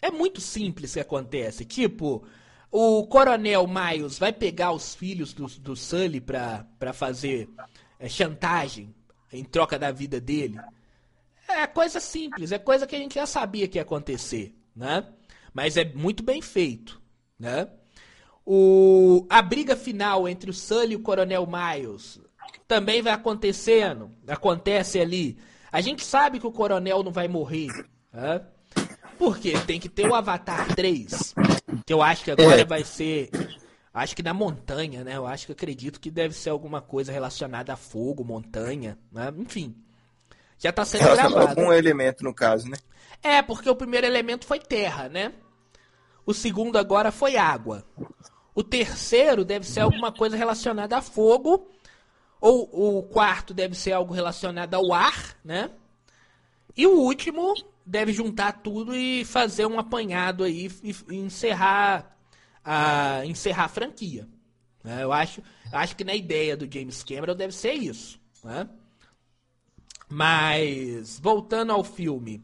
é 0.00 0.10
muito 0.10 0.40
simples 0.40 0.94
que 0.94 1.00
acontece. 1.00 1.64
Tipo, 1.64 2.24
o 2.70 3.06
Coronel 3.06 3.66
Miles 3.66 4.18
vai 4.18 4.32
pegar 4.32 4.72
os 4.72 4.94
filhos 4.94 5.32
do, 5.32 5.46
do 5.46 5.76
Sully 5.76 6.20
pra, 6.20 6.66
pra 6.78 6.92
fazer 6.92 7.48
é, 7.98 8.08
chantagem 8.08 8.94
em 9.32 9.44
troca 9.44 9.78
da 9.78 9.90
vida 9.90 10.20
dele. 10.20 10.58
É 11.48 11.66
coisa 11.66 12.00
simples, 12.00 12.52
é 12.52 12.58
coisa 12.58 12.86
que 12.86 12.96
a 12.96 12.98
gente 12.98 13.14
já 13.14 13.26
sabia 13.26 13.68
que 13.68 13.78
ia 13.78 13.82
acontecer, 13.82 14.54
né? 14.74 15.06
Mas 15.54 15.76
é 15.76 15.84
muito 15.84 16.22
bem 16.22 16.42
feito, 16.42 17.00
né? 17.38 17.68
O, 18.44 19.26
a 19.28 19.42
briga 19.42 19.74
final 19.76 20.28
entre 20.28 20.50
o 20.50 20.54
Sully 20.54 20.92
e 20.92 20.96
o 20.96 21.02
Coronel 21.02 21.46
Miles 21.46 22.20
também 22.66 23.02
vai 23.02 23.12
acontecendo, 23.12 24.10
acontece 24.26 25.00
ali. 25.00 25.38
A 25.70 25.80
gente 25.80 26.04
sabe 26.04 26.40
que 26.40 26.46
o 26.46 26.52
coronel 26.52 27.02
não 27.02 27.12
vai 27.12 27.28
morrer. 27.28 27.68
Né? 28.12 28.40
Porque 29.18 29.52
tem 29.66 29.80
que 29.80 29.88
ter 29.88 30.08
o 30.08 30.14
Avatar 30.14 30.74
3. 30.74 31.34
Que 31.84 31.92
eu 31.92 32.02
acho 32.02 32.24
que 32.24 32.30
agora 32.30 32.60
é. 32.60 32.64
vai 32.64 32.84
ser. 32.84 33.30
Acho 33.96 34.14
que 34.14 34.22
na 34.22 34.34
montanha, 34.34 35.02
né? 35.02 35.16
Eu 35.16 35.26
acho 35.26 35.46
que 35.46 35.52
acredito 35.52 35.98
que 35.98 36.10
deve 36.10 36.34
ser 36.34 36.50
alguma 36.50 36.82
coisa 36.82 37.10
relacionada 37.10 37.72
a 37.72 37.76
fogo, 37.78 38.22
montanha, 38.22 38.98
né? 39.10 39.32
Enfim. 39.38 39.74
Já 40.58 40.70
tá 40.70 40.84
sendo 40.84 41.04
gravado. 41.04 41.38
algum 41.38 41.72
elemento 41.72 42.22
no 42.22 42.34
caso, 42.34 42.68
né? 42.68 42.76
É, 43.22 43.40
porque 43.40 43.70
o 43.70 43.74
primeiro 43.74 44.06
elemento 44.06 44.44
foi 44.44 44.58
terra, 44.58 45.08
né? 45.08 45.32
O 46.26 46.34
segundo 46.34 46.76
agora 46.76 47.10
foi 47.10 47.38
água. 47.38 47.86
O 48.54 48.62
terceiro 48.62 49.46
deve 49.46 49.66
ser 49.66 49.80
alguma 49.80 50.12
coisa 50.12 50.36
relacionada 50.36 50.98
a 50.98 51.00
fogo 51.00 51.66
ou 52.38 52.98
o 52.98 53.02
quarto 53.02 53.54
deve 53.54 53.74
ser 53.74 53.92
algo 53.92 54.12
relacionado 54.12 54.74
ao 54.74 54.92
ar, 54.92 55.38
né? 55.42 55.70
E 56.76 56.86
o 56.86 57.00
último 57.00 57.54
deve 57.86 58.12
juntar 58.12 58.60
tudo 58.60 58.94
e 58.94 59.24
fazer 59.24 59.64
um 59.64 59.78
apanhado 59.78 60.44
aí 60.44 60.70
e, 60.82 60.94
encerrar 61.16 62.15
a 62.66 63.24
encerrar 63.24 63.64
a 63.64 63.68
franquia. 63.68 64.28
Né? 64.82 65.04
Eu 65.04 65.12
acho, 65.12 65.40
acho 65.72 65.96
que 65.96 66.04
na 66.04 66.14
ideia 66.14 66.56
do 66.56 66.70
James 66.70 67.04
Cameron 67.04 67.36
deve 67.36 67.54
ser 67.54 67.72
isso, 67.72 68.20
né? 68.42 68.68
Mas 70.08 71.18
voltando 71.18 71.72
ao 71.72 71.82
filme, 71.82 72.42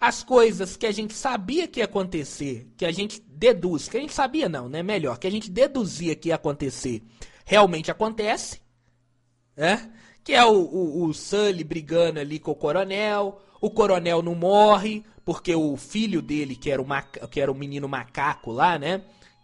as 0.00 0.22
coisas 0.22 0.76
que 0.76 0.86
a 0.86 0.92
gente 0.92 1.14
sabia 1.14 1.66
que 1.66 1.80
ia 1.80 1.84
acontecer, 1.84 2.68
que 2.76 2.84
a 2.84 2.92
gente 2.92 3.20
deduz, 3.20 3.88
que 3.88 3.96
a 3.96 4.00
gente 4.00 4.12
sabia 4.12 4.48
não, 4.48 4.68
né? 4.68 4.82
Melhor, 4.82 5.18
que 5.18 5.26
a 5.26 5.30
gente 5.30 5.50
deduzia 5.50 6.14
que 6.14 6.28
ia 6.28 6.34
acontecer, 6.34 7.02
realmente 7.44 7.90
acontece 7.90 8.62
né? 9.56 9.90
Que 10.24 10.34
é 10.34 10.44
o, 10.44 10.52
o, 10.52 11.04
o 11.04 11.14
Sully 11.14 11.64
brigando 11.64 12.20
ali 12.20 12.38
com 12.38 12.52
o 12.52 12.56
coronel. 12.56 13.40
O 13.60 13.70
coronel 13.70 14.22
não 14.22 14.34
morre, 14.34 15.04
porque 15.24 15.54
o 15.54 15.76
filho 15.76 16.20
dele, 16.20 16.56
que 16.56 16.70
era 16.70 16.80
o, 16.80 16.86
maca, 16.86 17.26
que 17.28 17.40
era 17.40 17.50
o 17.50 17.54
menino 17.54 17.88
macaco 17.88 18.50
lá, 18.50 18.78
né? 18.78 19.02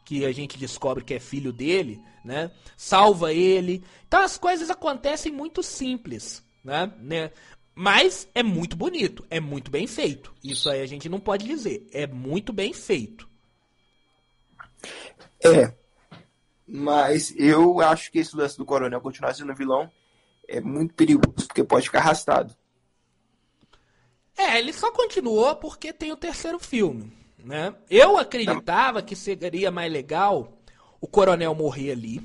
Que 0.09 0.25
a 0.25 0.33
gente 0.33 0.57
descobre 0.57 1.05
que 1.05 1.13
é 1.13 1.21
filho 1.21 1.53
dele, 1.53 2.03
né? 2.25 2.51
Salva 2.79 3.31
ele. 3.31 3.85
Então 4.07 4.23
as 4.23 4.39
coisas 4.39 4.71
acontecem 4.71 5.31
muito 5.31 5.63
simples, 5.63 6.43
né? 6.65 6.91
né? 6.99 7.31
Mas 7.75 8.27
é 8.35 8.43
muito 8.43 8.75
bonito, 8.75 9.23
é 9.29 9.39
muito 9.39 9.71
bem 9.71 9.87
feito. 9.87 10.35
Isso 10.43 10.71
aí 10.71 10.81
a 10.81 10.87
gente 10.87 11.11
não 11.11 11.21
pode 11.21 11.47
dizer. 11.47 11.87
É 11.93 12.07
muito 12.07 12.55
bem 12.55 12.73
feito. 12.73 13.29
É. 15.45 15.75
Mas 16.67 17.35
eu 17.37 17.79
acho 17.83 18.11
que 18.11 18.19
esse 18.19 18.35
lance 18.35 18.57
do 18.57 18.65
coronel 18.65 19.03
continuar 19.03 19.35
sendo 19.35 19.55
vilão 19.55 19.93
é 20.49 20.59
muito 20.59 20.95
perigoso, 20.95 21.47
porque 21.47 21.63
pode 21.63 21.85
ficar 21.85 21.99
arrastado. 21.99 22.57
É, 24.39 24.59
ele 24.59 24.73
só 24.73 24.91
continuou 24.91 25.55
porque 25.57 25.93
tem 25.93 26.13
o 26.13 26.17
terceiro 26.17 26.59
filme, 26.59 27.13
né? 27.49 27.75
Eu 27.89 28.19
acreditava 28.19 29.01
que 29.01 29.17
seria 29.17 29.71
mais 29.71 29.91
legal 29.91 30.61
o 31.01 31.07
coronel 31.07 31.55
morrer 31.55 31.93
ali. 31.93 32.21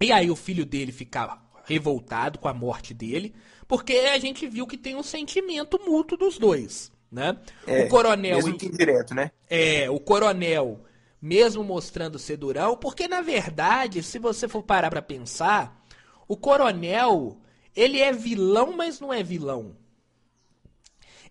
E 0.00 0.10
aí 0.10 0.28
o 0.28 0.34
filho 0.34 0.66
dele 0.66 0.90
ficar 0.90 1.40
revoltado 1.64 2.36
com 2.40 2.48
a 2.48 2.52
morte 2.52 2.92
dele, 2.92 3.32
porque 3.68 3.92
a 3.92 4.18
gente 4.18 4.46
viu 4.48 4.66
que 4.66 4.76
tem 4.76 4.96
um 4.96 5.04
sentimento 5.04 5.80
mútuo 5.86 6.18
dos 6.18 6.36
dois, 6.36 6.90
né? 7.10 7.38
É, 7.64 7.84
o 7.84 7.88
coronel 7.88 8.36
mesmo 8.36 8.58
que 8.58 8.66
indireto, 8.66 9.14
né? 9.14 9.30
É, 9.48 9.88
o 9.88 10.00
coronel 10.00 10.80
mesmo 11.22 11.62
mostrando 11.62 12.18
ser 12.18 12.38
durão, 12.38 12.76
porque 12.76 13.06
na 13.06 13.20
verdade, 13.20 14.02
se 14.02 14.18
você 14.18 14.48
for 14.48 14.64
parar 14.64 14.90
para 14.90 15.00
pensar, 15.00 15.86
o 16.26 16.36
coronel, 16.36 17.40
ele 17.74 18.00
é 18.00 18.12
vilão, 18.12 18.76
mas 18.76 18.98
não 18.98 19.12
é 19.12 19.22
vilão. 19.22 19.76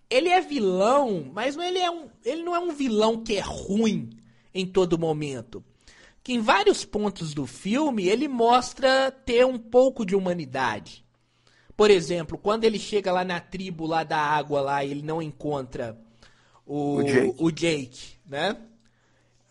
Ele 0.08 0.28
é 0.28 0.40
vilão, 0.40 1.30
mas 1.32 1.56
não, 1.56 1.64
ele, 1.64 1.78
é 1.78 1.90
um, 1.90 2.08
ele 2.24 2.42
não 2.42 2.54
é 2.54 2.58
um 2.58 2.72
vilão 2.72 3.22
que 3.22 3.36
é 3.36 3.40
ruim 3.40 4.10
em 4.54 4.66
todo 4.66 4.98
momento. 4.98 5.64
Que 6.22 6.32
em 6.32 6.40
vários 6.40 6.84
pontos 6.84 7.34
do 7.34 7.46
filme 7.46 8.06
ele 8.06 8.28
mostra 8.28 9.10
ter 9.10 9.44
um 9.44 9.58
pouco 9.58 10.04
de 10.04 10.14
humanidade. 10.14 11.04
Por 11.76 11.90
exemplo, 11.90 12.38
quando 12.38 12.64
ele 12.64 12.78
chega 12.78 13.12
lá 13.12 13.24
na 13.24 13.38
tribo 13.38 13.86
lá 13.86 14.02
da 14.02 14.18
água 14.18 14.60
lá, 14.60 14.84
ele 14.84 15.02
não 15.02 15.20
encontra 15.20 15.98
o, 16.64 16.96
o, 16.96 17.02
Jake. 17.02 17.34
o 17.38 17.50
Jake, 17.50 18.08
né? 18.26 18.56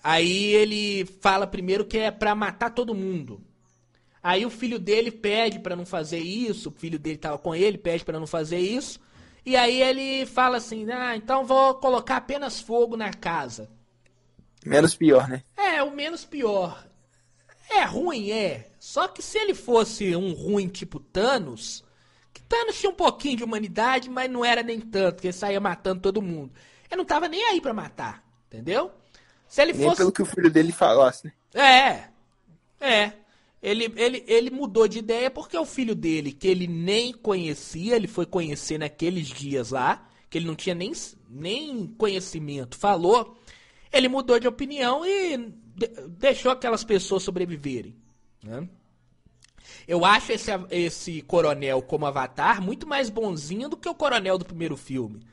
Aí 0.03 0.53
ele 0.53 1.05
fala 1.19 1.47
primeiro 1.47 1.85
que 1.85 1.97
é 1.97 2.11
para 2.11 2.35
matar 2.35 2.71
todo 2.71 2.95
mundo. 2.95 3.41
Aí 4.21 4.45
o 4.45 4.49
filho 4.49 4.79
dele 4.79 5.11
pede 5.11 5.59
para 5.59 5.75
não 5.75 5.85
fazer 5.85 6.19
isso, 6.19 6.69
o 6.69 6.71
filho 6.71 6.97
dele 6.97 7.17
tava 7.17 7.37
com 7.37 7.53
ele, 7.53 7.77
pede 7.77 8.03
para 8.03 8.19
não 8.19 8.25
fazer 8.25 8.57
isso. 8.57 8.99
E 9.45 9.55
aí 9.55 9.81
ele 9.81 10.25
fala 10.25 10.57
assim: 10.57 10.89
"Ah, 10.91 11.15
então 11.15 11.45
vou 11.45 11.75
colocar 11.75 12.17
apenas 12.17 12.59
fogo 12.59 12.97
na 12.97 13.13
casa". 13.13 13.69
Menos 14.65 14.95
pior, 14.95 15.27
né? 15.27 15.43
É, 15.55 15.83
o 15.83 15.91
menos 15.91 16.25
pior. 16.25 16.85
É 17.69 17.83
ruim, 17.83 18.31
é. 18.31 18.69
Só 18.79 19.07
que 19.07 19.21
se 19.21 19.37
ele 19.37 19.53
fosse 19.53 20.15
um 20.15 20.33
ruim 20.33 20.67
tipo 20.67 20.99
Thanos, 20.99 21.83
que 22.33 22.41
Thanos 22.41 22.79
tinha 22.79 22.89
um 22.89 22.95
pouquinho 22.95 23.37
de 23.37 23.43
humanidade, 23.43 24.09
mas 24.09 24.29
não 24.29 24.43
era 24.43 24.63
nem 24.63 24.79
tanto, 24.79 25.21
que 25.21 25.27
ele 25.27 25.33
saía 25.33 25.59
matando 25.59 26.01
todo 26.01 26.21
mundo. 26.21 26.51
Ele 26.89 26.97
não 26.97 27.05
tava 27.05 27.27
nem 27.27 27.43
aí 27.45 27.61
para 27.61 27.73
matar, 27.73 28.23
entendeu? 28.47 28.91
Se 29.47 29.61
ele 29.61 29.73
nem 29.73 29.87
fosse 29.87 29.97
pelo 29.97 30.11
que 30.11 30.21
o 30.21 30.25
filho 30.25 30.49
dele 30.51 30.71
falasse, 30.71 31.27
né? 31.27 31.33
É. 31.53 32.09
É. 32.79 33.13
Ele, 33.65 33.91
ele, 33.95 34.23
ele 34.27 34.51
mudou 34.51 34.87
de 34.87 34.99
ideia 34.99 35.31
porque 35.31 35.57
o 35.57 35.65
filho 35.65 35.95
dele, 35.95 36.31
que 36.31 36.47
ele 36.47 36.67
nem 36.67 37.11
conhecia, 37.11 37.95
ele 37.95 38.07
foi 38.07 38.23
conhecer 38.23 38.77
naqueles 38.77 39.27
dias 39.27 39.71
lá, 39.71 40.07
que 40.29 40.37
ele 40.37 40.45
não 40.45 40.53
tinha 40.53 40.75
nem, 40.75 40.93
nem 41.27 41.87
conhecimento, 41.87 42.77
falou, 42.77 43.35
ele 43.91 44.07
mudou 44.07 44.39
de 44.39 44.47
opinião 44.47 45.03
e 45.03 45.51
de, 45.75 45.87
deixou 46.09 46.51
aquelas 46.51 46.83
pessoas 46.83 47.23
sobreviverem. 47.23 47.95
Né? 48.43 48.69
Eu 49.87 50.05
acho 50.05 50.31
esse, 50.31 50.51
esse 50.69 51.23
coronel 51.23 51.81
como 51.81 52.05
avatar 52.05 52.61
muito 52.61 52.87
mais 52.87 53.09
bonzinho 53.09 53.67
do 53.67 53.77
que 53.77 53.89
o 53.89 53.95
coronel 53.95 54.37
do 54.37 54.45
primeiro 54.45 54.77
filme. 54.77 55.25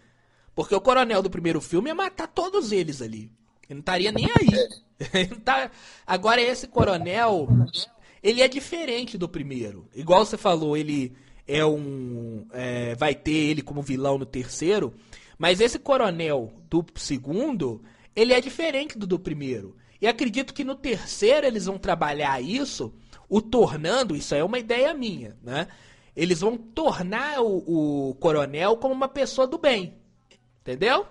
Porque 0.54 0.74
o 0.74 0.80
coronel 0.80 1.20
do 1.20 1.28
primeiro 1.28 1.60
filme 1.60 1.90
ia 1.90 1.94
matar 1.94 2.28
todos 2.28 2.72
eles 2.72 3.02
ali. 3.02 3.30
Ele 3.68 3.74
não 3.74 3.80
estaria 3.80 4.10
nem 4.10 4.24
aí. 4.24 5.28
tá... 5.44 5.70
Agora 6.06 6.40
esse 6.40 6.66
coronel, 6.66 7.46
ele 8.22 8.40
é 8.40 8.48
diferente 8.48 9.18
do 9.18 9.28
primeiro. 9.28 9.88
Igual 9.94 10.24
você 10.24 10.36
falou, 10.36 10.76
ele 10.76 11.12
é 11.46 11.64
um. 11.64 12.46
É, 12.52 12.94
vai 12.94 13.14
ter 13.14 13.32
ele 13.32 13.62
como 13.62 13.82
vilão 13.82 14.18
no 14.18 14.26
terceiro. 14.26 14.94
Mas 15.38 15.60
esse 15.60 15.78
coronel 15.78 16.52
do 16.70 16.84
segundo, 16.94 17.82
ele 18.14 18.32
é 18.32 18.40
diferente 18.40 18.96
do 18.96 19.06
do 19.06 19.18
primeiro. 19.18 19.76
E 20.00 20.06
acredito 20.06 20.54
que 20.54 20.64
no 20.64 20.74
terceiro 20.74 21.46
eles 21.46 21.66
vão 21.66 21.78
trabalhar 21.78 22.40
isso, 22.40 22.92
o 23.28 23.40
tornando, 23.40 24.16
isso 24.16 24.34
é 24.34 24.42
uma 24.42 24.58
ideia 24.58 24.92
minha, 24.92 25.36
né? 25.42 25.68
Eles 26.14 26.40
vão 26.40 26.56
tornar 26.56 27.40
o, 27.40 28.10
o 28.10 28.14
coronel 28.16 28.76
como 28.76 28.94
uma 28.94 29.08
pessoa 29.08 29.46
do 29.46 29.58
bem. 29.58 29.94
Entendeu? 30.60 31.06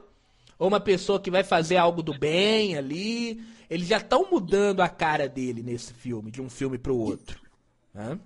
Ou 0.59 0.67
uma 0.67 0.79
pessoa 0.79 1.19
que 1.19 1.31
vai 1.31 1.43
fazer 1.43 1.77
algo 1.77 2.03
do 2.03 2.17
bem 2.17 2.77
ali. 2.77 3.41
Eles 3.71 3.87
já 3.87 3.99
estão 3.99 4.27
mudando 4.29 4.81
a 4.81 4.89
cara 4.89 5.29
dele 5.29 5.63
nesse 5.63 5.93
filme, 5.93 6.29
de 6.29 6.41
um 6.41 6.49
filme 6.49 6.77
para 6.77 6.91
o 6.91 6.99
outro. 6.99 7.39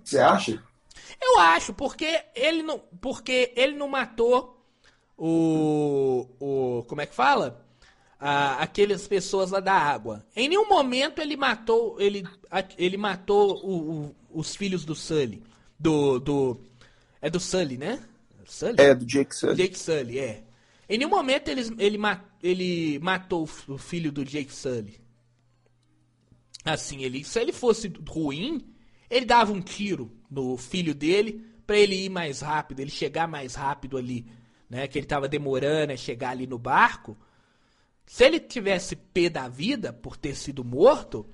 Você 0.02 0.18
acha? 0.18 0.60
Eu 1.22 1.38
acho, 1.38 1.72
porque 1.72 2.20
ele 2.34 2.64
não, 2.64 2.80
porque 3.00 3.52
ele 3.54 3.76
não 3.76 3.86
matou 3.86 4.60
o, 5.16 6.26
o 6.40 6.82
como 6.88 7.00
é 7.00 7.06
que 7.06 7.14
fala? 7.14 7.64
Ah, 8.18 8.60
aquelas 8.60 9.06
pessoas 9.06 9.52
lá 9.52 9.60
da 9.60 9.72
água. 9.72 10.26
Em 10.34 10.48
nenhum 10.48 10.68
momento 10.68 11.20
ele 11.20 11.36
matou, 11.36 11.94
ele, 12.00 12.26
ele 12.76 12.96
matou 12.96 13.64
o, 13.64 14.06
o, 14.06 14.16
os 14.40 14.56
filhos 14.56 14.84
do 14.84 14.96
Sully, 14.96 15.44
do, 15.78 16.18
do 16.18 16.60
é 17.22 17.30
do 17.30 17.38
Sully, 17.38 17.76
né? 17.76 18.02
Sully? 18.46 18.74
É 18.78 18.92
do 18.92 19.06
Jake 19.06 19.32
Sully. 19.32 19.54
Jake 19.54 19.78
Sully, 19.78 20.18
é. 20.18 20.42
Em 20.88 20.98
nenhum 20.98 21.10
momento 21.10 21.48
ele, 21.48 21.62
ele, 21.78 21.98
ele 22.42 22.98
matou 22.98 23.48
o 23.68 23.78
filho 23.78 24.10
do 24.10 24.24
Jake 24.24 24.52
Sully. 24.52 25.05
Assim, 26.66 27.04
ele, 27.04 27.22
se 27.22 27.40
ele 27.40 27.52
fosse 27.52 27.92
ruim, 28.08 28.74
ele 29.08 29.24
dava 29.24 29.52
um 29.52 29.60
tiro 29.60 30.10
no 30.28 30.56
filho 30.56 30.94
dele 30.94 31.46
para 31.64 31.78
ele 31.78 31.94
ir 32.04 32.08
mais 32.08 32.40
rápido, 32.40 32.80
ele 32.80 32.90
chegar 32.90 33.28
mais 33.28 33.54
rápido 33.54 33.96
ali, 33.96 34.26
né? 34.68 34.88
Que 34.88 34.98
ele 34.98 35.06
tava 35.06 35.28
demorando 35.28 35.92
a 35.92 35.96
chegar 35.96 36.30
ali 36.30 36.46
no 36.46 36.58
barco. 36.58 37.16
Se 38.04 38.24
ele 38.24 38.40
tivesse 38.40 38.96
pé 38.96 39.28
da 39.28 39.48
vida 39.48 39.92
por 39.92 40.16
ter 40.16 40.34
sido 40.34 40.64
morto, 40.64 41.24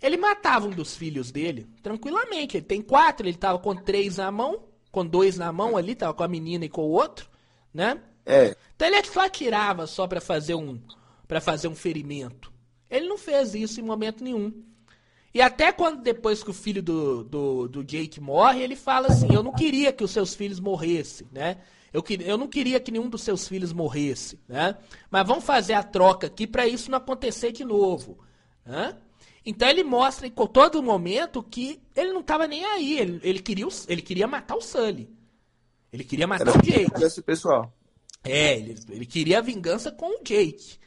ele 0.00 0.16
matava 0.16 0.66
um 0.66 0.70
dos 0.70 0.94
filhos 0.94 1.30
dele 1.30 1.66
tranquilamente. 1.82 2.56
Ele 2.56 2.66
tem 2.66 2.82
quatro, 2.82 3.26
ele 3.26 3.36
tava 3.36 3.58
com 3.58 3.74
três 3.74 4.18
na 4.18 4.30
mão, 4.30 4.64
com 4.90 5.06
dois 5.06 5.38
na 5.38 5.52
mão 5.52 5.76
ali, 5.76 5.94
tava 5.94 6.12
com 6.12 6.22
a 6.22 6.28
menina 6.28 6.64
e 6.66 6.68
com 6.68 6.82
o 6.82 6.90
outro, 6.90 7.30
né? 7.72 7.98
É. 8.26 8.54
Então 8.76 8.88
ele 8.88 9.02
só 9.04 9.26
atirava 9.26 9.86
só 9.86 10.06
para 10.06 10.20
fazer 10.20 10.54
um 10.54 10.80
para 11.26 11.40
fazer 11.40 11.66
um 11.68 11.74
ferimento. 11.74 12.52
Ele 12.90 13.08
não 13.08 13.16
fez 13.16 13.54
isso 13.54 13.80
em 13.80 13.82
momento 13.82 14.22
nenhum. 14.22 14.52
E 15.34 15.40
até 15.40 15.72
quando 15.72 16.02
depois 16.02 16.42
que 16.42 16.50
o 16.50 16.54
filho 16.54 16.82
do, 16.82 17.24
do, 17.24 17.68
do 17.68 17.84
Jake 17.84 18.20
morre, 18.20 18.62
ele 18.62 18.76
fala 18.76 19.08
assim: 19.08 19.32
Eu 19.32 19.42
não 19.42 19.52
queria 19.52 19.92
que 19.92 20.04
os 20.04 20.10
seus 20.10 20.34
filhos 20.34 20.60
morressem, 20.60 21.26
né? 21.32 21.58
Eu, 21.92 22.02
que, 22.02 22.18
eu 22.22 22.38
não 22.38 22.48
queria 22.48 22.80
que 22.80 22.90
nenhum 22.90 23.08
dos 23.08 23.22
seus 23.22 23.46
filhos 23.46 23.72
morresse, 23.72 24.38
né? 24.48 24.76
Mas 25.10 25.26
vamos 25.26 25.44
fazer 25.44 25.74
a 25.74 25.82
troca 25.82 26.26
aqui 26.26 26.46
para 26.46 26.66
isso 26.66 26.90
não 26.90 26.98
acontecer 26.98 27.52
de 27.52 27.64
novo. 27.64 28.18
Né? 28.64 28.96
Então 29.44 29.68
ele 29.68 29.84
mostra 29.84 30.26
em 30.26 30.30
todo 30.30 30.82
momento 30.82 31.42
que 31.42 31.82
ele 31.94 32.12
não 32.12 32.20
estava 32.20 32.46
nem 32.46 32.64
aí. 32.64 32.98
Ele, 32.98 33.20
ele, 33.22 33.40
queria, 33.40 33.66
ele 33.88 34.00
queria 34.00 34.26
matar 34.26 34.56
o 34.56 34.62
Sully. 34.62 35.10
Ele 35.92 36.04
queria 36.04 36.26
matar 36.26 36.48
Era 36.48 36.58
o 36.58 36.62
Jake. 36.62 37.04
Esse 37.04 37.20
pessoal. 37.20 37.70
É, 38.24 38.56
ele, 38.56 38.76
ele 38.88 39.06
queria 39.06 39.38
a 39.38 39.42
vingança 39.42 39.92
com 39.92 40.18
o 40.18 40.24
Jake. 40.24 40.78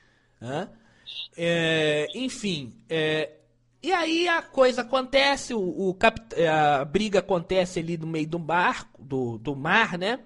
Né? 0.42 0.70
É, 1.38 2.08
enfim, 2.16 2.74
é, 2.90 3.32
e 3.86 3.94
aí 3.94 4.28
a 4.28 4.42
coisa 4.42 4.82
acontece, 4.82 5.54
o, 5.54 5.60
o 5.60 5.98
a 6.50 6.84
briga 6.86 7.20
acontece 7.20 7.80
ali 7.80 7.96
no 7.98 8.08
meio 8.08 8.28
do 8.28 8.40
barco, 8.40 9.04
do, 9.04 9.38
do 9.38 9.56
mar, 9.56 9.96
né? 9.96 10.22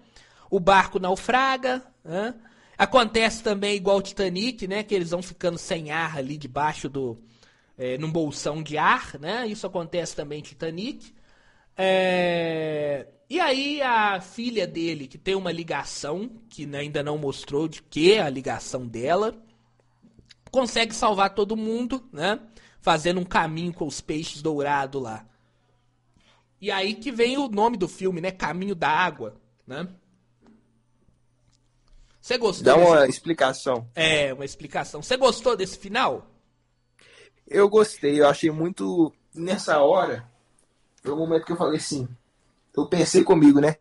O 0.49 0.61
barco 0.61 0.97
naufraga, 0.97 1.83
né? 2.01 2.35
Acontece 2.77 3.43
também 3.43 3.75
igual 3.75 3.97
o 3.97 4.01
Titanic, 4.01 4.65
né? 4.65 4.81
Que 4.81 4.95
eles 4.95 5.09
vão 5.09 5.21
ficando 5.21 5.57
sem 5.57 5.91
ar 5.91 6.17
ali 6.17 6.37
debaixo 6.37 6.87
do... 6.87 7.19
É, 7.77 7.97
num 7.97 8.09
bolsão 8.09 8.63
de 8.63 8.77
ar, 8.77 9.19
né? 9.19 9.45
Isso 9.45 9.67
acontece 9.67 10.15
também 10.15 10.39
em 10.39 10.43
Titanic. 10.43 11.13
É, 11.77 13.07
e 13.29 13.41
aí 13.41 13.81
a 13.81 14.21
filha 14.21 14.65
dele, 14.65 15.05
que 15.05 15.17
tem 15.17 15.35
uma 15.35 15.51
ligação, 15.51 16.31
que 16.49 16.65
ainda 16.77 17.03
não 17.03 17.17
mostrou 17.17 17.67
de 17.67 17.83
que 17.83 18.17
a 18.17 18.29
ligação 18.29 18.87
dela, 18.87 19.35
consegue 20.49 20.95
salvar 20.95 21.35
todo 21.35 21.57
mundo, 21.57 22.07
né? 22.11 22.39
Fazendo 22.81 23.19
um 23.19 23.25
caminho 23.25 23.73
com 23.73 23.85
os 23.85 24.01
peixes 24.01 24.41
dourados 24.41 25.01
lá. 25.01 25.25
E 26.61 26.71
aí 26.71 26.95
que 26.95 27.11
vem 27.11 27.37
o 27.37 27.47
nome 27.47 27.77
do 27.77 27.87
filme, 27.87 28.21
né? 28.21 28.31
Caminho 28.31 28.75
da 28.75 28.89
Água, 28.89 29.35
né? 29.65 29.87
Você 32.19 32.37
gostou? 32.37 32.65
Dá 32.65 32.75
uma 32.75 32.97
desse... 32.97 33.11
explicação. 33.11 33.87
É, 33.95 34.33
uma 34.33 34.45
explicação. 34.45 35.01
Você 35.01 35.17
gostou 35.17 35.55
desse 35.55 35.77
final? 35.77 36.27
Eu 37.47 37.69
gostei, 37.69 38.19
eu 38.19 38.27
achei 38.27 38.51
muito. 38.51 39.13
Nessa 39.33 39.79
hora, 39.79 40.29
foi 41.01 41.11
o 41.11 41.15
momento 41.15 41.45
que 41.45 41.51
eu 41.51 41.57
falei 41.57 41.77
assim, 41.77 42.07
eu 42.75 42.87
pensei 42.87 43.23
comigo, 43.23 43.59
né? 43.59 43.77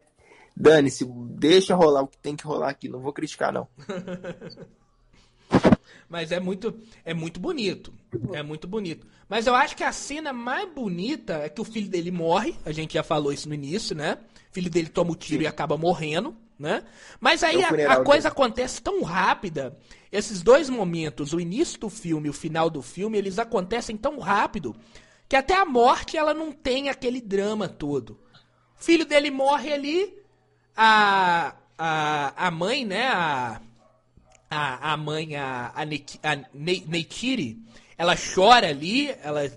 Dane-se, 0.57 1.05
deixa 1.05 1.75
rolar 1.75 2.03
o 2.03 2.09
que 2.09 2.19
tem 2.19 2.37
que 2.37 2.45
rolar 2.45 2.71
aqui, 2.71 2.89
não 2.89 3.01
vou 3.01 3.13
criticar, 3.13 3.53
não. 3.53 3.69
Mas 6.09 6.33
é 6.33 6.41
muito, 6.41 6.75
é 7.05 7.13
muito 7.13 7.39
bonito. 7.39 7.93
É 8.33 8.43
muito 8.43 8.67
bonito. 8.67 9.07
Mas 9.29 9.47
eu 9.47 9.55
acho 9.55 9.77
que 9.77 9.85
a 9.85 9.93
cena 9.93 10.33
mais 10.33 10.69
bonita 10.73 11.35
é 11.35 11.49
que 11.49 11.61
o 11.61 11.65
filho 11.65 11.89
dele 11.89 12.11
morre. 12.11 12.55
A 12.65 12.73
gente 12.73 12.95
já 12.95 13.03
falou 13.03 13.33
isso 13.33 13.49
no 13.49 13.55
início, 13.55 13.95
né? 13.95 14.19
O 14.51 14.55
filho 14.55 14.71
dele 14.71 14.89
toma 14.89 15.13
o 15.13 15.17
tiro 15.17 15.41
Sim. 15.41 15.45
e 15.45 15.47
acaba 15.47 15.77
morrendo, 15.77 16.35
né? 16.59 16.83
Mas 17.21 17.43
aí 17.43 17.61
é 17.61 17.87
a, 17.87 17.93
a, 17.93 18.05
coisa 18.05 18.29
acontece 18.29 18.81
tão 18.81 19.03
rápida. 19.03 19.77
Esses 20.11 20.43
dois 20.43 20.71
momentos, 20.71 21.35
o 21.35 21.41
início 21.41 21.79
do 21.79 21.91
filme 21.91 22.29
e 22.29 22.31
o 22.31 22.35
final 22.35 22.71
do 22.71 22.81
filme, 22.81 23.19
eles 23.19 23.39
acontecem 23.39 23.97
tão 23.97 24.19
rápido 24.19 24.75
que 25.29 25.37
até 25.37 25.55
a 25.55 25.67
morte 25.67 26.17
ela 26.17 26.33
não 26.33 26.51
tem 26.51 26.89
aquele 26.89 27.21
drama 27.21 27.69
todo 27.69 28.19
filho 28.79 29.05
dele 29.05 29.31
morre 29.31 29.73
ali, 29.73 30.15
a, 30.77 31.55
a, 31.77 32.47
a 32.47 32.51
mãe, 32.51 32.85
né, 32.85 33.09
a, 33.09 33.61
a, 34.51 34.93
a 34.93 34.97
mãe, 34.97 35.37
a, 35.37 35.73
a, 35.75 35.85
Neikiri, 36.55 37.63
ela 37.97 38.15
chora 38.17 38.69
ali, 38.69 39.11
ela 39.23 39.51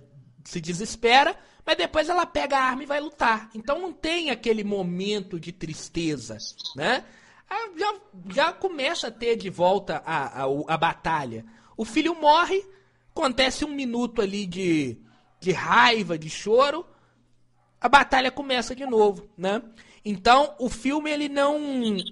se 0.44 0.60
desespera, 0.60 1.36
mas 1.66 1.78
depois 1.78 2.10
ela 2.10 2.26
pega 2.26 2.58
a 2.58 2.64
arma 2.64 2.84
e 2.84 2.88
vai 2.88 3.00
lutar. 3.00 3.50
Então 3.54 3.80
não 3.80 3.94
tem 3.94 4.30
aquele 4.30 4.64
momento 4.64 5.39
de 5.39 5.52
tristeza, 5.52 6.38
né? 6.76 7.06
Ah, 7.50 7.70
já, 7.78 7.96
já 8.30 8.54
começa 8.54 9.08
a 9.08 9.12
ter 9.12 9.36
de 9.36 9.50
volta 9.50 10.02
a, 10.06 10.44
a, 10.44 10.48
a 10.68 10.78
batalha. 10.78 11.46
O 11.76 11.86
filho 11.86 12.16
morre, 12.16 12.66
acontece 13.12 13.66
um 13.66 13.74
minuto 13.74 14.22
ali 14.22 14.46
de, 14.46 14.98
de 15.39 15.52
raiva, 15.52 16.18
de 16.18 16.30
choro, 16.30 16.86
a 17.80 17.89
batalha 17.89 18.32
começa 18.32 18.76
de 18.76 18.86
novo, 18.86 19.28
né? 19.38 19.62
Então, 20.06 20.56
o 20.60 20.70
filme 20.70 21.10
ele 21.10 21.28
não 21.28 21.58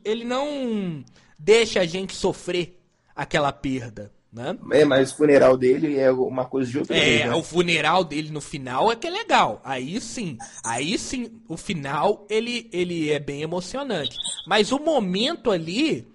ele 0.03 0.23
não 0.23 1.03
deixa 1.39 1.81
a 1.81 1.85
gente 1.85 2.15
sofrer 2.15 2.77
aquela 3.15 3.51
perda, 3.51 4.11
né? 4.31 4.57
É, 4.71 4.85
mas 4.85 5.11
o 5.11 5.17
funeral 5.17 5.57
dele 5.57 5.97
é 5.97 6.11
uma 6.11 6.45
coisa 6.45 6.69
de 6.69 6.77
outra 6.77 6.95
É, 6.95 6.99
vez, 6.99 7.25
né? 7.25 7.33
o 7.33 7.41
funeral 7.43 8.03
dele 8.03 8.29
no 8.31 8.41
final 8.41 8.91
é 8.91 8.95
que 8.95 9.07
é 9.07 9.09
legal. 9.09 9.61
Aí 9.63 9.99
sim, 10.01 10.37
aí 10.63 10.97
sim, 10.99 11.41
o 11.47 11.57
final 11.57 12.25
ele 12.29 12.69
ele 12.71 13.09
é 13.11 13.19
bem 13.19 13.41
emocionante. 13.41 14.17
Mas 14.45 14.71
o 14.71 14.79
momento 14.79 15.51
ali, 15.51 16.07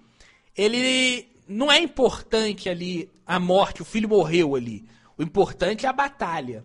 ele 0.55 1.27
não 1.47 1.71
é 1.71 1.79
importante 1.79 2.69
ali 2.69 3.09
a 3.25 3.39
morte, 3.39 3.81
o 3.81 3.85
filho 3.85 4.09
morreu 4.09 4.55
ali. 4.55 4.85
O 5.17 5.23
importante 5.23 5.85
é 5.85 5.89
a 5.89 5.93
batalha, 5.93 6.63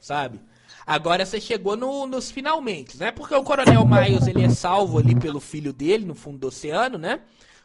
sabe? 0.00 0.40
Agora 0.86 1.24
você 1.24 1.40
chegou 1.40 1.76
no, 1.76 2.06
nos 2.06 2.30
finalmente, 2.30 2.96
né? 2.98 3.12
Porque 3.12 3.34
o 3.34 3.42
Coronel 3.44 3.86
Miles 3.86 4.26
ele 4.26 4.42
é 4.44 4.48
salvo 4.50 4.98
ali 4.98 5.14
pelo 5.14 5.40
filho 5.40 5.72
dele 5.72 6.04
no 6.04 6.14
fundo 6.14 6.38
do 6.38 6.48
oceano, 6.48 6.98
né? 6.98 7.20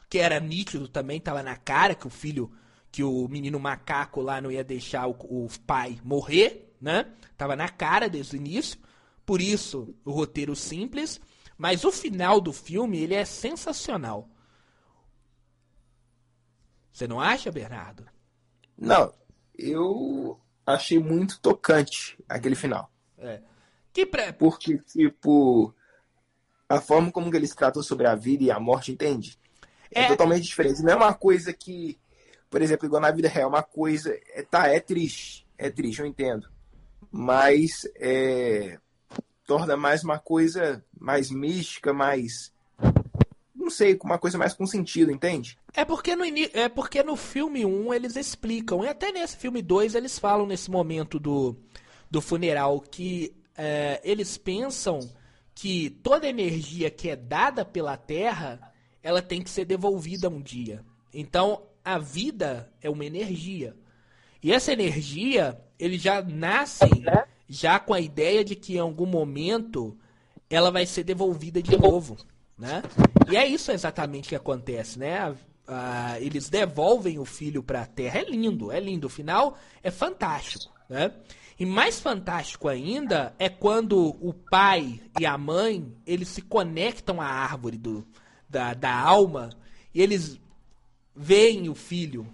Que 0.10 0.20
era 0.20 0.40
nítido 0.40 0.88
também, 0.88 1.20
tava 1.20 1.44
na 1.44 1.56
cara 1.56 1.94
que 1.94 2.08
o 2.08 2.10
filho, 2.10 2.52
que 2.92 3.04
o 3.04 3.28
menino 3.28 3.60
macaco 3.60 4.22
lá 4.22 4.40
não 4.40 4.52
ia 4.52 4.64
deixar 4.64 5.08
o, 5.08 5.12
o 5.12 5.48
pai 5.66 6.00
morrer, 6.04 6.74
né? 6.80 7.12
Tava 7.38 7.56
na 7.56 7.70
cara 7.70 8.10
desde 8.10 8.36
o 8.36 8.38
início. 8.38 8.80
Por 9.26 9.42
isso, 9.42 9.94
o 10.06 10.12
roteiro 10.12 10.56
simples. 10.56 11.20
Mas 11.58 11.84
o 11.84 11.92
final 11.92 12.40
do 12.40 12.54
filme, 12.54 13.00
ele 13.00 13.16
é 13.16 13.26
sensacional. 13.26 14.30
Você 16.92 17.08
não 17.08 17.20
acha, 17.20 17.52
Bernardo? 17.52 18.06
Não, 18.78 19.14
eu 19.58 20.40
achei 20.66 21.00
muito 21.00 21.40
tocante 21.40 22.18
aquele 22.30 22.56
final. 22.56 22.92
É. 23.18 23.42
Que 23.92 24.06
pré... 24.06 24.32
Porque, 24.32 24.78
tipo, 24.80 25.74
a 26.70 26.80
forma 26.80 27.12
como 27.12 27.36
eles 27.36 27.54
tratam 27.56 27.82
sobre 27.82 28.06
a 28.08 28.16
vida 28.16 28.44
e 28.44 28.52
a 28.52 28.60
morte, 28.60 28.92
entende? 28.92 29.38
É, 29.94 30.04
é 30.04 30.08
totalmente 30.08 30.44
diferente. 30.44 30.82
Não 30.82 30.94
é 30.94 30.96
uma 30.96 31.14
coisa 31.14 31.54
que, 31.54 31.98
por 32.50 32.62
exemplo, 32.62 32.86
igual 32.86 33.02
na 33.02 33.12
vida 33.12 33.28
real, 33.28 33.50
uma 33.50 33.64
coisa. 33.64 34.18
É, 34.34 34.44
tá, 34.44 34.68
é 34.68 34.80
triste. 34.80 35.46
É 35.58 35.70
triste, 35.70 36.00
eu 36.00 36.06
entendo. 36.06 36.50
Mas 37.12 37.88
é, 37.96 38.78
torna 39.46 39.78
mais 39.78 40.04
uma 40.04 40.20
coisa 40.20 40.84
mais 41.00 41.32
mística, 41.32 41.94
mais. 41.94 42.54
Não 43.56 43.70
sei, 43.70 43.98
uma 44.04 44.20
coisa 44.20 44.38
mais 44.38 44.54
com 44.54 44.66
sentido, 44.66 45.12
entende? 45.12 45.58
É 45.74 45.84
porque 45.84 46.16
no, 46.16 46.24
é 46.26 46.70
porque 46.70 47.02
no 47.02 47.16
filme 47.16 47.66
1 47.66 47.94
eles 47.94 48.16
explicam, 48.16 48.84
e 48.84 48.88
até 48.88 49.12
nesse 49.12 49.36
filme 49.36 49.62
2 49.62 49.96
eles 49.96 50.20
falam 50.20 50.46
nesse 50.46 50.70
momento 50.70 51.20
do, 51.20 51.56
do 52.10 52.22
funeral 52.22 52.80
que 52.80 53.36
é, 53.58 54.00
eles 54.04 54.38
pensam 54.38 55.00
que 55.56 55.90
toda 55.90 56.28
energia 56.28 56.92
que 56.92 57.10
é 57.10 57.16
dada 57.16 57.66
pela 57.66 57.98
Terra 57.98 58.67
ela 59.08 59.22
tem 59.22 59.42
que 59.42 59.50
ser 59.50 59.64
devolvida 59.64 60.28
um 60.28 60.42
dia. 60.42 60.84
Então, 61.14 61.62
a 61.82 61.98
vida 61.98 62.70
é 62.82 62.90
uma 62.90 63.06
energia. 63.06 63.74
E 64.44 64.52
essa 64.52 64.74
energia, 64.74 65.58
eles 65.80 66.02
já 66.02 66.22
nascem 66.22 67.06
já 67.48 67.80
com 67.80 67.94
a 67.94 68.02
ideia 68.02 68.44
de 68.44 68.54
que 68.54 68.76
em 68.76 68.80
algum 68.80 69.06
momento 69.06 69.98
ela 70.50 70.70
vai 70.70 70.86
ser 70.86 71.06
devolvida 71.06 71.62
de 71.62 71.78
novo, 71.78 72.18
né? 72.58 72.84
E 73.32 73.38
é 73.38 73.48
isso 73.48 73.72
exatamente 73.72 74.28
que 74.28 74.36
acontece, 74.36 75.00
né? 75.00 75.34
Ah, 75.66 76.20
eles 76.20 76.50
devolvem 76.50 77.18
o 77.18 77.24
filho 77.24 77.64
para 77.64 77.84
a 77.84 77.86
Terra. 77.86 78.20
É 78.20 78.26
lindo, 78.26 78.74
é 78.74 78.80
lindo. 78.82 79.08
O 79.08 79.10
final 79.10 79.58
é 79.82 79.90
fantástico, 79.90 80.74
né? 80.90 81.14
E 81.58 81.66
mais 81.66 81.98
fantástico 81.98 82.68
ainda 82.68 83.34
é 83.40 83.48
quando 83.48 84.18
o 84.20 84.34
pai 84.34 85.00
e 85.18 85.26
a 85.26 85.38
mãe 85.38 85.96
eles 86.06 86.28
se 86.28 86.42
conectam 86.42 87.22
à 87.22 87.26
árvore 87.26 87.78
do, 87.78 88.06
da, 88.50 88.74
da 88.74 88.94
alma, 88.94 89.50
e 89.94 90.02
eles 90.02 90.40
veem 91.16 91.70
o 91.70 91.76
filho, 91.76 92.28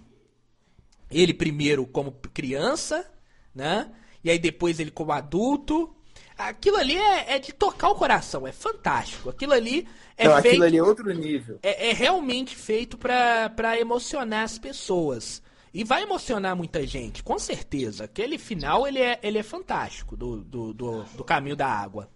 ele 1.10 1.32
primeiro 1.32 1.86
como 1.86 2.12
criança, 2.32 3.10
né? 3.54 3.90
E 4.22 4.30
aí 4.30 4.38
depois 4.38 4.80
ele 4.80 4.90
como 4.90 5.12
adulto. 5.12 5.94
Aquilo 6.36 6.76
ali 6.76 6.96
é, 6.96 7.36
é 7.36 7.38
de 7.38 7.52
tocar 7.52 7.90
o 7.90 7.94
coração, 7.94 8.46
é 8.46 8.52
fantástico. 8.52 9.30
Aquilo 9.30 9.52
ali 9.52 9.86
é 10.16 10.26
Não, 10.26 10.34
feito. 10.40 10.48
Aquilo 10.48 10.64
ali 10.64 10.76
é 10.78 10.82
outro 10.82 11.12
nível. 11.14 11.58
É, 11.62 11.90
é 11.90 11.92
realmente 11.92 12.56
feito 12.56 12.98
para 12.98 13.78
emocionar 13.78 14.42
as 14.42 14.58
pessoas. 14.58 15.42
E 15.72 15.82
vai 15.82 16.02
emocionar 16.02 16.56
muita 16.56 16.86
gente, 16.86 17.22
com 17.22 17.38
certeza. 17.38 18.04
Aquele 18.04 18.38
final 18.38 18.86
ele 18.86 19.00
é, 19.00 19.18
ele 19.22 19.38
é 19.38 19.42
fantástico 19.42 20.16
do, 20.16 20.42
do, 20.44 20.72
do, 20.72 21.02
do 21.02 21.24
caminho 21.24 21.56
da 21.56 21.68
água. 21.68 22.08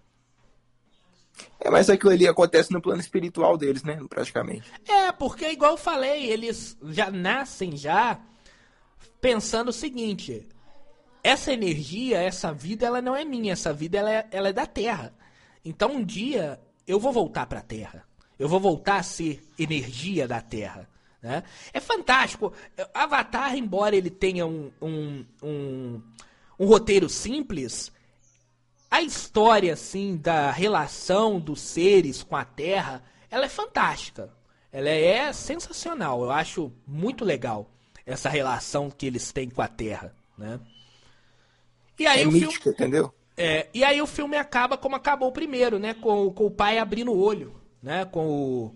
É, 1.61 1.71
mas 1.71 1.91
aquilo 1.91 2.13
ali 2.13 2.27
acontece 2.27 2.73
no 2.73 2.81
plano 2.81 3.01
espiritual 3.01 3.57
deles, 3.57 3.83
né? 3.83 3.99
Praticamente. 4.09 4.71
É, 4.87 5.13
porque 5.13 5.49
igual 5.51 5.73
eu 5.73 5.79
falei, 5.79 6.27
eles 6.31 6.77
já 6.85 7.11
nascem 7.11 7.77
já 7.77 8.21
pensando 9.21 9.69
o 9.69 9.73
seguinte: 9.73 10.47
essa 11.23 11.53
energia, 11.53 12.21
essa 12.21 12.53
vida, 12.53 12.87
ela 12.87 13.03
não 13.03 13.17
é 13.17 13.25
minha, 13.25 13.53
essa 13.53 13.73
vida 13.73 13.99
ela 13.99 14.11
é, 14.11 14.27
ela 14.31 14.49
é 14.49 14.53
da 14.53 14.67
Terra. 14.67 15.13
Então 15.65 15.97
um 15.97 16.05
dia 16.05 16.61
eu 16.87 16.99
vou 16.99 17.13
voltar 17.13 17.47
para 17.47 17.61
a 17.61 17.63
Terra. 17.63 18.05
Eu 18.39 18.49
vou 18.49 18.61
voltar 18.61 18.99
a 18.99 19.03
ser 19.03 19.45
energia 19.59 20.29
da 20.29 20.41
Terra. 20.41 20.89
Né? 21.21 21.43
É 21.73 21.81
fantástico. 21.81 22.53
Avatar, 22.95 23.57
embora 23.57 23.97
ele 23.97 24.11
tenha 24.11 24.47
um, 24.47 24.71
um, 24.81 25.25
um, 25.43 26.03
um 26.59 26.67
roteiro 26.67 27.09
simples, 27.09 27.93
a 28.91 29.03
história, 29.03 29.75
assim, 29.75 30.17
da 30.17 30.51
relação 30.51 31.39
dos 31.39 31.61
seres 31.61 32.23
com 32.23 32.37
a 32.37 32.45
Terra, 32.45 33.03
ela 33.31 33.45
é 33.45 33.49
fantástica. 33.49 34.31
Ela 34.73 34.89
é 34.89 35.33
sensacional. 35.33 36.23
Eu 36.23 36.31
acho 36.31 36.73
muito 36.87 37.25
legal 37.25 37.71
essa 38.07 38.29
relação 38.29 38.91
que 38.91 39.07
eles 39.07 39.31
têm 39.33 39.51
com 39.51 39.61
a 39.61 39.69
Terra, 39.69 40.15
né? 40.37 40.59
E 41.99 42.07
aí 42.07 42.23
é 42.23 42.27
o 42.27 42.33
mítico, 42.33 42.63
filme... 42.63 42.77
entendeu? 42.79 43.15
É, 43.37 43.69
e 43.73 43.85
aí 43.85 44.01
o 44.01 44.07
filme 44.07 44.37
acaba 44.37 44.77
como 44.77 44.97
acabou 44.97 45.29
o 45.29 45.33
primeiro, 45.33 45.79
né? 45.79 45.95
Com, 45.95 46.31
com 46.33 46.47
o 46.47 46.51
pai 46.51 46.79
abrindo 46.79 47.13
o 47.13 47.19
olho, 47.19 47.55
né? 47.83 48.05
Com 48.07 48.27
o, 48.27 48.75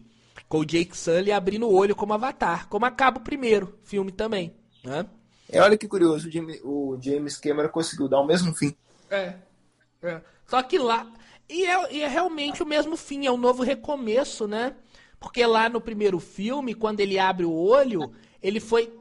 com 0.48 0.58
o 0.58 0.64
Jake 0.64 0.96
Sully 0.96 1.32
abrindo 1.32 1.66
o 1.66 1.74
olho 1.74 1.96
como 1.96 2.12
Avatar. 2.12 2.68
Como 2.68 2.84
acaba 2.84 3.18
o 3.18 3.24
primeiro 3.24 3.78
filme 3.82 4.12
também, 4.12 4.54
né? 4.84 5.06
É, 5.48 5.60
olha 5.60 5.76
que 5.76 5.88
curioso, 5.88 6.28
o 6.64 6.98
James 7.00 7.36
Cameron 7.36 7.68
conseguiu 7.68 8.08
dar 8.08 8.20
o 8.20 8.26
mesmo 8.26 8.54
fim. 8.54 8.74
É, 9.10 9.34
é. 10.02 10.20
Só 10.46 10.62
que 10.62 10.78
lá. 10.78 11.10
E 11.48 11.66
é, 11.66 11.94
e 11.94 12.02
é 12.02 12.08
realmente 12.08 12.62
o 12.62 12.66
mesmo 12.66 12.96
fim, 12.96 13.26
é 13.26 13.30
um 13.30 13.36
novo 13.36 13.62
recomeço, 13.62 14.46
né? 14.48 14.74
Porque 15.20 15.44
lá 15.46 15.68
no 15.68 15.80
primeiro 15.80 16.18
filme, 16.18 16.74
quando 16.74 17.00
ele 17.00 17.18
abre 17.18 17.44
o 17.44 17.52
olho, 17.52 18.12
ele 18.42 18.58
foi 18.58 18.92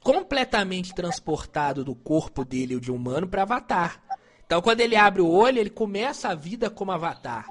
completamente 0.00 0.94
transportado 0.94 1.84
do 1.84 1.94
corpo 1.94 2.44
dele, 2.44 2.78
de 2.78 2.92
humano, 2.92 3.26
para 3.26 3.42
Avatar. 3.42 4.02
Então, 4.46 4.62
quando 4.62 4.80
ele 4.80 4.96
abre 4.96 5.20
o 5.20 5.28
olho, 5.28 5.58
ele 5.58 5.70
começa 5.70 6.28
a 6.28 6.34
vida 6.34 6.70
como 6.70 6.92
Avatar. 6.92 7.50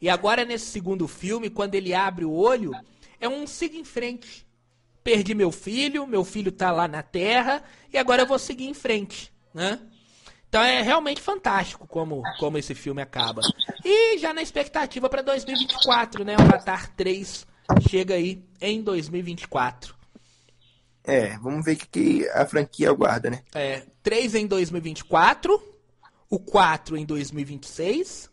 E 0.00 0.08
agora, 0.08 0.44
nesse 0.44 0.66
segundo 0.66 1.08
filme, 1.08 1.48
quando 1.48 1.74
ele 1.74 1.94
abre 1.94 2.24
o 2.24 2.32
olho, 2.32 2.72
é 3.18 3.28
um 3.28 3.46
siga 3.46 3.76
em 3.76 3.84
frente. 3.84 4.46
Perdi 5.02 5.34
meu 5.34 5.50
filho, 5.50 6.06
meu 6.06 6.24
filho 6.24 6.52
tá 6.52 6.70
lá 6.70 6.86
na 6.86 7.02
Terra, 7.02 7.62
e 7.92 7.96
agora 7.96 8.22
eu 8.22 8.26
vou 8.26 8.38
seguir 8.38 8.66
em 8.66 8.74
frente, 8.74 9.32
né? 9.54 9.80
Então 10.48 10.62
é 10.62 10.80
realmente 10.80 11.20
fantástico 11.20 11.86
como, 11.86 12.22
como 12.38 12.56
esse 12.56 12.74
filme 12.74 13.02
acaba. 13.02 13.42
E 13.84 14.18
já 14.18 14.32
na 14.32 14.42
expectativa 14.42 15.08
para 15.08 15.22
2024, 15.22 16.24
né? 16.24 16.36
O 16.36 16.42
Avatar 16.42 16.94
3 16.94 17.46
chega 17.88 18.14
aí 18.14 18.42
em 18.60 18.82
2024. 18.82 19.94
É, 21.04 21.38
vamos 21.38 21.64
ver 21.64 21.74
o 21.74 21.76
que, 21.76 21.86
que 21.86 22.28
a 22.30 22.44
franquia 22.46 22.90
aguarda, 22.90 23.30
né? 23.30 23.42
É, 23.54 23.82
3 24.02 24.34
em 24.34 24.46
2024, 24.46 25.62
o 26.28 26.38
4 26.38 26.96
em 26.96 27.04
2026 27.04 28.30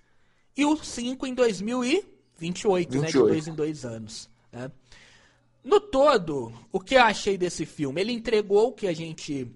e 0.57 0.66
o 0.66 0.76
5 0.76 1.28
em 1.28 1.34
2028, 1.34 2.09
28. 2.39 2.99
né? 2.99 3.07
De 3.07 3.14
dois 3.14 3.47
em 3.47 3.53
dois 3.53 3.86
anos. 3.86 4.30
Né? 4.51 4.72
No 5.64 5.80
todo, 5.80 6.51
o 6.72 6.80
que 6.80 6.95
eu 6.95 7.03
achei 7.03 7.38
desse 7.38 7.66
filme? 7.66 8.01
Ele 8.01 8.11
entregou 8.11 8.70
o 8.70 8.74
que 8.74 8.88
a 8.88 8.93
gente 8.93 9.49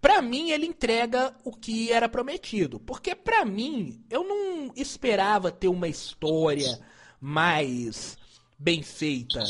para 0.00 0.22
mim 0.22 0.50
ele 0.50 0.66
entrega 0.66 1.34
o 1.44 1.52
que 1.52 1.92
era 1.92 2.08
prometido, 2.08 2.78
porque 2.80 3.14
para 3.14 3.44
mim 3.44 4.02
eu 4.08 4.24
não 4.24 4.72
esperava 4.76 5.50
ter 5.50 5.68
uma 5.68 5.88
história 5.88 6.80
mais 7.20 8.16
bem 8.58 8.82
feita. 8.82 9.44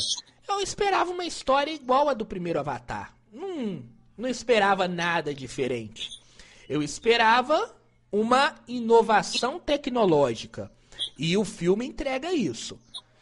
Eu 0.47 0.59
esperava 0.59 1.11
uma 1.11 1.25
história 1.25 1.71
igual 1.71 2.09
a 2.09 2.13
do 2.13 2.25
primeiro 2.25 2.59
Avatar. 2.59 3.15
Não, 3.31 3.83
não 4.17 4.27
esperava 4.27 4.87
nada 4.87 5.33
diferente. 5.33 6.09
Eu 6.67 6.81
esperava 6.81 7.75
uma 8.11 8.55
inovação 8.67 9.59
tecnológica. 9.59 10.71
E 11.17 11.37
o 11.37 11.45
filme 11.45 11.85
entrega 11.85 12.33
isso. 12.33 12.79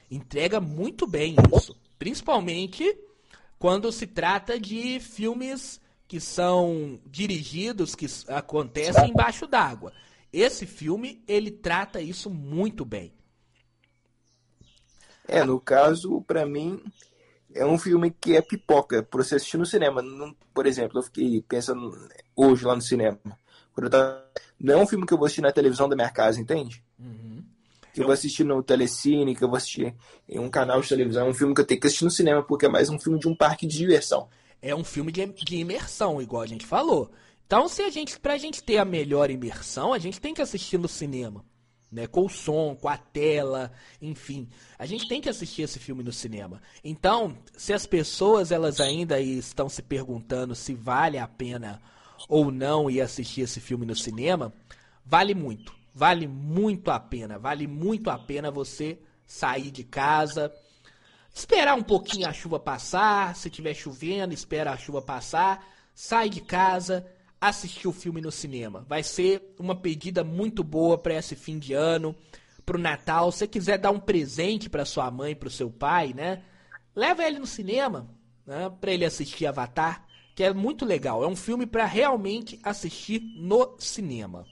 Entrega 0.09 0.59
muito 0.59 1.05
bem 1.05 1.35
isso. 1.55 1.75
Principalmente 1.99 2.97
quando 3.59 3.91
se 3.91 4.07
trata 4.07 4.59
de 4.59 4.99
filmes 4.99 5.81
que 6.07 6.19
são 6.19 6.99
dirigidos, 7.05 7.93
que 7.93 8.07
acontecem 8.29 9.09
embaixo 9.09 9.45
d'água. 9.45 9.91
Esse 10.31 10.65
filme, 10.65 11.21
ele 11.27 11.51
trata 11.51 12.01
isso 12.01 12.29
muito 12.29 12.85
bem. 12.85 13.13
É, 15.27 15.43
no 15.43 15.59
caso, 15.59 16.21
para 16.21 16.45
mim, 16.45 16.81
é 17.53 17.65
um 17.65 17.77
filme 17.77 18.11
que 18.11 18.37
é 18.37 18.41
pipoca 18.41 19.03
para 19.03 19.23
você 19.23 19.35
assistir 19.35 19.57
no 19.57 19.65
cinema. 19.65 20.01
Não, 20.01 20.33
por 20.53 20.65
exemplo, 20.65 20.99
eu 20.99 21.03
fiquei 21.03 21.41
pensando 21.41 21.91
hoje 22.35 22.65
lá 22.65 22.75
no 22.75 22.81
cinema. 22.81 23.19
Não 24.59 24.73
é 24.73 24.77
um 24.77 24.87
filme 24.87 25.05
que 25.05 25.13
eu 25.13 25.17
vou 25.17 25.25
assistir 25.25 25.41
na 25.41 25.51
televisão 25.51 25.89
da 25.89 25.95
minha 25.95 26.09
casa, 26.09 26.39
entende? 26.39 26.81
Uhum. 26.97 27.43
Que 27.93 28.01
eu 28.01 28.05
vou 28.05 28.13
assistir 28.13 28.43
no 28.43 28.63
Telecine, 28.63 29.35
que 29.35 29.43
eu 29.43 29.49
vou 29.49 29.57
assistir 29.57 29.93
em 30.29 30.39
um 30.39 30.49
canal 30.49 30.79
de 30.79 30.87
televisão. 30.87 31.27
É 31.27 31.29
um 31.29 31.33
filme 31.33 31.53
que 31.53 31.61
eu 31.61 31.65
tenho 31.65 31.81
que 31.81 31.87
assistir 31.87 32.05
no 32.05 32.11
cinema, 32.11 32.41
porque 32.41 32.65
é 32.65 32.69
mais 32.69 32.89
um 32.89 32.97
filme 32.97 33.19
de 33.19 33.27
um 33.27 33.35
parque 33.35 33.67
de 33.67 33.77
diversão 33.77 34.29
é 34.61 34.75
um 34.75 34.83
filme 34.83 35.11
de, 35.11 35.25
de 35.25 35.57
imersão, 35.57 36.21
igual 36.21 36.41
a 36.41 36.47
gente 36.47 36.65
falou. 36.65 37.11
Então, 37.45 37.67
se 37.67 37.81
a 37.81 37.89
gente, 37.89 38.19
pra 38.19 38.37
gente 38.37 38.61
ter 38.61 38.77
a 38.77 38.85
melhor 38.85 39.29
imersão, 39.29 39.93
a 39.93 39.99
gente 39.99 40.19
tem 40.19 40.33
que 40.33 40.41
assistir 40.41 40.77
no 40.77 40.87
cinema. 40.87 41.45
Né, 41.89 42.05
com 42.05 42.25
o 42.25 42.29
som, 42.29 42.75
com 42.75 42.89
a 42.89 42.97
tela, 42.97 43.71
enfim. 44.01 44.49
A 44.77 44.85
gente 44.85 45.07
tem 45.07 45.21
que 45.21 45.29
assistir 45.29 45.61
esse 45.61 45.79
filme 45.79 46.03
no 46.03 46.11
cinema. 46.11 46.61
Então, 46.83 47.37
se 47.55 47.71
as 47.71 47.85
pessoas 47.85 48.51
elas 48.51 48.81
ainda 48.81 49.21
estão 49.21 49.69
se 49.69 49.81
perguntando 49.81 50.53
se 50.53 50.73
vale 50.73 51.17
a 51.17 51.25
pena 51.25 51.81
ou 52.27 52.51
não 52.51 52.89
ir 52.89 52.99
assistir 52.99 53.39
esse 53.39 53.61
filme 53.61 53.85
no 53.85 53.95
cinema, 53.95 54.53
vale 55.05 55.33
muito. 55.33 55.73
Vale 55.95 56.27
muito 56.27 56.91
a 56.91 56.99
pena. 56.99 57.39
Vale 57.39 57.67
muito 57.67 58.09
a 58.09 58.19
pena 58.19 58.51
você 58.51 58.99
sair 59.25 59.71
de 59.71 59.85
casa, 59.85 60.53
esperar 61.37 61.75
um 61.75 61.83
pouquinho 61.83 62.27
a 62.27 62.33
chuva 62.33 62.59
passar, 62.59 63.35
se 63.35 63.47
tiver 63.47 63.75
chovendo, 63.75 64.33
espera 64.33 64.71
a 64.71 64.77
chuva 64.77 65.03
passar, 65.03 65.63
sai 65.93 66.29
de 66.29 66.41
casa, 66.41 67.05
assistir 67.39 67.87
o 67.87 67.93
filme 67.93 68.19
no 68.19 68.31
cinema. 68.31 68.83
Vai 68.89 69.03
ser 69.03 69.53
uma 69.59 69.75
pedida 69.75 70.23
muito 70.23 70.63
boa 70.63 70.97
para 70.97 71.13
esse 71.13 71.35
fim 71.35 71.59
de 71.59 71.73
ano, 71.73 72.15
pro 72.65 72.79
Natal. 72.79 73.31
Se 73.31 73.37
você 73.37 73.47
quiser 73.47 73.77
dar 73.77 73.91
um 73.91 73.99
presente 73.99 74.67
para 74.67 74.83
sua 74.83 75.11
mãe, 75.11 75.35
para 75.35 75.47
o 75.47 75.51
seu 75.51 75.69
pai, 75.69 76.11
né? 76.11 76.41
Leva 76.95 77.23
ele 77.23 77.37
no 77.37 77.45
cinema, 77.45 78.09
né, 78.43 78.71
para 78.81 78.91
ele 78.91 79.05
assistir 79.05 79.45
Avatar, 79.45 80.07
que 80.33 80.43
é 80.43 80.51
muito 80.51 80.85
legal. 80.85 81.23
É 81.23 81.27
um 81.27 81.35
filme 81.35 81.67
para 81.67 81.85
realmente 81.85 82.59
assistir 82.63 83.21
no 83.37 83.75
cinema. 83.77 84.43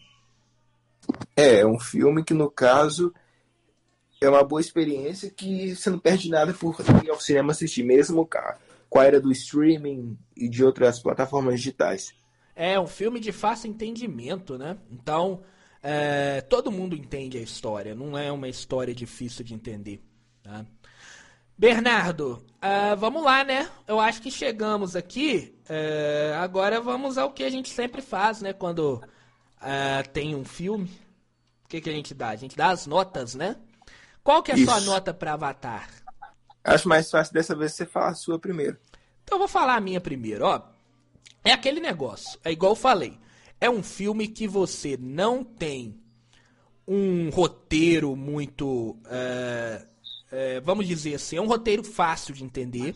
É, 1.36 1.62
é 1.62 1.66
um 1.66 1.80
filme 1.80 2.24
que 2.24 2.36
no 2.36 2.50
caso 2.52 3.12
é 4.26 4.30
uma 4.30 4.44
boa 4.44 4.62
experiência 4.62 5.30
que 5.30 5.76
você 5.76 5.90
não 5.90 6.00
perde 6.00 6.30
nada 6.30 6.54
por 6.54 6.76
ir 7.04 7.10
ao 7.10 7.20
cinema 7.20 7.52
assistir, 7.52 7.84
mesmo 7.84 8.28
com 8.90 9.00
a 9.00 9.04
era 9.04 9.20
do 9.20 9.32
streaming 9.32 10.18
e 10.36 10.50
de 10.50 10.64
outras 10.64 11.00
plataformas 11.00 11.56
digitais. 11.56 12.14
É 12.56 12.80
um 12.80 12.88
filme 12.88 13.20
de 13.20 13.32
fácil 13.32 13.70
entendimento, 13.70 14.58
né? 14.58 14.78
Então, 14.90 15.42
é, 15.84 16.42
todo 16.42 16.72
mundo 16.72 16.96
entende 16.96 17.38
a 17.38 17.42
história, 17.42 17.94
não 17.94 18.18
é 18.18 18.32
uma 18.32 18.48
história 18.48 18.96
difícil 18.96 19.44
de 19.44 19.54
entender. 19.54 20.02
Tá? 20.42 20.66
Bernardo, 21.58 22.44
uh, 22.58 22.98
vamos 22.98 23.24
lá, 23.24 23.44
né? 23.44 23.70
Eu 23.88 24.00
acho 24.00 24.22
que 24.22 24.30
chegamos 24.30 24.94
aqui. 24.94 25.56
Uh, 25.70 26.34
agora 26.36 26.82
vamos 26.82 27.18
ao 27.18 27.32
que 27.32 27.44
a 27.44 27.50
gente 27.50 27.70
sempre 27.70 28.02
faz, 28.02 28.42
né? 28.42 28.52
Quando 28.52 28.96
uh, 28.96 30.10
tem 30.12 30.36
um 30.36 30.44
filme. 30.44 30.90
O 31.64 31.70
que, 31.70 31.80
que 31.80 31.90
a 31.90 31.94
gente 31.94 32.14
dá? 32.14 32.30
A 32.30 32.36
gente 32.36 32.58
dá 32.58 32.72
as 32.72 32.86
notas, 32.86 33.36
né? 33.36 33.56
Qual 34.26 34.42
que 34.42 34.50
é 34.50 34.56
a 34.56 34.58
Isso. 34.58 34.66
sua 34.66 34.82
nota 34.82 35.14
para 35.14 35.34
Avatar? 35.34 35.88
Acho 36.64 36.90
mais 36.90 37.12
fácil 37.12 37.32
dessa 37.32 37.56
vez 37.56 37.74
você 37.74 37.86
falar 37.86 38.10
a 38.10 38.16
sua 38.16 38.40
primeiro. 38.40 38.76
Então 39.24 39.36
eu 39.36 39.40
vou 39.40 39.48
falar 39.48 39.76
a 39.76 39.80
minha 39.80 40.02
primeiro, 40.02 40.46
ó. 40.46 40.64
É 41.44 41.52
aquele 41.52 41.80
negócio, 41.80 42.40
é 42.44 42.52
igual 42.52 42.72
eu 42.72 42.76
falei. 42.76 43.20
É 43.62 43.70
um 43.70 43.84
filme 43.84 44.28
que 44.28 44.48
você 44.48 44.98
não 45.00 45.44
tem 45.44 46.02
um 46.88 47.30
roteiro 47.30 48.16
muito. 48.16 48.98
É, 49.06 49.86
é, 50.32 50.60
vamos 50.60 50.88
dizer 50.88 51.14
assim, 51.14 51.38
é 51.38 51.42
um 51.42 51.48
roteiro 51.48 51.84
fácil 51.84 52.34
de 52.34 52.44
entender. 52.44 52.96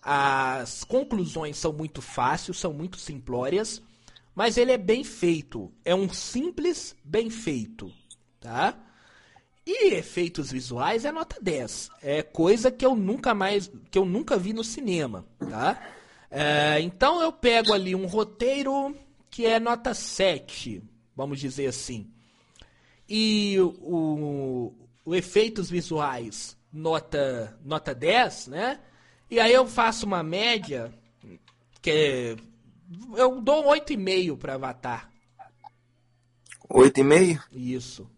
As 0.00 0.82
conclusões 0.82 1.58
são 1.58 1.74
muito 1.74 2.00
fáceis, 2.00 2.56
são 2.56 2.72
muito 2.72 2.96
simplórias, 2.96 3.82
mas 4.34 4.56
ele 4.56 4.72
é 4.72 4.78
bem 4.78 5.04
feito. 5.04 5.70
É 5.84 5.94
um 5.94 6.08
simples 6.08 6.96
bem 7.04 7.28
feito, 7.28 7.92
tá? 8.40 8.87
E 9.70 9.92
efeitos 9.92 10.50
visuais 10.50 11.04
é 11.04 11.12
nota 11.12 11.36
10. 11.42 11.90
É 12.00 12.22
coisa 12.22 12.70
que 12.70 12.86
eu 12.86 12.96
nunca 12.96 13.34
mais, 13.34 13.70
que 13.90 13.98
eu 13.98 14.06
nunca 14.06 14.38
vi 14.38 14.54
no 14.54 14.64
cinema, 14.64 15.26
tá? 15.38 15.78
É, 16.30 16.80
então 16.80 17.20
eu 17.20 17.30
pego 17.30 17.74
ali 17.74 17.94
um 17.94 18.06
roteiro 18.06 18.96
que 19.28 19.44
é 19.44 19.60
nota 19.60 19.92
7, 19.92 20.82
vamos 21.14 21.38
dizer 21.38 21.66
assim. 21.66 22.10
E 23.06 23.58
o, 23.60 24.72
o 25.04 25.14
efeitos 25.14 25.68
visuais 25.68 26.56
nota 26.72 27.54
nota 27.62 27.94
10, 27.94 28.46
né? 28.46 28.80
E 29.30 29.38
aí 29.38 29.52
eu 29.52 29.66
faço 29.66 30.06
uma 30.06 30.22
média 30.22 30.90
que 31.82 31.90
é, 31.90 32.36
eu 33.18 33.38
dou 33.42 33.66
um 33.66 33.68
8,5 33.68 34.38
para 34.38 34.54
Avatar. 34.54 35.12
8,5? 36.70 37.42
Isso. 37.52 38.08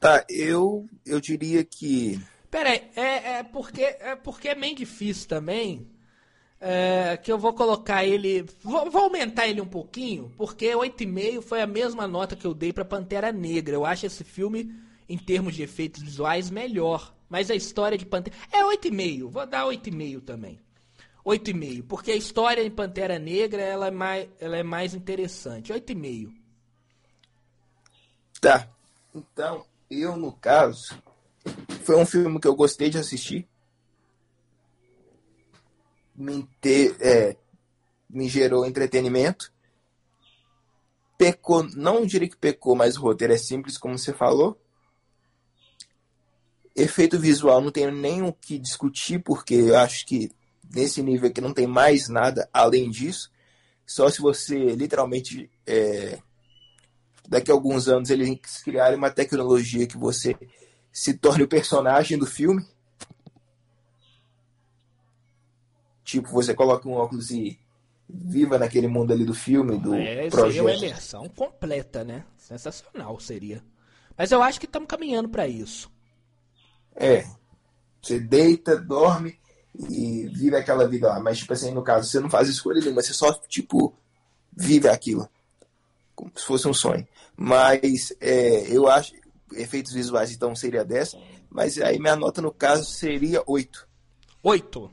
Tá, 0.00 0.24
eu 0.28 0.88
eu 1.04 1.20
diria 1.20 1.64
que 1.64 2.20
Pera 2.50 2.70
aí, 2.70 2.90
é, 2.96 3.38
é 3.38 3.42
porque 3.42 3.82
é 3.82 4.16
porque 4.16 4.48
é 4.48 4.54
bem 4.54 4.74
difícil 4.74 5.28
também 5.28 5.86
é, 6.60 7.16
que 7.16 7.30
eu 7.30 7.38
vou 7.38 7.52
colocar 7.52 8.04
ele. 8.04 8.44
Vou, 8.62 8.90
vou, 8.90 9.02
aumentar 9.02 9.46
ele 9.46 9.60
um 9.60 9.66
pouquinho, 9.66 10.32
porque 10.36 10.66
8,5 10.66 11.42
foi 11.42 11.62
a 11.62 11.66
mesma 11.66 12.06
nota 12.06 12.36
que 12.36 12.46
eu 12.46 12.54
dei 12.54 12.72
para 12.72 12.84
Pantera 12.84 13.32
Negra. 13.32 13.74
Eu 13.74 13.86
acho 13.86 14.06
esse 14.06 14.24
filme, 14.24 14.74
em 15.08 15.16
termos 15.16 15.54
de 15.54 15.62
efeitos 15.62 16.02
visuais, 16.02 16.50
melhor. 16.50 17.14
Mas 17.28 17.50
a 17.50 17.54
história 17.54 17.96
de 17.96 18.06
Pantera. 18.06 18.36
É 18.50 18.62
8,5, 18.62 19.28
vou 19.28 19.46
dar 19.46 19.66
8,5 19.66 20.22
também. 20.22 20.58
8,5, 21.24 21.84
porque 21.86 22.10
a 22.10 22.16
história 22.16 22.62
em 22.62 22.70
Pantera 22.70 23.18
Negra 23.18 23.62
ela 23.62 23.88
é 23.88 23.90
mais, 23.90 24.28
ela 24.40 24.56
é 24.56 24.62
mais 24.62 24.94
interessante. 24.94 25.72
8,5. 25.72 26.32
Tá. 28.40 28.68
Então, 29.14 29.64
eu, 29.90 30.16
no 30.16 30.32
caso, 30.32 31.02
foi 31.82 31.96
um 31.96 32.06
filme 32.06 32.40
que 32.40 32.46
eu 32.48 32.54
gostei 32.54 32.90
de 32.90 32.98
assistir 32.98 33.48
me, 36.18 36.48
ter, 36.60 36.96
é, 37.00 37.36
me 38.10 38.28
gerou 38.28 38.66
entretenimento. 38.66 39.52
Pecou, 41.16 41.62
não 41.74 42.04
diria 42.04 42.28
que 42.28 42.36
pecou, 42.36 42.74
mas 42.74 42.96
o 42.96 43.02
roteiro 43.02 43.32
é 43.32 43.38
simples, 43.38 43.78
como 43.78 43.96
você 43.96 44.12
falou. 44.12 44.60
Efeito 46.74 47.18
visual 47.18 47.60
não 47.60 47.72
tenho 47.72 47.90
nem 47.90 48.22
o 48.22 48.32
que 48.32 48.58
discutir, 48.58 49.20
porque 49.20 49.54
eu 49.54 49.76
acho 49.76 50.06
que 50.06 50.30
nesse 50.72 51.02
nível 51.02 51.28
aqui 51.28 51.40
não 51.40 51.54
tem 51.54 51.66
mais 51.66 52.08
nada 52.08 52.48
além 52.52 52.90
disso. 52.90 53.30
Só 53.86 54.10
se 54.10 54.20
você 54.20 54.74
literalmente 54.76 55.50
é, 55.66 56.20
daqui 57.28 57.50
a 57.50 57.54
alguns 57.54 57.88
anos 57.88 58.10
eles 58.10 58.38
criarem 58.62 58.98
uma 58.98 59.10
tecnologia 59.10 59.86
que 59.86 59.96
você 59.96 60.36
se 60.90 61.14
torne 61.14 61.44
o 61.44 61.48
personagem 61.48 62.18
do 62.18 62.26
filme 62.26 62.64
Tipo, 66.08 66.30
você 66.30 66.54
coloca 66.54 66.88
um 66.88 66.94
óculos 66.94 67.30
e 67.30 67.60
viva 68.08 68.58
naquele 68.58 68.88
mundo 68.88 69.12
ali 69.12 69.26
do 69.26 69.34
filme, 69.34 69.76
do 69.78 69.94
é, 69.94 70.30
projeto. 70.30 70.46
Seria 70.46 70.62
uma 70.62 70.72
imersão 70.72 71.28
completa, 71.28 72.02
né? 72.02 72.24
Sensacional 72.38 73.20
seria. 73.20 73.62
Mas 74.16 74.32
eu 74.32 74.42
acho 74.42 74.58
que 74.58 74.64
estamos 74.64 74.88
caminhando 74.88 75.28
para 75.28 75.46
isso. 75.46 75.92
É. 76.96 77.26
Você 78.00 78.18
deita, 78.18 78.74
dorme 78.74 79.38
e 79.78 80.26
vive 80.28 80.56
aquela 80.56 80.88
vida 80.88 81.08
lá. 81.08 81.20
Mas, 81.20 81.40
tipo 81.40 81.52
assim, 81.52 81.72
no 81.72 81.82
caso, 81.82 82.08
você 82.08 82.20
não 82.20 82.30
faz 82.30 82.48
escolha 82.48 82.80
nenhuma, 82.80 83.02
você 83.02 83.12
só, 83.12 83.30
tipo, 83.46 83.94
vive 84.56 84.88
aquilo. 84.88 85.28
Como 86.18 86.32
se 86.34 86.44
fosse 86.44 86.66
um 86.66 86.74
sonho. 86.74 87.06
Mas 87.36 88.12
é, 88.20 88.66
eu 88.74 88.88
acho. 88.88 89.12
Efeitos 89.52 89.92
visuais, 89.92 90.32
então, 90.32 90.54
seria 90.56 90.84
10. 90.84 91.16
Mas 91.48 91.78
aí 91.78 91.96
minha 92.00 92.16
nota, 92.16 92.42
no 92.42 92.52
caso, 92.52 92.84
seria 92.90 93.40
8. 93.46 93.88
8? 94.42 94.90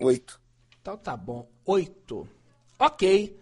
Oito. 0.00 0.40
Então 0.80 0.96
tá 0.96 1.16
bom. 1.16 1.48
Oito. 1.64 2.28
Ok. 2.76 3.38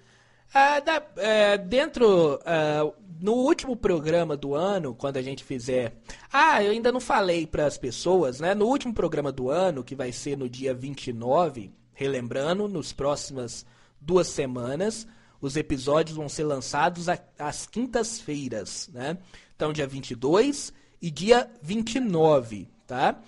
É, 0.55 0.81
da, 0.83 1.03
é, 1.17 1.57
dentro. 1.57 2.39
É, 2.45 2.81
no 3.19 3.33
último 3.33 3.75
programa 3.75 4.37
do 4.37 4.55
ano, 4.55 4.95
quando 4.95 5.17
a 5.17 5.23
gente 5.23 5.43
fizer. 5.43 5.97
Ah, 6.31 6.63
eu 6.63 6.73
ainda 6.73 6.93
não 6.93 7.01
falei 7.01 7.47
para 7.47 7.65
as 7.65 7.79
pessoas, 7.79 8.41
né? 8.41 8.55
No 8.55 8.67
último 8.67 8.93
programa 8.93 9.33
do 9.33 9.49
ano, 9.49 9.83
que 9.83 9.95
vai 9.95 10.13
ser 10.13 10.37
no 10.37 10.51
dia 10.51 10.75
29, 10.75 11.73
relembrando, 11.95 12.69
nos 12.69 12.93
próximas 12.93 13.65
duas 13.99 14.27
semanas, 14.27 15.07
os 15.47 15.57
episódios 15.57 16.17
vão 16.17 16.29
ser 16.29 16.45
lançados 16.45 17.07
às 17.39 17.67
quintas-feiras, 17.67 18.91
né? 18.93 19.17
Então, 19.55 19.73
dia 19.73 19.87
22 19.87 20.73
e 21.01 21.11
dia 21.11 21.51
29, 21.63 22.69
tá? 22.87 23.21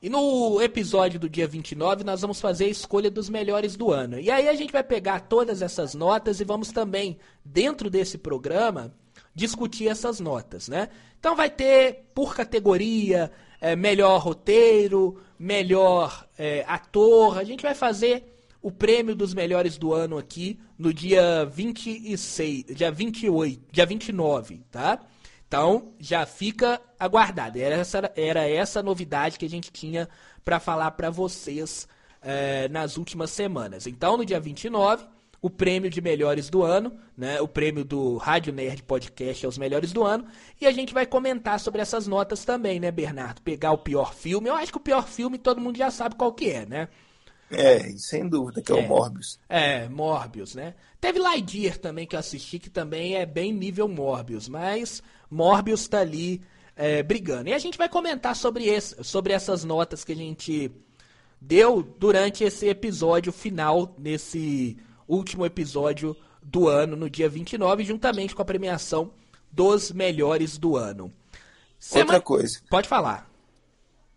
E 0.00 0.10
no 0.10 0.60
episódio 0.60 1.18
do 1.18 1.28
dia 1.28 1.46
29, 1.46 2.02
nós 2.02 2.20
vamos 2.20 2.40
fazer 2.40 2.64
a 2.64 2.68
escolha 2.68 3.10
dos 3.10 3.30
melhores 3.30 3.76
do 3.76 3.92
ano. 3.92 4.18
E 4.18 4.30
aí 4.30 4.48
a 4.48 4.54
gente 4.54 4.72
vai 4.72 4.82
pegar 4.82 5.20
todas 5.20 5.62
essas 5.62 5.94
notas 5.94 6.40
e 6.40 6.44
vamos 6.44 6.72
também, 6.72 7.18
dentro 7.44 7.88
desse 7.88 8.18
programa, 8.18 8.92
discutir 9.34 9.88
essas 9.88 10.18
notas, 10.18 10.68
né? 10.68 10.88
Então 11.18 11.36
vai 11.36 11.48
ter, 11.48 12.06
por 12.12 12.34
categoria, 12.34 13.30
é, 13.60 13.76
melhor 13.76 14.20
roteiro, 14.20 15.22
melhor 15.38 16.26
é, 16.36 16.64
ator. 16.66 17.38
A 17.38 17.44
gente 17.44 17.62
vai 17.62 17.74
fazer 17.74 18.31
o 18.62 18.70
prêmio 18.70 19.14
dos 19.14 19.34
melhores 19.34 19.76
do 19.76 19.92
ano 19.92 20.16
aqui 20.16 20.58
no 20.78 20.94
dia 20.94 21.44
26, 21.44 22.66
dia 22.66 22.92
28, 22.92 23.60
dia 23.72 23.84
29, 23.84 24.62
tá? 24.70 25.00
Então, 25.46 25.92
já 25.98 26.24
fica 26.24 26.80
aguardado. 26.98 27.58
Era 27.58 27.74
essa, 27.74 28.12
era 28.16 28.48
essa 28.48 28.82
novidade 28.82 29.38
que 29.38 29.44
a 29.44 29.50
gente 29.50 29.70
tinha 29.70 30.08
para 30.44 30.58
falar 30.58 30.92
para 30.92 31.10
vocês 31.10 31.86
é, 32.22 32.68
nas 32.68 32.96
últimas 32.96 33.30
semanas. 33.30 33.86
Então, 33.86 34.16
no 34.16 34.24
dia 34.24 34.40
29, 34.40 35.04
o 35.42 35.50
prêmio 35.50 35.90
de 35.90 36.00
melhores 36.00 36.48
do 36.48 36.62
ano, 36.62 36.96
né? 37.18 37.40
O 37.40 37.48
prêmio 37.48 37.84
do 37.84 38.16
Rádio 38.16 38.52
Nerd 38.52 38.84
Podcast 38.84 39.44
aos 39.44 39.58
melhores 39.58 39.92
do 39.92 40.04
ano. 40.04 40.24
E 40.60 40.66
a 40.66 40.72
gente 40.72 40.94
vai 40.94 41.04
comentar 41.04 41.58
sobre 41.58 41.82
essas 41.82 42.06
notas 42.06 42.44
também, 42.44 42.78
né, 42.78 42.90
Bernardo? 42.92 43.42
Pegar 43.42 43.72
o 43.72 43.78
pior 43.78 44.14
filme. 44.14 44.48
Eu 44.48 44.54
acho 44.54 44.70
que 44.70 44.78
o 44.78 44.80
pior 44.80 45.06
filme 45.06 45.36
todo 45.36 45.60
mundo 45.60 45.76
já 45.76 45.90
sabe 45.90 46.14
qual 46.14 46.32
que 46.32 46.48
é, 46.48 46.64
né? 46.64 46.88
É, 47.52 47.90
sem 47.98 48.28
dúvida, 48.28 48.62
que 48.62 48.72
é, 48.72 48.76
é 48.76 48.78
o 48.78 48.88
Morbius. 48.88 49.38
É, 49.48 49.88
Morbius, 49.88 50.54
né? 50.54 50.74
Teve 51.00 51.18
Lightyear 51.18 51.78
também 51.78 52.06
que 52.06 52.16
eu 52.16 52.20
assisti, 52.20 52.58
que 52.58 52.70
também 52.70 53.16
é 53.16 53.26
bem 53.26 53.52
nível 53.52 53.88
Morbius, 53.88 54.48
mas 54.48 55.02
Morbius 55.30 55.86
tá 55.86 56.00
ali 56.00 56.42
é, 56.76 57.02
brigando. 57.02 57.50
E 57.50 57.52
a 57.52 57.58
gente 57.58 57.76
vai 57.76 57.88
comentar 57.88 58.34
sobre, 58.34 58.66
esse, 58.66 59.02
sobre 59.04 59.32
essas 59.32 59.64
notas 59.64 60.04
que 60.04 60.12
a 60.12 60.16
gente 60.16 60.70
deu 61.40 61.82
durante 61.82 62.44
esse 62.44 62.68
episódio 62.68 63.32
final, 63.32 63.94
nesse 63.98 64.76
último 65.06 65.44
episódio 65.44 66.16
do 66.42 66.68
ano, 66.68 66.96
no 66.96 67.10
dia 67.10 67.28
29, 67.28 67.84
juntamente 67.84 68.34
com 68.34 68.42
a 68.42 68.46
premiação 68.46 69.12
dos 69.50 69.92
melhores 69.92 70.56
do 70.56 70.76
ano. 70.76 71.12
Outra 71.94 72.20
coisa. 72.20 72.60
Pode 72.70 72.88
falar. 72.88 73.30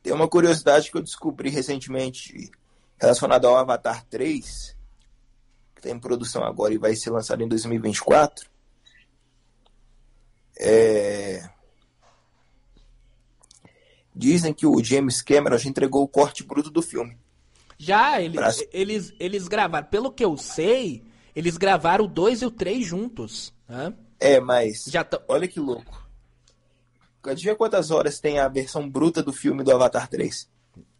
Tem 0.01 0.13
uma 0.13 0.27
curiosidade 0.27 0.91
que 0.91 0.97
eu 0.97 1.01
descobri 1.01 1.49
recentemente 1.49 2.51
relacionada 2.99 3.47
ao 3.47 3.57
Avatar 3.57 4.05
3, 4.05 4.75
que 5.73 5.79
está 5.79 5.89
em 5.89 5.99
produção 5.99 6.43
agora 6.43 6.73
e 6.73 6.77
vai 6.77 6.95
ser 6.95 7.09
lançado 7.09 7.41
em 7.41 7.47
2024. 7.47 8.49
É... 10.57 11.49
Dizem 14.15 14.53
que 14.53 14.65
o 14.65 14.81
James 14.81 15.21
Cameron 15.21 15.57
já 15.57 15.69
entregou 15.69 16.03
o 16.03 16.07
corte 16.07 16.43
bruto 16.43 16.71
do 16.71 16.81
filme. 16.81 17.17
Já, 17.77 18.21
eles, 18.21 18.35
pra... 18.35 18.51
eles, 18.71 19.13
eles 19.19 19.47
gravaram. 19.47 19.87
Pelo 19.87 20.11
que 20.11 20.23
eu 20.23 20.37
sei, 20.37 21.03
eles 21.35 21.57
gravaram 21.57 22.05
o 22.05 22.07
2 22.07 22.41
e 22.41 22.45
o 22.45 22.51
3 22.51 22.85
juntos. 22.85 23.53
Né? 23.67 23.93
É, 24.17 24.39
mas. 24.39 24.85
Já 24.87 25.03
t... 25.03 25.19
Olha 25.27 25.47
que 25.47 25.59
louco. 25.59 26.05
Adivinha 27.23 27.55
quantas 27.55 27.91
horas 27.91 28.19
tem 28.19 28.39
a 28.39 28.47
versão 28.47 28.87
bruta 28.87 29.21
do 29.21 29.33
filme 29.33 29.63
do 29.63 29.71
Avatar 29.71 30.07
3? 30.07 30.47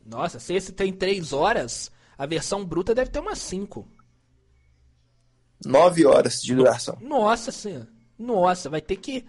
Nossa, 0.06 0.40
se 0.40 0.54
esse 0.54 0.72
tem 0.72 0.94
3 0.94 1.34
horas, 1.34 1.92
a 2.18 2.26
versão 2.26 2.64
bruta 2.64 2.94
deve 2.94 3.10
ter 3.10 3.20
umas 3.20 3.40
5. 3.40 3.88
9 5.66 6.06
horas 6.06 6.42
de 6.42 6.54
duração. 6.54 6.98
Nossa 7.02 7.52
senhora. 7.52 7.88
Nossa, 8.18 8.70
vai 8.70 8.82
ter 8.82 8.98
que 8.98 9.26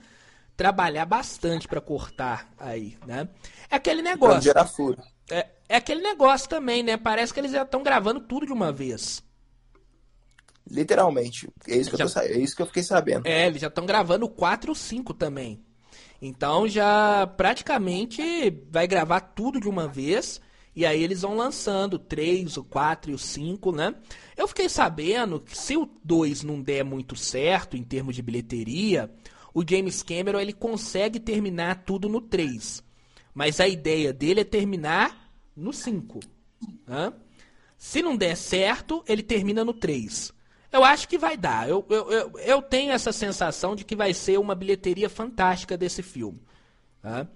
trabalhar 0.56 1.06
bastante 1.06 1.66
para 1.66 1.80
cortar 1.80 2.50
aí, 2.58 2.96
né? 3.06 3.28
É 3.70 3.76
aquele 3.76 4.02
negócio. 4.02 4.34
Pra 4.34 4.40
gerar 4.40 4.66
furo. 4.66 5.02
É, 5.30 5.48
é 5.68 5.76
aquele 5.76 6.02
negócio 6.02 6.48
também, 6.48 6.82
né? 6.82 6.96
Parece 6.96 7.32
que 7.32 7.40
eles 7.40 7.52
já 7.52 7.62
estão 7.62 7.82
gravando 7.82 8.20
tudo 8.20 8.46
de 8.46 8.52
uma 8.52 8.72
vez. 8.72 9.22
Literalmente. 10.68 11.48
É 11.66 11.76
isso 11.76 11.90
que, 11.90 11.96
já... 11.96 12.04
eu, 12.04 12.10
tô, 12.10 12.20
é 12.20 12.38
isso 12.38 12.56
que 12.56 12.62
eu 12.62 12.66
fiquei 12.66 12.82
sabendo. 12.82 13.26
É, 13.26 13.46
eles 13.46 13.60
já 13.60 13.68
estão 13.68 13.86
gravando 13.86 14.26
o 14.26 14.30
4 14.30 14.70
e 14.70 14.72
o 14.72 14.74
5 14.74 15.14
também. 15.14 15.64
Então 16.20 16.66
já 16.66 17.26
praticamente 17.36 18.50
vai 18.70 18.86
gravar 18.86 19.20
tudo 19.20 19.60
de 19.60 19.68
uma 19.68 19.86
vez. 19.86 20.40
E 20.76 20.84
aí 20.84 21.02
eles 21.02 21.22
vão 21.22 21.34
lançando 21.34 21.98
3, 21.98 22.58
o 22.58 22.64
4 22.64 23.10
e 23.10 23.14
o 23.14 23.18
5, 23.18 23.72
né? 23.72 23.94
Eu 24.36 24.46
fiquei 24.46 24.68
sabendo 24.68 25.40
que 25.40 25.56
se 25.56 25.74
o 25.74 25.88
2 26.04 26.42
não 26.42 26.60
der 26.60 26.84
muito 26.84 27.16
certo 27.16 27.78
em 27.78 27.82
termos 27.82 28.14
de 28.14 28.20
bilheteria, 28.20 29.10
o 29.54 29.64
James 29.66 30.02
Cameron 30.02 30.38
ele 30.38 30.52
consegue 30.52 31.18
terminar 31.18 31.84
tudo 31.86 32.10
no 32.10 32.20
3. 32.20 32.84
Mas 33.32 33.58
a 33.58 33.66
ideia 33.66 34.12
dele 34.12 34.40
é 34.40 34.44
terminar 34.44 35.32
no 35.56 35.72
5. 35.72 36.20
Né? 36.86 37.10
Se 37.78 38.02
não 38.02 38.14
der 38.14 38.36
certo, 38.36 39.02
ele 39.08 39.22
termina 39.22 39.64
no 39.64 39.72
3. 39.72 40.30
Eu 40.70 40.84
acho 40.84 41.08
que 41.08 41.16
vai 41.16 41.38
dar. 41.38 41.66
Eu, 41.66 41.86
eu, 41.88 42.12
eu, 42.12 42.38
eu, 42.38 42.60
tenho 42.60 42.92
essa 42.92 43.12
sensação 43.12 43.74
de 43.74 43.82
que 43.82 43.96
vai 43.96 44.12
ser 44.12 44.38
uma 44.38 44.54
bilheteria 44.54 45.08
fantástica 45.08 45.74
desse 45.74 46.02
filme. 46.02 46.42
Tá? 47.00 47.26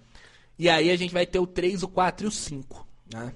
E 0.59 0.69
aí 0.69 0.91
a 0.91 0.97
gente 0.97 1.15
vai 1.15 1.25
ter 1.25 1.39
o 1.39 1.47
3, 1.47 1.83
o 1.83 1.89
4 1.89 2.27
e 2.27 2.29
o 2.29 2.31
5. 2.31 2.90
Né? 3.13 3.35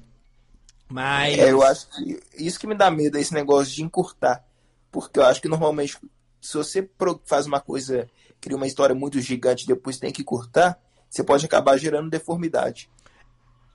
Mas. 0.88 1.38
É, 1.38 1.50
eu 1.50 1.62
acho 1.62 1.88
que 1.90 2.20
isso 2.38 2.58
que 2.58 2.66
me 2.66 2.74
dá 2.74 2.90
medo 2.90 3.16
é 3.16 3.20
esse 3.20 3.34
negócio 3.34 3.74
de 3.74 3.82
encurtar. 3.82 4.44
Porque 4.90 5.18
eu 5.18 5.24
acho 5.24 5.40
que 5.40 5.48
normalmente, 5.48 5.98
se 6.40 6.56
você 6.56 6.88
faz 7.24 7.46
uma 7.46 7.60
coisa 7.60 8.08
cria 8.44 8.56
uma 8.56 8.66
história 8.66 8.94
muito 8.94 9.18
gigante 9.20 9.64
e 9.64 9.66
depois 9.66 9.98
tem 9.98 10.12
que 10.12 10.22
cortar, 10.22 10.78
você 11.08 11.24
pode 11.24 11.46
acabar 11.46 11.78
gerando 11.78 12.10
deformidade. 12.10 12.90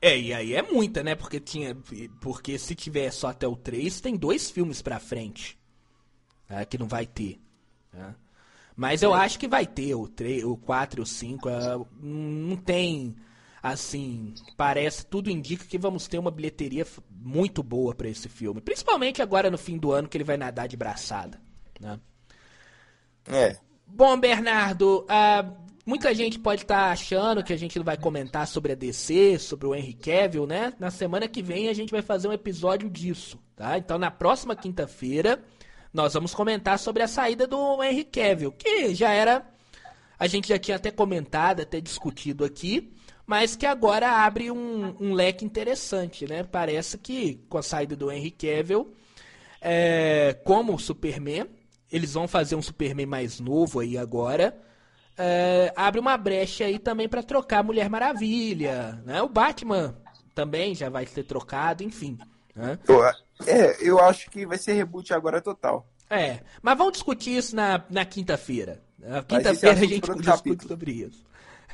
É, 0.02 0.18
e 0.18 0.34
aí 0.34 0.54
é 0.54 0.62
muita, 0.62 1.04
né? 1.04 1.16
Porque 1.16 1.40
tinha. 1.40 1.76
Porque 2.22 2.58
se 2.58 2.76
tiver 2.76 3.12
só 3.12 3.30
até 3.30 3.48
o 3.48 3.56
3, 3.56 4.00
tem 4.00 4.16
dois 4.16 4.50
filmes 4.50 4.82
pra 4.82 5.00
frente. 5.00 5.60
Né? 6.48 6.64
Que 6.66 6.78
não 6.78 6.88
vai 6.88 7.06
ter. 7.06 7.42
Né? 7.92 8.16
Mas 8.76 9.02
eu 9.02 9.14
é. 9.14 9.20
acho 9.20 9.40
que 9.40 9.48
vai 9.48 9.66
ter 9.66 9.96
o 9.96 10.08
3, 10.08 10.44
o 10.46 10.56
4 10.56 11.02
e 11.02 11.04
o 11.04 11.06
5. 11.06 11.50
É, 11.50 11.80
não 12.02 12.56
tem. 12.56 13.16
Assim, 13.62 14.34
parece, 14.56 15.06
tudo 15.06 15.30
indica 15.30 15.66
que 15.66 15.78
vamos 15.78 16.08
ter 16.08 16.18
uma 16.18 16.32
bilheteria 16.32 16.86
muito 17.12 17.62
boa 17.62 17.94
para 17.94 18.08
esse 18.08 18.30
filme. 18.30 18.62
Principalmente 18.62 19.22
agora 19.22 19.52
no 19.52 19.58
fim 19.58 19.78
do 19.78 19.92
ano 19.92 20.08
que 20.08 20.18
ele 20.18 20.24
vai 20.24 20.38
nadar 20.38 20.68
de 20.68 20.78
braçada. 20.78 21.40
Né? 21.80 22.00
É. 23.28 23.58
Bom, 23.86 24.18
Bernardo, 24.18 25.06
uh, 25.06 25.70
muita 25.86 26.14
gente 26.14 26.40
pode 26.40 26.62
estar 26.62 26.86
tá 26.86 26.92
achando 26.92 27.44
que 27.44 27.52
a 27.52 27.58
gente 27.58 27.78
não 27.78 27.84
vai 27.84 27.98
comentar 27.98 28.48
sobre 28.48 28.72
a 28.72 28.76
DC, 28.76 29.40
sobre 29.40 29.68
o 29.68 29.76
Henry 29.76 29.94
Cavill, 29.94 30.46
né? 30.46 30.74
Na 30.80 30.92
semana 30.92 31.28
que 31.28 31.42
vem 31.42 31.68
a 31.68 31.74
gente 31.74 31.92
vai 31.92 32.02
fazer 32.02 32.28
um 32.28 32.34
episódio 32.34 32.90
disso, 32.90 33.40
tá? 33.56 33.78
Então 33.78 33.98
na 33.98 34.12
próxima 34.12 34.56
quinta-feira 34.56 35.44
nós 35.92 36.14
vamos 36.14 36.34
comentar 36.36 36.78
sobre 36.78 37.02
a 37.02 37.08
saída 37.08 37.48
do 37.48 37.84
Henry 37.84 38.04
Cavill, 38.04 38.52
que 38.52 38.94
já 38.94 39.12
era 39.12 39.46
a 40.20 40.28
gente 40.28 40.50
já 40.50 40.60
tinha 40.60 40.78
até 40.78 40.92
comentado, 40.92 41.62
até 41.62 41.80
discutido 41.80 42.44
aqui, 42.44 42.94
mas 43.30 43.56
que 43.56 43.68
agora 43.68 44.26
abre 44.26 44.50
um, 44.50 44.96
um 45.00 45.14
leque 45.14 45.46
interessante, 45.46 46.26
né? 46.28 46.42
Parece 46.42 46.98
que 46.98 47.36
com 47.48 47.60
a 47.60 47.62
saída 47.62 47.96
do 47.96 48.12
Henry 48.12 48.32
Cavill, 48.32 48.92
é, 49.62 50.36
como 50.44 50.80
Superman, 50.80 51.46
eles 51.92 52.16
vão 52.16 52.28
fazer 52.28 52.56
um 52.56 52.62
Superman 52.64 53.06
mais 53.06 53.40
novo 53.40 53.82
aí 53.82 54.00
agora. 54.00 54.60
É, 55.16 55.72
abre 55.76 56.00
uma 56.00 56.18
brecha 56.18 56.66
aí 56.66 56.80
também 56.80 57.08
para 57.08 57.22
trocar 57.22 57.64
Mulher 57.64 57.88
Maravilha, 57.88 59.00
né? 59.06 59.22
O 59.22 59.30
Batman 59.30 59.96
também 60.34 60.74
já 60.74 60.90
vai 60.90 61.06
ser 61.06 61.22
trocado, 61.22 61.84
enfim. 61.84 62.18
Né? 62.56 62.80
É, 63.46 63.78
eu 63.88 64.00
acho 64.00 64.32
que 64.32 64.44
vai 64.44 64.58
ser 64.58 64.74
reboot 64.74 65.14
agora 65.14 65.40
total. 65.40 65.88
É, 66.10 66.40
mas 66.64 66.76
vamos 66.76 66.94
discutir 66.94 67.38
isso 67.38 67.56
na, 67.56 67.86
na 67.92 68.04
quinta-feira. 68.06 68.82
Na 68.98 69.22
quinta-feira 69.22 69.76
a 69.76 69.80
gente 69.82 70.02
discute 70.02 70.24
capítulo. 70.24 70.68
sobre 70.68 70.92
isso. 70.94 71.29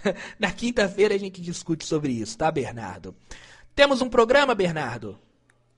na 0.40 0.52
quinta-feira 0.52 1.16
a 1.16 1.18
gente 1.18 1.42
discute 1.42 1.86
sobre 1.86 2.12
isso, 2.12 2.38
tá, 2.38 2.52
Bernardo? 2.52 3.16
Temos 3.76 4.02
um 4.02 4.10
programa, 4.10 4.56
Bernardo? 4.56 5.20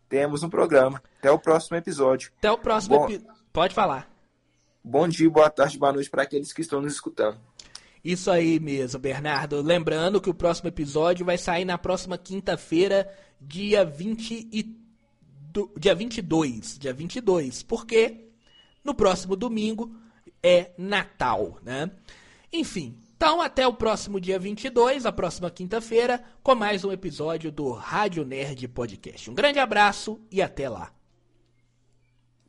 Temos 0.07 0.43
um 0.43 0.49
programa. 0.49 1.01
Até 1.19 1.31
o 1.31 1.39
próximo 1.39 1.77
episódio. 1.77 2.31
Até 2.37 2.51
o 2.51 2.57
próximo 2.57 2.95
episódio. 2.95 3.27
Pode 3.51 3.73
falar. 3.73 4.09
Bom 4.83 5.07
dia, 5.07 5.29
boa 5.29 5.49
tarde, 5.49 5.77
boa 5.77 5.91
noite 5.91 6.09
para 6.09 6.23
aqueles 6.23 6.53
que 6.53 6.61
estão 6.61 6.79
nos 6.79 6.93
escutando. 6.93 7.37
Isso 8.03 8.31
aí 8.31 8.59
mesmo, 8.59 8.99
Bernardo. 8.99 9.61
Lembrando 9.61 10.21
que 10.21 10.29
o 10.29 10.33
próximo 10.33 10.69
episódio 10.69 11.25
vai 11.25 11.37
sair 11.37 11.65
na 11.65 11.77
próxima 11.77 12.17
quinta-feira, 12.17 13.11
dia 13.41 13.83
20 13.83 14.47
e 14.51 14.63
do, 15.51 15.71
dia 15.77 15.93
22, 15.93 16.77
dia 16.77 16.93
22, 16.93 17.63
porque 17.63 18.29
no 18.83 18.93
próximo 18.93 19.35
domingo 19.35 19.93
é 20.41 20.71
Natal, 20.77 21.57
né? 21.63 21.91
Enfim, 22.53 22.97
então 23.17 23.41
até 23.41 23.65
o 23.65 23.73
próximo 23.73 24.21
dia 24.21 24.37
22, 24.37 25.07
a 25.07 25.11
próxima 25.11 25.49
quinta-feira, 25.49 26.23
com 26.43 26.53
mais 26.53 26.85
um 26.85 26.91
episódio 26.91 27.51
do 27.51 27.71
Rádio 27.71 28.23
Nerd 28.23 28.67
Podcast. 28.67 29.31
Um 29.31 29.33
grande 29.33 29.57
abraço 29.57 30.21
e 30.31 30.39
até 30.39 30.69
lá. 30.69 30.96